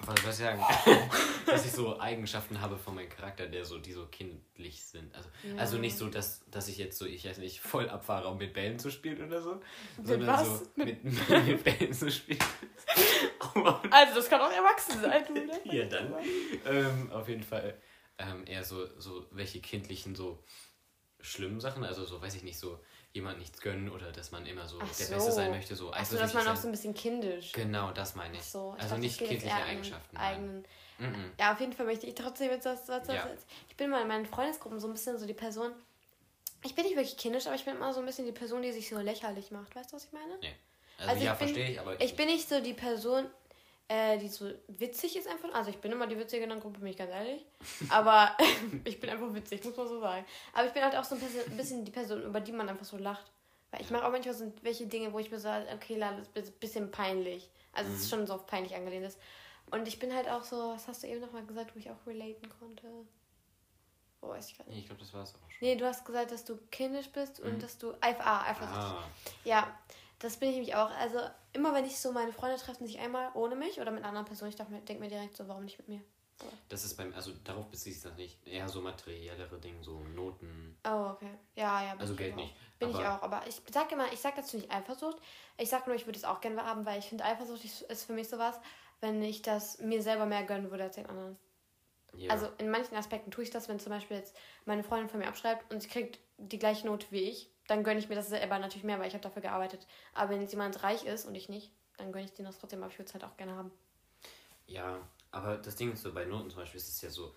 was 0.00 0.20
soll 0.20 0.30
ich 0.30 0.36
sagen? 0.36 0.62
dass 1.46 1.64
ich 1.64 1.70
so 1.72 1.98
Eigenschaften 2.00 2.60
habe 2.60 2.76
von 2.76 2.96
meinem 2.96 3.08
Charakter, 3.08 3.46
der 3.46 3.64
so, 3.64 3.78
die 3.78 3.92
so 3.92 4.06
kindlich 4.06 4.82
sind. 4.84 5.14
Also, 5.14 5.28
Ja. 5.44 5.56
also 5.56 5.78
nicht 5.78 5.96
so, 5.96 6.08
dass, 6.08 6.42
dass 6.50 6.66
ich 6.68 6.76
jetzt 6.78 6.98
so, 6.98 7.06
ich 7.06 7.24
weiß 7.24 7.38
nicht, 7.38 7.60
voll 7.60 7.88
abfahre, 7.88 8.28
um 8.28 8.36
mit 8.38 8.52
Bällen 8.52 8.78
zu 8.80 8.90
spielen 8.90 9.24
oder 9.24 9.40
so. 9.40 9.60
Mit 9.98 10.06
sondern 10.08 10.28
was? 10.28 10.46
so 10.58 10.66
mit, 10.74 11.04
mit 11.04 11.64
Bällen 11.64 11.92
zu 11.94 12.10
spielen. 12.10 12.40
Also, 13.90 14.14
das 14.14 14.28
kann 14.28 14.40
auch 14.40 14.52
erwachsen 14.52 15.00
sein, 15.00 15.24
du, 15.26 15.34
ne? 15.34 15.60
ja, 15.64 15.84
dann. 15.86 16.14
Ähm, 16.64 17.10
auf 17.12 17.28
jeden 17.28 17.42
Fall 17.42 17.80
ähm, 18.18 18.44
eher 18.46 18.64
so, 18.64 18.86
so 18.98 19.26
welche 19.30 19.60
kindlichen, 19.60 20.14
so 20.14 20.42
schlimmen 21.20 21.60
Sachen. 21.60 21.84
Also 21.84 22.04
so, 22.04 22.20
weiß 22.20 22.34
ich 22.34 22.42
nicht, 22.42 22.58
so 22.58 22.78
jemand 23.12 23.38
nichts 23.38 23.60
gönnen 23.60 23.90
oder 23.90 24.12
dass 24.12 24.30
man 24.30 24.46
immer 24.46 24.66
so 24.66 24.78
Ach 24.80 24.96
der 24.96 25.06
so. 25.06 25.14
Beste 25.14 25.32
sein 25.32 25.50
möchte. 25.50 25.74
So 25.74 25.92
Achso, 25.92 26.16
dass 26.16 26.34
man 26.34 26.42
auch 26.42 26.48
sein. 26.48 26.56
so 26.56 26.68
ein 26.68 26.72
bisschen 26.72 26.94
kindisch. 26.94 27.52
Genau, 27.52 27.92
das 27.92 28.14
meine 28.14 28.36
ich. 28.36 28.44
So, 28.44 28.74
ich 28.76 28.82
also 28.82 28.94
dachte, 28.94 29.00
nicht 29.00 29.18
kindliche 29.18 29.54
Eigenschaften. 29.54 30.16
Eigenen. 30.16 30.64
Mhm. 30.98 31.32
Ja, 31.38 31.52
auf 31.52 31.60
jeden 31.60 31.72
Fall 31.72 31.86
möchte 31.86 32.06
ich 32.06 32.14
trotzdem 32.14 32.50
jetzt 32.50 32.64
das, 32.64 32.86
das, 32.86 33.06
das 33.06 33.14
Ja. 33.14 33.28
Ich 33.68 33.76
bin 33.76 33.90
mal 33.90 34.02
in 34.02 34.08
meinen 34.08 34.26
Freundesgruppen 34.26 34.80
so 34.80 34.86
ein 34.86 34.92
bisschen 34.92 35.18
so 35.18 35.26
die 35.26 35.34
Person. 35.34 35.72
Ich 36.62 36.74
bin 36.74 36.84
nicht 36.84 36.96
wirklich 36.96 37.16
kindisch, 37.16 37.46
aber 37.46 37.54
ich 37.54 37.64
bin 37.64 37.76
immer 37.76 37.92
so 37.92 38.00
ein 38.00 38.06
bisschen 38.06 38.26
die 38.26 38.32
Person, 38.32 38.62
die 38.62 38.72
sich 38.72 38.88
so 38.88 38.98
lächerlich 38.98 39.50
macht. 39.50 39.76
Weißt 39.76 39.92
du, 39.92 39.96
was 39.96 40.04
ich 40.04 40.12
meine? 40.12 40.38
Nee. 40.40 40.54
Also, 40.98 41.10
Also 41.10 41.24
ja, 41.24 41.32
ich 41.32 41.38
bin- 41.38 41.48
verstehe 41.48 41.70
ich, 41.70 41.80
aber 41.80 42.00
Ich 42.00 42.16
bin 42.16 42.26
nicht 42.26 42.48
so 42.48 42.60
die 42.60 42.72
Person, 42.74 43.26
äh, 43.88 44.18
die 44.18 44.28
so 44.28 44.50
witzig 44.68 45.16
ist 45.16 45.28
einfach. 45.28 45.52
Also 45.54 45.70
ich 45.70 45.78
bin 45.78 45.92
immer 45.92 46.06
die 46.06 46.18
Witzige 46.18 46.42
in 46.44 46.48
der 46.50 46.58
Gruppe, 46.58 46.80
bin 46.80 46.88
ich 46.88 46.96
ganz 46.96 47.10
ehrlich. 47.12 47.44
Aber 47.88 48.36
ich 48.84 48.98
bin 49.00 49.10
einfach 49.10 49.32
witzig, 49.34 49.62
muss 49.64 49.76
man 49.76 49.88
so 49.88 50.00
sagen. 50.00 50.24
Aber 50.52 50.66
ich 50.66 50.72
bin 50.72 50.82
halt 50.82 50.96
auch 50.96 51.04
so 51.04 51.14
ein 51.14 51.56
bisschen, 51.56 51.84
die 51.84 51.90
Person, 51.92 52.22
über 52.22 52.40
die 52.40 52.52
man 52.52 52.68
einfach 52.68 52.84
so 52.84 52.96
lacht. 52.96 53.30
Weil 53.70 53.80
ich 53.82 53.90
mache 53.90 54.04
auch 54.06 54.10
manchmal 54.10 54.34
so 54.34 54.52
welche 54.62 54.86
Dinge, 54.86 55.12
wo 55.12 55.18
ich 55.18 55.30
mir 55.30 55.38
so, 55.40 55.48
okay, 55.74 55.96
la, 55.96 56.12
das 56.34 56.44
ist 56.46 56.54
ein 56.54 56.58
bisschen 56.60 56.90
peinlich. 56.90 57.48
Also 57.72 57.92
es 57.92 58.02
ist 58.02 58.10
schon 58.10 58.26
so 58.26 58.34
auf 58.34 58.46
peinlich 58.46 58.74
angelehnt 58.74 59.04
ist. 59.06 59.18
Und 59.70 59.86
ich 59.88 59.98
bin 59.98 60.14
halt 60.14 60.28
auch 60.28 60.44
so, 60.44 60.56
was 60.74 60.86
hast 60.88 61.02
du 61.02 61.08
eben 61.08 61.20
nochmal 61.20 61.44
gesagt, 61.44 61.74
wo 61.74 61.78
ich 61.78 61.90
auch 61.90 62.06
relaten 62.06 62.48
konnte? 62.60 62.86
Oh, 64.22 64.28
weiß 64.28 64.48
ich 64.50 64.56
gar 64.58 64.64
nicht. 64.64 64.74
Nee, 64.74 64.80
ich 64.80 64.86
glaube, 64.86 65.00
das 65.00 65.12
war 65.12 65.22
es 65.22 65.30
auch 65.34 65.38
schon. 65.50 65.58
Nee, 65.60 65.76
du 65.76 65.84
hast 65.86 66.04
gesagt, 66.04 66.30
dass 66.30 66.44
du 66.44 66.56
kindisch 66.70 67.08
bist 67.10 67.40
und 67.40 67.54
Mhm. 67.54 67.60
dass 67.60 67.76
du 67.78 67.92
ah, 68.00 68.42
eifersüchtig. 68.42 68.82
Ah, 68.84 69.04
Ja, 69.44 69.78
das 70.18 70.36
bin 70.38 70.48
ich 70.50 70.54
nämlich 70.56 70.74
auch. 70.74 70.90
Also 70.90 71.18
immer 71.52 71.74
wenn 71.74 71.84
ich 71.84 71.98
so 71.98 72.12
meine 72.12 72.32
Freunde 72.32 72.56
treffen 72.58 72.86
sich 72.86 72.98
einmal 72.98 73.30
ohne 73.34 73.56
mich 73.56 73.80
oder 73.80 73.90
mit 73.90 74.00
einer 74.00 74.08
anderen 74.08 74.26
Person, 74.26 74.48
ich 74.48 74.56
denke 74.56 74.98
mir 74.98 75.08
direkt 75.08 75.36
so, 75.36 75.46
warum 75.48 75.64
nicht 75.64 75.78
mit 75.78 75.88
mir? 75.88 76.00
das 76.68 76.84
ist 76.84 76.96
beim, 76.96 77.14
also 77.14 77.32
darauf 77.44 77.66
bezieht 77.70 77.94
sich 77.94 78.02
das 78.02 78.14
nicht. 78.16 78.46
Eher 78.46 78.68
so 78.68 78.82
materiellere 78.82 79.58
Dinge, 79.58 79.82
so 79.82 80.00
Noten. 80.00 80.76
Oh, 80.86 81.10
okay. 81.14 81.30
Ja, 81.54 81.82
ja. 81.82 81.96
Also 81.96 82.12
ich 82.12 82.18
Geld 82.18 82.36
nicht. 82.36 82.54
Bin 82.78 82.90
ich 82.90 82.96
aber- 82.96 83.14
auch, 83.18 83.22
aber 83.22 83.46
ich 83.46 83.62
sag 83.72 83.90
immer, 83.90 84.12
ich 84.12 84.20
sag 84.20 84.36
dazu 84.36 84.56
nicht 84.58 84.70
Eifersucht. 84.70 85.16
Ich 85.56 85.70
sag 85.70 85.86
nur, 85.86 85.96
ich 85.96 86.04
würde 86.06 86.18
es 86.18 86.24
auch 86.24 86.42
gerne 86.42 86.62
haben, 86.64 86.84
weil 86.84 86.98
ich 86.98 87.06
finde, 87.06 87.24
Eifersucht 87.24 87.64
ist 87.64 87.82
ist 87.82 88.04
für 88.04 88.12
mich 88.12 88.28
sowas, 88.28 88.60
wenn 89.00 89.22
ich 89.22 89.40
das 89.40 89.78
mir 89.78 90.02
selber 90.02 90.26
mehr 90.26 90.42
gönnen 90.44 90.70
würde 90.70 90.84
als 90.84 90.96
den 90.96 91.06
anderen. 91.06 91.38
Ja. 92.14 92.30
Also 92.30 92.48
in 92.58 92.70
manchen 92.70 92.96
Aspekten 92.96 93.30
tue 93.30 93.44
ich 93.44 93.50
das, 93.50 93.68
wenn 93.68 93.78
zum 93.78 93.90
Beispiel 93.90 94.16
jetzt 94.16 94.36
meine 94.64 94.84
Freundin 94.84 95.08
von 95.08 95.18
mir 95.18 95.28
abschreibt 95.28 95.70
und 95.72 95.82
sie 95.82 95.88
kriegt 95.88 96.18
die 96.38 96.58
gleiche 96.58 96.86
Note 96.86 97.06
wie 97.10 97.22
ich, 97.22 97.50
dann 97.66 97.84
gönne 97.84 97.98
ich 97.98 98.08
mir 98.08 98.14
das 98.14 98.28
selber 98.28 98.58
natürlich 98.58 98.84
mehr, 98.84 98.98
weil 98.98 99.08
ich 99.08 99.14
habe 99.14 99.22
dafür 99.22 99.42
gearbeitet. 99.42 99.86
Aber 100.14 100.30
wenn 100.30 100.40
jetzt 100.40 100.52
jemand 100.52 100.82
reich 100.82 101.04
ist 101.04 101.26
und 101.26 101.34
ich 101.34 101.48
nicht, 101.48 101.72
dann 101.96 102.12
gönne 102.12 102.24
ich 102.24 102.32
denen 102.32 102.46
das 102.46 102.58
trotzdem, 102.58 102.82
aber 102.82 102.90
ich 102.90 102.98
würde 102.98 103.08
es 103.08 103.14
halt 103.14 103.24
auch 103.24 103.36
gerne 103.36 103.54
haben. 103.54 103.70
Ja, 104.66 105.00
aber 105.30 105.58
das 105.58 105.76
Ding 105.76 105.92
ist 105.92 106.02
so, 106.02 106.12
bei 106.12 106.24
Noten 106.24 106.50
zum 106.50 106.60
Beispiel 106.60 106.78
ist 106.78 106.88
es 106.88 107.00
ja 107.00 107.10
so, 107.10 107.34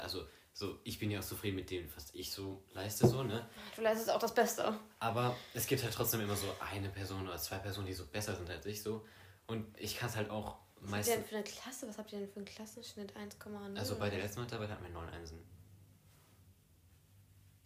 also 0.00 0.26
so, 0.52 0.78
ich 0.82 0.98
bin 0.98 1.10
ja 1.10 1.20
auch 1.20 1.24
zufrieden 1.24 1.56
mit 1.56 1.70
dem, 1.70 1.88
was 1.94 2.12
ich 2.14 2.32
so 2.32 2.64
leiste, 2.72 3.06
so, 3.06 3.22
ne? 3.22 3.48
Du 3.76 3.82
leistest 3.82 4.10
auch 4.10 4.18
das 4.18 4.34
Beste. 4.34 4.76
Aber 4.98 5.36
es 5.54 5.66
gibt 5.66 5.84
halt 5.84 5.94
trotzdem 5.94 6.20
immer 6.20 6.34
so 6.34 6.46
eine 6.60 6.88
Person 6.88 7.28
oder 7.28 7.36
zwei 7.38 7.58
Personen, 7.58 7.86
die 7.86 7.92
so 7.92 8.06
besser 8.06 8.34
sind 8.34 8.50
als 8.50 8.66
ich, 8.66 8.82
so. 8.82 9.06
Und 9.46 9.66
ich 9.78 9.96
kann 9.96 10.08
es 10.08 10.16
halt 10.16 10.30
auch 10.30 10.58
Was 10.80 10.92
habt 10.92 11.06
ihr 11.08 11.14
denn 11.14 11.20
meistens. 11.20 11.28
für 11.28 11.34
eine 11.36 11.44
Klasse? 11.44 11.88
Was 11.88 11.98
habt 11.98 12.12
ihr 12.12 12.18
denn 12.18 12.28
für 12.28 12.36
einen 12.36 12.44
Klassenschnitt? 12.44 13.16
1,0? 13.16 13.76
Also 13.76 13.96
bei 13.96 14.10
der 14.10 14.20
letzten 14.20 14.40
Mitarbeit 14.40 14.70
hatten 14.70 14.84
wir 14.84 14.90
9 14.90 15.08
Einsen. 15.10 15.38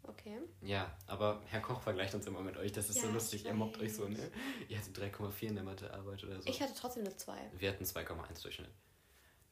Okay. 0.05 0.39
Ja, 0.63 0.97
aber 1.07 1.43
Herr 1.47 1.61
Koch 1.61 1.81
vergleicht 1.81 2.15
uns 2.15 2.27
immer 2.27 2.41
mit 2.41 2.57
euch, 2.57 2.73
das 2.73 2.91
ist 2.91 3.01
so 3.01 3.07
Ja, 3.07 3.13
lustig, 3.13 3.43
ich 3.43 3.47
er 3.47 3.55
mobbt 3.55 3.79
euch 3.79 3.95
so, 3.95 4.09
ne? 4.09 4.31
Ihr 4.69 4.79
hattet 4.79 4.99
3,4 4.99 5.49
in 5.49 5.55
der 5.55 5.65
Mathearbeit 5.65 6.25
oder 6.25 6.43
so. 6.43 6.49
Ich 6.49 6.61
hatte 6.61 6.75
trotzdem 6.77 7.05
eine 7.05 7.17
2. 7.17 7.51
wir 7.57 7.71
hatten 7.71 7.85
2,1 7.85 8.43
Durchschnitt. 8.43 8.71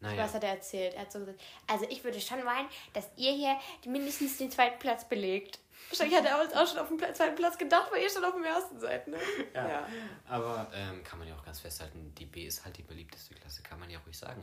Was 0.03 0.13
Naja, 0.13 0.33
hat 0.33 0.45
er 0.45 0.51
erzählt? 0.51 0.95
Er 0.95 1.03
hat 1.03 1.13
so 1.13 1.19
gesagt, 1.19 1.41
also 1.67 1.85
ich 1.91 2.03
würde 2.05 2.21
schon 2.21 2.43
meinen, 2.43 2.69
dass 2.95 3.09
ihr 3.17 3.33
hier 3.33 3.59
mindestens 3.87 4.39
den 4.39 4.51
zweiten 4.51 4.79
Platz 4.79 5.07
belegt. 5.07 5.59
Wahrscheinlich 5.91 6.17
hat 6.19 6.25
er 6.27 6.41
uns 6.43 6.53
auch 6.55 6.67
schon 6.67 6.79
auf 6.79 6.97
Pla- 6.97 7.13
zweiten 7.13 7.35
Platz 7.35 7.59
gedacht, 7.59 7.91
weil 7.93 8.03
ihr 8.03 8.11
schon 8.11 8.25
auf 8.25 8.33
dem 8.35 8.45
ersten 8.45 8.81
seid, 8.81 9.09
ne? 9.09 9.19
Ja. 9.55 9.87
aber 10.27 10.71
ähm, 10.75 11.03
kann 11.05 11.19
man 11.19 11.29
ja 11.29 11.37
auch 11.37 11.45
ganz 11.45 11.61
festhalten, 11.61 12.15
die 12.19 12.25
B 12.27 12.47
ist 12.47 12.65
halt 12.65 12.77
die 12.79 12.83
beliebteste 12.83 13.35
Klasse, 13.35 13.63
kann 13.63 13.79
man 13.79 13.91
ja 13.91 13.99
ruhig 14.07 14.17
sagen. 14.17 14.43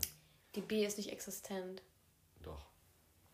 Die 0.56 0.62
B 0.62 0.86
ist 0.86 0.98
nicht 0.98 1.12
existent. 1.12 1.82
Doch. 2.44 2.66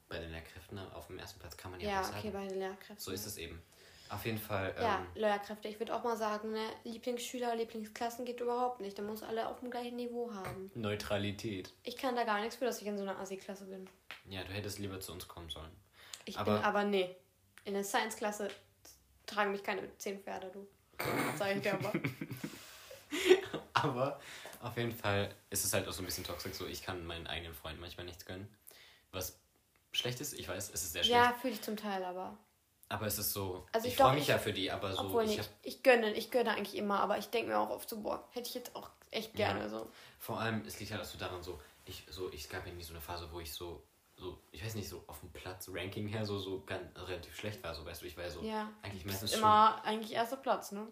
Bei 0.10 0.20
den 0.20 0.32
Lehrkräften 0.32 0.78
auf 0.80 1.08
dem 1.08 1.18
ersten 1.20 1.40
Platz 1.40 1.58
kann 1.58 1.72
man 1.72 1.80
ja, 1.80 1.90
Ja, 1.90 1.98
ruhig 2.00 2.08
sagen. 2.08 2.20
okay, 2.20 2.30
bei 2.32 2.48
den 2.48 2.60
Lehrkräften. 2.60 3.00
So 3.00 3.12
ist 3.12 3.26
es 3.26 3.38
eben. 3.38 3.62
Auf 4.10 4.26
jeden 4.26 4.38
Fall. 4.38 4.76
Ja, 4.80 4.98
Ähm, 5.00 5.08
Lehrkräfte. 5.16 5.68
Ich 5.68 5.80
würde 5.80 5.96
auch 5.96 6.04
mal 6.04 6.16
sagen, 6.18 6.52
ne, 6.52 6.64
Lieblingsschüler, 6.84 7.56
Lieblingsklassen 7.56 8.26
geht 8.26 8.40
überhaupt 8.42 8.80
nicht. 8.80 8.98
Da 8.98 9.02
muss 9.02 9.24
alle 9.24 9.48
auf 9.48 9.60
dem 9.60 9.72
gleichen 9.72 9.96
Niveau 9.96 10.32
haben. 10.34 10.70
Neutralität. 10.76 11.74
Ich 11.84 11.98
kann 11.98 12.16
da 12.16 12.24
gar 12.24 12.40
nichts 12.42 12.56
für, 12.58 12.66
dass 12.66 12.80
ich 12.82 12.88
in 12.88 12.98
so 12.98 13.04
einer 13.04 13.18
Assi-Klasse 13.20 13.66
bin. 13.66 13.90
Ja, 14.30 14.44
du 14.44 14.52
hättest 14.54 14.78
lieber 14.80 15.00
zu 15.00 15.12
uns 15.14 15.28
kommen 15.28 15.50
sollen. 15.50 15.72
Ich 16.26 16.38
Aber- 16.38 16.56
bin 16.56 16.64
aber 16.64 16.84
nee. 16.84 17.16
In 17.66 17.74
der 17.74 17.84
Science-Klasse 17.84 18.50
tragen 19.26 19.52
mich 19.52 19.64
keine 19.64 19.96
zehn 19.98 20.20
Pferde, 20.22 20.52
du. 20.52 20.68
Sag 21.38 21.56
ich 21.56 21.62
dir 21.62 21.74
aber. 21.74 21.92
Aber 23.74 24.20
auf 24.62 24.78
jeden 24.78 24.92
Fall 24.92 25.34
ist 25.50 25.66
es 25.66 25.74
halt 25.74 25.88
auch 25.88 25.92
so 25.94 26.02
ein 26.02 26.06
bisschen 26.06 26.24
toxisch. 26.24 26.54
So, 26.54 26.66
ich 26.66 26.84
kann 26.84 27.06
meinen 27.06 27.28
eigenen 27.28 27.54
Freunden 27.54 27.82
manchmal 27.82 28.06
nichts 28.06 28.26
gönnen. 28.26 28.48
Was 29.12 29.38
schlecht 29.92 30.22
ist, 30.22 30.34
ich 30.34 30.48
weiß, 30.48 30.70
es 30.74 30.84
ist 30.84 30.94
sehr 30.94 31.04
schlecht. 31.04 31.20
ja, 31.20 31.34
fühle 31.34 31.54
ich 31.54 31.62
zum 31.62 31.76
Teil, 31.78 32.04
aber. 32.04 32.38
Aber 32.90 33.08
es 33.08 33.18
ist 33.18 33.34
so. 33.34 33.66
Also 33.72 33.88
ich 33.88 33.94
ich 33.94 34.00
freue 34.00 34.14
mich 34.14 34.24
ich- 34.24 34.28
ja 34.30 34.38
für 34.38 34.54
die, 34.54 34.72
aber 34.72 34.94
so. 34.94 35.02
Obwohl, 35.02 35.24
ich 35.24 35.34
ich, 35.34 35.40
hab, 35.40 35.48
ich 35.64 35.82
gönne, 35.84 36.14
ich 36.14 36.30
gönne 36.30 36.52
eigentlich 36.52 36.76
immer, 36.76 37.00
aber 37.00 37.18
ich 37.18 37.28
denke 37.30 37.50
mir 37.52 37.58
auch 37.60 37.70
oft 37.72 37.90
so, 37.90 38.02
boah, 38.02 38.28
hätte 38.32 38.48
ich 38.50 38.54
jetzt 38.56 38.76
auch 38.76 38.90
echt 39.12 39.38
Ja. 39.38 39.48
gerne 39.54 39.70
so. 39.70 39.90
vor 40.20 40.40
allem, 40.40 40.64
es 40.66 40.80
liegt 40.80 40.92
halt 40.92 41.02
auch 41.02 41.06
so 41.06 41.18
daran, 41.18 41.42
so, 41.44 41.60
ich, 41.86 42.04
so, 42.10 42.32
ich 42.32 42.44
es 42.44 42.50
gab 42.50 42.66
ja 42.68 42.74
nie 42.74 42.84
so 42.84 42.94
eine 42.94 43.02
Phase, 43.02 43.28
wo 43.32 43.40
ich 43.40 43.52
so, 43.52 43.84
so, 44.16 44.38
ich 44.52 44.64
weiß 44.64 44.76
nicht, 44.76 44.88
so 44.90 45.04
auf 45.08 45.20
dem 45.22 45.32
Platz, 45.32 45.70
Ranking 45.74 46.08
her, 46.08 46.26
so, 46.26 46.38
so 46.40 46.62
ganz 46.66 46.84
relativ 46.96 47.36
schlecht 47.36 47.64
war. 47.64 47.74
So, 47.74 47.86
weißt 47.86 48.02
du, 48.02 48.06
ich 48.06 48.16
war 48.16 48.24
ja 48.26 48.30
so 48.30 48.42
Ja. 48.42 48.70
eigentlich 48.84 49.06
meistens 49.06 49.32
schon, 49.32 49.40
Immer 49.40 49.82
eigentlich 49.84 50.14
erster 50.14 50.38
Platz, 50.38 50.72
ne? 50.72 50.88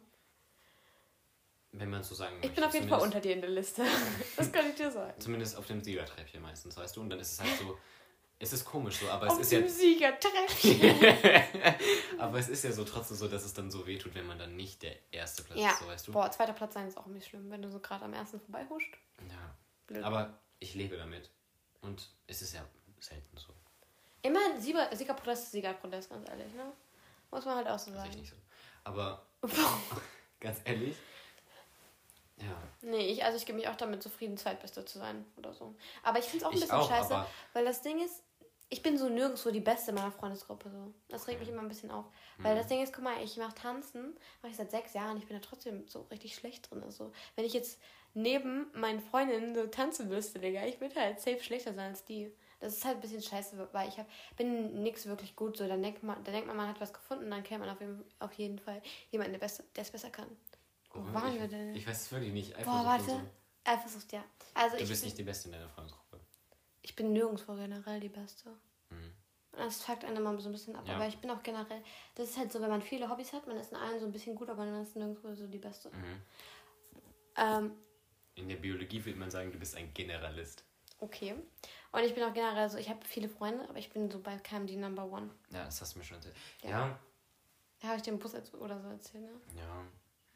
wenn 1.73 1.89
man 1.89 2.03
so 2.03 2.13
sagen 2.15 2.35
Ich 2.37 2.41
möchte. 2.47 2.55
bin 2.55 2.63
auf 2.65 2.73
jeden 2.73 2.89
Fall 2.89 2.99
unter 2.99 3.21
dir 3.21 3.33
in 3.33 3.41
der 3.41 3.49
Liste. 3.49 3.83
das 4.37 4.51
kann 4.51 4.67
ich 4.69 4.75
dir 4.75 4.91
sagen. 4.91 5.19
Zumindest 5.21 5.55
auf 5.55 5.65
dem 5.67 5.81
Siegertreppchen 5.81 6.41
meistens, 6.41 6.75
weißt 6.75 6.97
du? 6.97 7.01
Und 7.01 7.09
dann 7.09 7.19
ist 7.19 7.31
es 7.33 7.39
halt 7.39 7.57
so, 7.59 7.77
es 8.41 8.53
ist 8.53 8.65
komisch 8.65 8.97
so, 8.97 9.07
aber 9.09 9.27
Auf 9.27 9.39
es 9.39 9.41
ist 9.41 9.51
dem 9.51 9.63
ja, 9.63 9.69
Siegertreppchen. 9.69 10.95
aber 12.17 12.39
es 12.39 12.49
ist 12.49 12.63
ja 12.63 12.71
so 12.71 12.83
trotzdem 12.83 13.15
so, 13.15 13.27
dass 13.27 13.43
es 13.43 13.53
dann 13.53 13.69
so 13.69 13.85
wehtut, 13.85 14.15
wenn 14.15 14.25
man 14.25 14.39
dann 14.39 14.55
nicht 14.55 14.81
der 14.81 14.95
erste 15.11 15.43
Platz 15.43 15.59
ja. 15.59 15.69
ist, 15.69 15.79
so 15.79 15.87
weißt 15.87 16.07
du? 16.07 16.11
Boah, 16.11 16.31
zweiter 16.31 16.53
Platz 16.53 16.73
sein 16.73 16.87
ist 16.87 16.97
auch 16.97 17.05
nicht 17.05 17.27
schlimm, 17.27 17.51
wenn 17.51 17.61
du 17.61 17.69
so 17.69 17.79
gerade 17.79 18.03
am 18.03 18.13
ersten 18.13 18.39
vorbeihuscht. 18.39 18.97
Ja. 19.29 19.55
Blöd. 19.85 20.03
Aber 20.03 20.39
ich 20.59 20.73
lebe 20.73 20.97
damit. 20.97 21.29
Und 21.81 22.09
es 22.25 22.41
ist 22.41 22.53
ja 22.53 22.65
selten 22.99 23.37
so. 23.37 23.53
Immerhin 24.23 24.59
Sieger, 24.59 24.95
Siegerprotest 24.95 25.43
ist 25.43 25.51
Siegerprotest, 25.51 26.09
ganz 26.09 26.27
ehrlich, 26.27 26.51
ne? 26.53 26.71
Muss 27.29 27.45
man 27.45 27.57
halt 27.57 27.67
auch 27.67 27.79
so 27.79 27.91
Das 27.91 28.01
sehe 28.01 28.09
ich 28.09 28.11
sagen. 28.11 28.21
nicht 28.21 28.31
so. 28.31 28.35
Aber 28.83 29.25
ganz 30.39 30.61
ehrlich, 30.65 30.95
ja. 32.41 32.57
Nee, 32.81 33.07
ich, 33.07 33.23
also 33.23 33.37
ich 33.37 33.45
gebe 33.45 33.57
mich 33.57 33.67
auch 33.67 33.75
damit 33.75 34.01
zufrieden, 34.01 34.37
Zweitbeste 34.37 34.83
zu 34.85 34.97
sein 34.97 35.25
oder 35.37 35.53
so. 35.53 35.75
Aber 36.03 36.19
ich 36.19 36.25
finde 36.25 36.37
es 36.37 36.43
auch 36.45 36.51
ein 36.51 36.55
Ich 36.55 36.61
bisschen 36.61 36.77
auch, 36.77 36.89
scheiße, 36.89 37.25
weil 37.53 37.65
das 37.65 37.81
Ding 37.81 38.03
ist, 38.03 38.23
ich 38.71 38.81
bin 38.81 38.97
so 38.97 39.09
nirgendwo 39.09 39.51
die 39.51 39.59
Beste 39.59 39.91
in 39.91 39.95
meiner 39.95 40.11
Freundesgruppe. 40.11 40.69
So. 40.71 40.93
Das 41.09 41.27
regt 41.27 41.39
mich 41.41 41.49
immer 41.49 41.61
ein 41.61 41.67
bisschen 41.67 41.91
auf. 41.91 42.05
Weil 42.39 42.55
Mhm. 42.55 42.57
das 42.59 42.67
Ding 42.67 42.81
ist, 42.81 42.93
guck 42.93 43.03
mal, 43.03 43.21
ich 43.23 43.35
mache 43.37 43.53
Tanzen, 43.53 44.15
mache 44.41 44.51
ich 44.51 44.57
seit 44.57 44.71
sechs 44.71 44.93
Jahren, 44.93 45.17
ich 45.17 45.27
bin 45.27 45.35
da 45.39 45.45
trotzdem 45.45 45.87
so 45.87 46.01
richtig 46.09 46.33
schlecht 46.35 46.71
drin. 46.71 46.81
Also, 46.81 47.11
wenn 47.35 47.45
ich 47.45 47.53
jetzt 47.53 47.79
neben 48.13 48.67
meinen 48.73 49.01
Freundinnen 49.01 49.53
so 49.53 49.67
tanzen 49.67 50.07
müsste, 50.07 50.39
Digga, 50.39 50.65
ich 50.65 50.79
würde 50.81 50.95
halt 50.95 51.19
safe 51.19 51.43
schlechter 51.43 51.73
sein 51.73 51.91
als 51.91 52.05
die. 52.05 52.31
Das 52.61 52.73
ist 52.73 52.85
halt 52.85 52.97
ein 52.97 53.01
bisschen 53.01 53.21
scheiße, 53.21 53.69
weil 53.73 53.89
ich 53.89 53.97
hab, 53.97 54.07
bin 54.37 54.83
nix 54.83 55.05
wirklich 55.05 55.35
gut. 55.35 55.57
So, 55.57 55.67
dann 55.67 55.81
denkt 55.83 56.03
man, 56.03 56.23
dann 56.23 56.33
denkt 56.33 56.47
man, 56.47 56.55
man 56.55 56.67
hat 56.69 56.79
was 56.79 56.93
gefunden, 56.93 57.29
dann 57.29 57.43
kennt 57.43 57.59
man 57.59 57.69
auf 57.69 57.81
jeden, 57.81 58.03
auf 58.19 58.33
jeden 58.33 58.59
Fall 58.59 58.81
jemanden, 59.09 59.33
der 59.37 59.41
es 59.43 59.91
besser 59.91 60.09
kann. 60.11 60.27
Wo 60.93 60.99
Oh, 60.99 61.13
waren 61.13 61.33
ich, 61.33 61.39
wir 61.41 61.47
denn? 61.47 61.75
Ich 61.75 61.87
weiß 61.87 62.01
es 62.03 62.11
wirklich 62.11 62.31
nicht. 62.33 62.53
Boah, 62.63 62.83
warte. 62.85 63.03
so. 63.05 63.21
Eifersucht, 63.63 64.11
ja. 64.13 64.23
Also 64.53 64.77
Du 64.77 64.83
ich, 64.83 64.89
bist 64.89 65.03
nicht 65.03 65.17
die 65.17 65.23
Beste 65.23 65.47
in 65.47 65.53
deiner 65.53 65.69
Freundesgruppe. 65.69 66.00
Ich 66.81 66.95
bin 66.95 67.13
nirgendwo 67.13 67.53
generell 67.55 67.99
die 67.99 68.09
Beste. 68.09 68.49
Mhm. 68.89 69.13
Das 69.53 69.81
fuckt 69.83 70.05
einen 70.05 70.17
immer 70.17 70.39
so 70.39 70.49
ein 70.49 70.53
bisschen 70.53 70.75
ab. 70.75 70.87
Ja. 70.87 70.95
Aber 70.95 71.07
ich 71.07 71.17
bin 71.17 71.29
auch 71.29 71.43
generell. 71.43 71.83
Das 72.15 72.29
ist 72.29 72.37
halt 72.37 72.51
so, 72.51 72.61
wenn 72.61 72.69
man 72.69 72.81
viele 72.81 73.09
Hobbys 73.09 73.33
hat, 73.33 73.47
man 73.47 73.57
ist 73.57 73.71
in 73.71 73.77
allen 73.77 73.99
so 73.99 74.05
ein 74.05 74.11
bisschen 74.11 74.35
gut, 74.35 74.49
aber 74.49 74.65
man 74.65 74.81
ist 74.81 74.95
nirgendwo 74.95 75.33
so 75.35 75.45
die 75.47 75.57
Beste. 75.59 75.89
Mhm. 75.89 76.21
Ähm, 77.37 77.71
In 78.35 78.47
der 78.49 78.55
Biologie 78.57 79.03
würde 79.03 79.19
man 79.19 79.29
sagen, 79.29 79.51
du 79.51 79.59
bist 79.59 79.75
ein 79.75 79.93
Generalist. 79.93 80.63
okay. 80.99 81.35
Und 81.93 82.03
ich 82.03 82.13
bin 82.15 82.23
auch 82.23 82.33
generell 82.33 82.69
so, 82.69 82.77
ich 82.77 82.89
habe 82.89 83.03
viele 83.05 83.27
Freunde, 83.27 83.67
aber 83.67 83.77
ich 83.77 83.91
bin 83.91 84.09
so 84.09 84.19
bei 84.21 84.37
keinem 84.37 84.65
die 84.65 84.77
Number 84.77 85.03
One. 85.11 85.29
Ja, 85.51 85.65
das 85.65 85.81
hast 85.81 85.93
du 85.93 85.99
mir 85.99 86.05
schon 86.05 86.15
erzählt. 86.17 86.35
Ja. 86.63 86.97
Ja, 87.81 87.87
habe 87.89 87.97
ich 87.97 88.03
den 88.03 88.17
Bus 88.19 88.33
als- 88.33 88.53
oder 88.53 88.79
so 88.79 88.87
erzählt, 88.87 89.23
ne? 89.25 89.41
ja, 89.57 89.83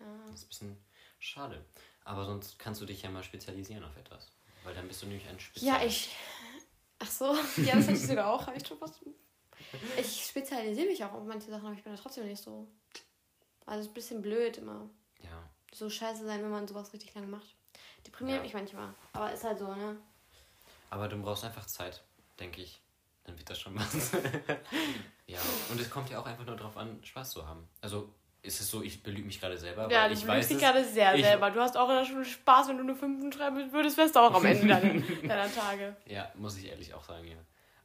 Ja. 0.05 0.17
das 0.25 0.41
ist 0.41 0.43
ein 0.45 0.49
bisschen 0.49 0.77
schade. 1.19 1.63
Aber 2.03 2.25
sonst 2.25 2.59
kannst 2.59 2.81
du 2.81 2.85
dich 2.85 3.03
ja 3.03 3.09
mal 3.09 3.23
spezialisieren 3.23 3.85
auf 3.85 3.95
etwas. 3.95 4.31
Weil 4.65 4.73
dann 4.73 4.87
bist 4.87 5.01
du 5.01 5.05
nämlich 5.07 5.27
ein 5.29 5.39
Spezialist. 5.39 5.81
Ja, 5.81 5.87
ich. 5.87 6.15
Ach 6.99 7.09
so, 7.11 7.25
ja, 7.63 7.75
das 7.75 7.85
hatte 7.87 7.93
ich 7.97 8.07
sogar 8.07 8.33
auch. 8.33 8.45
Habe 8.47 8.57
ich 8.57 8.67
schon 8.67 8.79
was. 8.81 8.91
Ich 9.97 10.25
spezialisiere 10.27 10.87
mich 10.87 11.03
auch 11.03 11.13
auf 11.13 11.23
manche 11.25 11.49
Sachen, 11.49 11.65
aber 11.65 11.75
ich 11.75 11.83
bin 11.83 11.93
da 11.95 12.01
trotzdem 12.01 12.25
nicht 12.27 12.41
so. 12.41 12.67
Also, 13.65 13.79
es 13.79 13.85
ist 13.85 13.91
ein 13.91 13.93
bisschen 13.93 14.21
blöd 14.21 14.57
immer. 14.57 14.89
Ja, 15.21 15.49
So 15.73 15.89
scheiße 15.89 16.25
sein, 16.25 16.41
wenn 16.43 16.49
man 16.51 16.67
sowas 16.67 16.93
richtig 16.93 17.13
lange 17.15 17.27
macht. 17.27 17.55
Deprimiert 18.05 18.37
Ja. 18.37 18.43
mich 18.43 18.53
manchmal. 18.53 18.93
Aber 19.13 19.31
ist 19.33 19.43
halt 19.43 19.57
so, 19.59 19.73
ne? 19.73 19.97
aber 20.91 21.07
du 21.09 21.17
brauchst 21.21 21.43
einfach 21.43 21.65
Zeit, 21.65 22.03
denke 22.39 22.61
ich. 22.61 22.81
Dann 23.23 23.37
wird 23.37 23.49
das 23.49 23.59
schon 23.59 23.75
was. 23.75 24.11
ja, 25.27 25.39
und 25.69 25.81
es 25.81 25.89
kommt 25.89 26.09
ja 26.09 26.19
auch 26.21 26.25
einfach 26.25 26.45
nur 26.45 26.55
darauf 26.55 26.77
an, 26.77 27.03
Spaß 27.03 27.31
zu 27.31 27.45
haben. 27.47 27.67
Also 27.81 28.13
ist 28.45 28.61
es 28.61 28.69
so, 28.69 28.81
ich 28.81 29.01
belüge 29.03 29.25
mich 29.25 29.39
gerade 29.39 29.57
selber, 29.57 29.89
Ja, 29.91 30.07
du 30.07 30.13
ich 30.13 30.21
belügst 30.21 30.27
weiß 30.27 30.47
dich 30.47 30.57
es. 30.57 30.63
gerade 30.63 30.83
sehr 30.85 31.15
ich- 31.15 31.25
selber. 31.25 31.51
Du 31.51 31.59
hast 31.59 31.75
auch 31.77 31.89
in 31.89 31.95
der 31.95 32.05
Schule 32.05 32.25
Spaß, 32.25 32.67
wenn 32.69 32.77
du 32.77 32.83
nur 32.83 32.95
Fünfen 32.95 33.31
schreiben 33.31 33.71
würdest, 33.73 33.97
wärst 33.97 34.15
du 34.15 34.19
auch 34.19 34.33
am 34.33 34.45
Ende 34.45 34.67
deiner, 34.67 35.01
deiner 35.27 35.53
Tage. 35.53 35.95
Ja, 36.05 36.31
muss 36.35 36.57
ich 36.57 36.67
ehrlich 36.67 36.93
auch 36.93 37.03
sagen, 37.03 37.27
ja. 37.27 37.37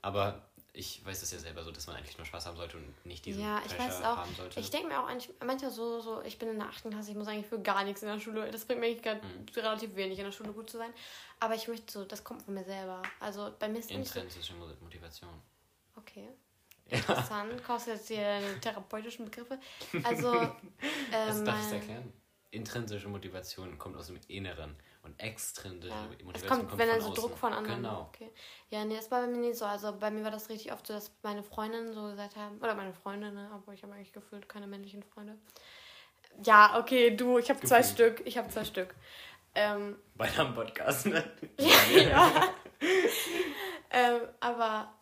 Aber 0.03 0.43
ich 0.73 1.05
weiß 1.05 1.21
es 1.23 1.33
ja 1.33 1.39
selber 1.39 1.65
so, 1.65 1.73
dass 1.73 1.87
man 1.89 1.97
eigentlich 1.97 2.17
nur 2.17 2.25
Spaß 2.27 2.47
haben 2.47 2.57
sollte 2.57 2.77
und 2.77 3.05
nicht 3.05 3.27
diesen 3.27 3.43
Ja, 3.43 3.59
ich 3.59 3.73
Pressure 3.77 3.87
weiß 3.89 3.99
es 3.99 4.05
auch. 4.05 4.17
haben 4.19 4.35
sollte. 4.37 4.61
Ich 4.61 4.71
denke 4.71 4.87
mir 4.89 5.01
auch 5.03 5.09
eigentlich, 5.09 5.29
manchmal 5.45 5.71
so, 5.73 6.01
so, 6.01 6.23
ich 6.23 6.39
bin 6.39 6.49
in 6.49 6.59
der 6.59 6.69
8. 6.69 6.89
Klasse, 6.91 7.11
ich 7.11 7.17
muss 7.17 7.27
eigentlich 7.27 7.47
für 7.49 7.61
gar 7.61 7.83
nichts 7.85 8.03
in 8.03 8.09
der 8.09 8.21
Schule. 8.21 8.49
Das 8.51 8.65
bringt 8.65 8.81
mir 8.81 8.87
eigentlich 8.87 9.05
Mhm. 9.05 9.47
relativ 9.57 9.97
wenig, 9.97 10.19
in 10.19 10.25
der 10.27 10.33
Schule 10.33 10.53
gut 10.53 10.71
zu 10.71 10.79
sein. 10.79 10.93
Aber 11.41 11.55
ich 11.57 11.67
möchte 11.67 11.93
so, 11.93 12.05
das 12.05 12.23
kommt 12.23 12.43
von 12.43 12.55
mir 12.55 12.65
selber. 12.65 13.03
Also 13.19 13.51
bei 13.59 13.69
mir 13.69 13.81
ist 13.81 13.91
nicht 13.91 14.07
so. 14.13 14.21
Intrinsische 14.21 14.55
Mo- 14.55 14.67
Motivation. 14.81 15.31
Okay. 15.97 16.29
Ja. 16.91 16.99
Interessant. 16.99 17.65
Kaufst 17.65 17.87
du 17.87 17.93
jetzt 17.93 18.09
hier 18.09 18.41
therapeutischen 18.61 19.27
Begriffe? 19.27 19.59
Also, 20.03 20.33
Das 21.11 21.39
ähm, 21.39 21.45
darf 21.45 21.67
ich 21.67 21.73
erklären. 21.75 22.13
Intrinsische 22.53 23.09
Motivation 23.09 23.79
kommt 23.79 23.97
aus 23.97 24.09
dem 24.09 24.19
Inneren 24.27 24.75
und 25.03 25.19
extrinsische 25.21 25.95
Ja. 25.95 26.03
Motivation 26.25 26.35
Es 26.35 26.47
kommt, 26.49 26.63
wenn 26.73 26.79
von 26.79 26.89
dann 26.89 27.01
so 27.01 27.11
außen. 27.11 27.15
Druck 27.23 27.39
von 27.39 27.53
anderen. 27.53 27.77
Genau. 27.83 28.11
Okay. 28.13 28.31
Ja, 28.71 28.85
nee, 28.85 28.97
das 28.97 29.11
war 29.11 29.21
bei 29.23 29.29
mir 29.29 29.39
nicht 29.39 29.57
so. 29.57 29.65
Also 29.67 29.97
bei 29.97 30.11
mir 30.11 30.25
war 30.25 30.33
das 30.33 30.49
richtig 30.49 30.73
oft 30.73 30.87
so, 30.87 30.93
dass 30.95 31.13
meine 31.23 31.45
Freundinnen 31.45 31.93
so 31.93 32.03
gesagt 32.11 32.35
haben, 32.37 32.59
oder 32.59 32.75
meine 32.75 32.93
Freunde, 32.93 33.31
ne, 33.31 33.51
obwohl 33.55 33.75
ich 33.75 33.83
habe 33.85 33.93
eigentlich 33.95 34.13
gefühlt 34.13 34.49
keine 34.49 34.67
männlichen 34.67 35.03
Freunde. 35.05 35.39
Ja, 36.45 36.79
okay, 36.79 37.15
du, 37.17 37.39
ich 37.39 37.51
habe 37.51 37.61
zwei. 37.61 37.83
Stück. 37.83 38.23
Ich 38.25 38.37
habe 38.37 38.49
zwei 38.49 38.65
Stück. 38.65 38.95
Ähm, 39.55 39.97
Bei 40.15 40.29
einem 40.39 40.55
Podcast, 40.55 41.07
ne? 41.07 41.25
ja. 41.59 42.49
ähm, 43.91 44.21
aber 44.41 44.93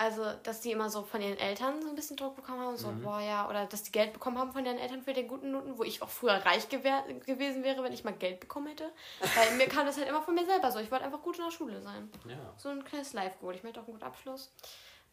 Also, 0.00 0.24
dass 0.44 0.62
die 0.62 0.72
immer 0.72 0.88
so 0.88 1.02
von 1.02 1.20
ihren 1.20 1.36
Eltern 1.36 1.82
so 1.82 1.88
ein 1.88 1.94
bisschen 1.94 2.16
Druck 2.16 2.34
bekommen 2.34 2.60
haben, 2.60 2.76
so, 2.78 2.88
Mhm. 2.90 3.02
boah, 3.02 3.20
ja, 3.20 3.46
oder 3.50 3.66
dass 3.66 3.82
die 3.82 3.92
Geld 3.92 4.14
bekommen 4.14 4.38
haben 4.38 4.50
von 4.50 4.64
ihren 4.64 4.78
Eltern 4.78 5.02
für 5.02 5.12
die 5.12 5.26
guten 5.26 5.50
Noten, 5.50 5.76
wo 5.76 5.82
ich 5.82 6.00
auch 6.00 6.08
früher 6.08 6.32
reich 6.46 6.70
gewesen 6.70 7.62
wäre, 7.62 7.82
wenn 7.82 7.92
ich 7.92 8.02
mal 8.02 8.14
Geld 8.14 8.40
bekommen 8.40 8.68
hätte. 8.68 8.90
Weil 9.36 9.56
mir 9.56 9.68
kam 9.68 9.84
das 9.84 9.98
halt 9.98 10.08
immer 10.08 10.22
von 10.22 10.34
mir 10.34 10.46
selber 10.46 10.72
so. 10.72 10.78
Ich 10.78 10.90
wollte 10.90 11.04
einfach 11.04 11.20
gut 11.20 11.36
in 11.38 11.44
der 11.44 11.50
Schule 11.50 11.82
sein. 11.82 12.10
Ja, 12.26 12.54
So 12.56 12.70
ein 12.70 12.82
kleines 12.82 13.12
Live-Goal. 13.12 13.54
Ich 13.56 13.62
möchte 13.62 13.78
auch 13.78 13.84
einen 13.84 13.92
guten 13.92 14.04
Abschluss. 14.06 14.50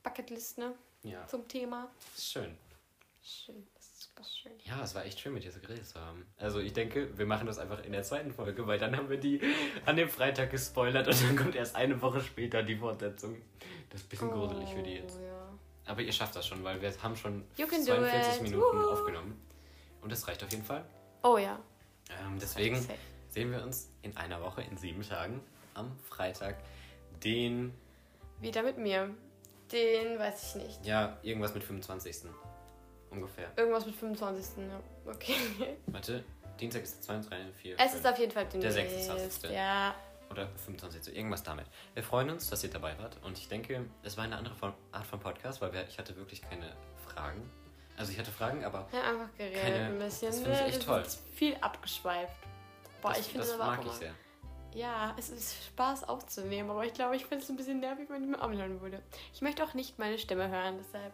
Bucketlist, 0.04 0.58
ne? 0.58 0.74
ja. 1.04 1.28
Zum 1.28 1.46
Thema. 1.50 1.90
Schön. 2.18 2.58
Schön. 3.22 3.68
Das 4.18 4.28
ist 4.28 4.40
schön. 4.40 4.52
Ja, 4.66 4.82
es 4.84 4.96
war 4.96 5.06
echt 5.06 5.20
schön, 5.20 5.34
mit 5.34 5.44
dir 5.44 5.52
so 5.52 5.60
geredet 5.60 5.86
zu 5.86 6.00
haben. 6.00 6.26
Also 6.38 6.60
ich 6.60 6.74
denke, 6.74 7.16
wir 7.18 7.26
machen 7.28 7.46
das 7.46 7.60
einfach 7.60 7.84
in 7.84 7.92
der 7.92 8.02
zweiten 8.02 8.32
Folge, 8.34 8.66
weil 8.66 8.80
dann 8.80 8.98
haben 8.98 9.10
wir 9.10 9.18
die 9.18 9.40
an 9.86 9.96
dem 9.96 10.10
Freitag 10.10 10.50
gespoilert 10.50 11.08
und 11.08 11.24
dann 11.24 11.36
kommt 11.36 11.56
erst 11.56 11.76
eine 11.76 12.02
Woche 12.02 12.22
später 12.22 12.64
die 12.64 12.76
Fortsetzung. 12.76 13.38
Das 13.90 14.02
ist 14.02 14.08
ein 14.08 14.10
bisschen 14.10 14.32
gruselig 14.32 14.70
für 14.70 14.82
die 14.82 14.96
jetzt. 14.96 15.20
Oh, 15.20 15.24
ja. 15.24 15.50
Aber 15.86 16.02
ihr 16.02 16.12
schafft 16.12 16.36
das 16.36 16.48
schon, 16.48 16.64
weil 16.64 16.82
wir 16.82 16.92
haben 17.02 17.16
schon 17.16 17.46
You 17.58 17.68
can 17.68 17.80
do 17.86 17.94
42 17.94 18.36
it. 18.36 18.42
Minuten 18.42 18.78
Wuhu. 18.80 18.90
aufgenommen. 18.92 19.40
Und 20.02 20.12
das 20.12 20.28
reicht 20.28 20.44
auf 20.44 20.52
jeden 20.52 20.66
Fall. 20.66 20.84
Oh 21.24 21.38
ja. 21.38 21.60
Ähm, 22.10 22.40
deswegen 22.42 22.86
sehen 23.30 23.52
wir 23.52 23.62
uns 23.62 23.92
in 24.02 24.18
einer 24.18 24.42
Woche, 24.42 24.64
in 24.64 24.78
sieben 24.78 25.02
Tagen, 25.08 25.42
am 25.76 25.96
Freitag, 26.10 26.58
den, 27.24 27.74
Wieder 28.42 28.64
mit 28.64 28.78
mir. 28.78 29.14
Den 29.72 30.18
weiß 30.18 30.56
ich 30.56 30.64
nicht. 30.64 30.86
ja, 30.86 31.18
irgendwas 31.22 31.54
mit 31.54 31.64
25. 31.64 32.30
Ungefähr. 33.12 33.50
Irgendwas 33.56 33.86
mit 33.86 33.96
25. 33.96 34.58
Ja. 34.68 35.12
Okay. 35.12 35.36
Warte, 35.88 36.24
Dienstag 36.60 36.84
ist 36.84 36.96
der 37.08 37.22
2, 37.22 37.30
3, 37.30 37.52
4, 37.54 37.76
Es 37.80 37.94
ist 37.94 38.06
auf 38.08 38.18
jeden 38.20 38.32
Fall 38.32 38.46
Der 38.46 38.60
demnächst. 38.72 39.06
26.. 39.06 39.52
Ja. 39.52 39.96
oder 40.30 40.48
25. 40.66 41.16
Irgendwas 41.16 41.44
damit. 41.44 41.66
Wir 41.94 42.04
freuen 42.04 42.30
uns, 42.30 42.50
dass 42.50 42.64
ihr 42.64 42.70
dabei 42.70 42.98
wart. 43.00 43.18
Und 43.24 43.38
ich 43.38 43.48
denke, 43.48 43.86
es 44.04 44.18
war 44.18 44.24
eine 44.26 44.36
andere 44.38 44.56
Art 44.92 45.06
von 45.06 45.20
Podcast, 45.20 45.62
weil 45.62 45.72
wir, 45.74 45.88
ich 45.88 45.98
hatte 45.98 46.16
wirklich 46.18 46.42
keine 46.42 46.76
Fragen. 47.08 47.50
Also 47.98 48.12
ich 48.12 48.20
hatte 48.20 48.32
Fragen, 48.32 48.64
aber 48.64 48.88
Ja, 48.92 49.02
einfach 49.10 49.36
geredet 49.38 49.62
Keine- 49.62 49.86
ein 49.86 50.00
bisschen. 50.00 50.28
das 50.30 50.40
finde 50.42 50.54
ich 50.54 50.60
ne? 50.62 50.68
echt 50.68 50.80
Wir 50.80 50.86
toll. 50.86 51.04
Viel 51.34 51.56
abgeschweift. 51.62 52.34
Boah, 53.02 53.10
das, 53.10 53.20
ich 53.22 53.26
finde 53.28 53.40
das 53.40 53.52
das 53.52 53.60
aber 53.60 53.72
mag 53.72 53.80
auch 53.80 53.86
ich 53.86 53.92
sehr. 53.94 54.12
Ja, 54.76 55.16
es 55.18 55.30
ist 55.30 55.66
Spaß 55.66 56.08
aufzunehmen, 56.08 56.70
aber 56.70 56.86
ich 56.86 56.94
glaube, 56.94 57.16
ich 57.16 57.26
finde 57.26 57.44
es 57.44 57.50
ein 57.50 57.56
bisschen 57.56 57.80
nervig, 57.80 58.08
wenn 58.10 58.22
ich 58.24 58.30
mir 58.30 58.40
anhören 58.40 58.80
würde. 58.82 59.02
Ich 59.34 59.42
möchte 59.42 59.64
auch 59.64 59.74
nicht 59.74 59.98
meine 59.98 60.20
Stimme 60.20 60.50
hören, 60.50 60.78
deshalb. 60.78 61.14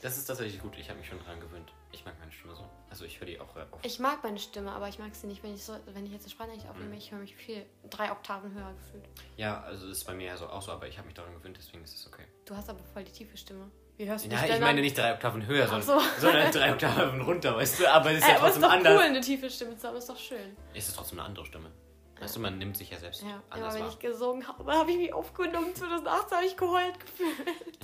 Das 0.00 0.18
ist 0.18 0.26
tatsächlich 0.26 0.60
gut. 0.60 0.76
Ich 0.78 0.88
habe 0.88 0.98
mich 0.98 1.08
schon 1.08 1.18
dran 1.20 1.40
gewöhnt. 1.40 1.72
Ich 1.92 2.04
mag 2.04 2.14
meine 2.18 2.32
Stimme 2.32 2.56
so. 2.56 2.68
Also 2.90 3.04
ich 3.04 3.20
höre 3.20 3.26
die 3.26 3.38
auch 3.38 3.54
äh, 3.56 3.64
oft. 3.70 3.84
Ich 3.84 3.98
mag 3.98 4.22
meine 4.22 4.38
Stimme, 4.38 4.72
aber 4.72 4.88
ich 4.88 4.98
mag 4.98 5.14
sie 5.14 5.26
nicht, 5.26 5.42
wenn 5.42 5.54
ich 5.54 5.62
so, 5.64 5.74
wenn 5.86 6.04
ich 6.06 6.12
jetzt 6.12 6.22
eine 6.24 6.30
Sprachnachricht 6.30 6.68
aufnehme. 6.68 6.90
Mhm. 6.90 6.98
Ich 6.98 7.12
höre 7.12 7.18
mich 7.18 7.34
viel, 7.36 7.64
drei 7.90 8.10
Oktaven 8.10 8.52
höher 8.54 8.72
gefühlt. 8.72 9.04
Ja, 9.36 9.60
also 9.62 9.86
das 9.88 9.98
ist 9.98 10.04
bei 10.04 10.14
mir 10.14 10.26
ja 10.26 10.36
so 10.36 10.48
auch 10.48 10.62
so, 10.62 10.72
aber 10.72 10.88
ich 10.88 10.96
habe 10.98 11.06
mich 11.06 11.14
daran 11.14 11.34
gewöhnt, 11.34 11.56
deswegen 11.58 11.84
ist 11.84 11.94
es 11.94 12.06
okay. 12.06 12.24
Du 12.44 12.56
hast 12.56 12.68
aber 12.68 12.82
voll 12.92 13.04
die 13.04 13.12
tiefe 13.12 13.36
Stimme. 13.36 13.70
Wie 13.96 14.08
hörst 14.08 14.24
du 14.24 14.28
Nein, 14.30 14.50
ich 14.50 14.60
meine 14.60 14.80
nicht 14.80 14.96
drei 14.96 15.12
Oktaven 15.12 15.46
höher, 15.46 15.66
sondern, 15.68 15.82
so. 15.86 16.00
sondern 16.20 16.50
drei 16.50 16.72
Oktaven 16.72 17.20
runter, 17.20 17.54
weißt 17.56 17.80
du? 17.80 17.90
Aber 17.92 18.10
es 18.10 18.18
ist 18.18 18.24
Ey, 18.24 18.30
ja 18.30 18.38
aber 18.38 18.48
ist 18.48 18.54
trotzdem 18.54 18.62
doch 18.62 18.70
anders. 18.72 18.94
cool, 18.96 19.02
eine 19.04 19.20
tiefe 19.20 19.50
Stimme 19.50 19.76
zu 19.76 19.86
haben, 19.88 19.96
ist 19.96 20.08
doch 20.08 20.18
schön. 20.18 20.56
Es 20.74 20.88
ist 20.88 20.96
trotzdem 20.96 21.18
eine 21.18 21.28
andere 21.28 21.44
Stimme. 21.46 21.70
Weißt 22.18 22.36
du, 22.36 22.40
man 22.40 22.56
nimmt 22.56 22.76
sich 22.76 22.88
ja 22.90 22.98
selbst 22.98 23.22
Ja, 23.22 23.42
anders 23.50 23.74
wenn 23.74 23.82
wahr. 23.82 23.88
ich 23.90 23.98
gesungen 23.98 24.46
habe, 24.46 24.72
habe 24.72 24.90
ich 24.92 24.96
mich 24.96 25.12
aufgenommen. 25.12 25.74
2018 25.74 26.36
habe 26.36 26.46
ich 26.46 26.56
geheult 26.56 27.00
gefühlt. 27.00 27.36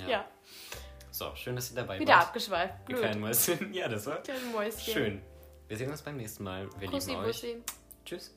Ja, 0.07 0.25
So, 1.19 1.35
schön, 1.35 1.53
dass 1.57 1.69
ihr 1.69 1.75
dabei 1.75 1.99
wieder 1.99 2.13
wart. 2.13 2.27
abgeschweift. 2.27 2.75
Ihr 2.79 2.85
Blöd. 2.85 2.99
kleinen 3.01 3.19
Mäuschen. 3.19 3.73
Ja, 3.73 3.89
das 3.89 4.05
war 4.05 4.21
Mäuschen. 4.53 4.93
schön. 4.93 5.21
Wir 5.67 5.75
sehen 5.75 5.91
uns 5.91 6.01
beim 6.01 6.15
nächsten 6.15 6.45
Mal. 6.45 6.69
Wir 6.79 6.89
Kussi, 6.89 7.09
lieben 7.09 7.23
euch. 7.23 7.41
Bussi. 7.41 7.63
Tschüss. 8.05 8.33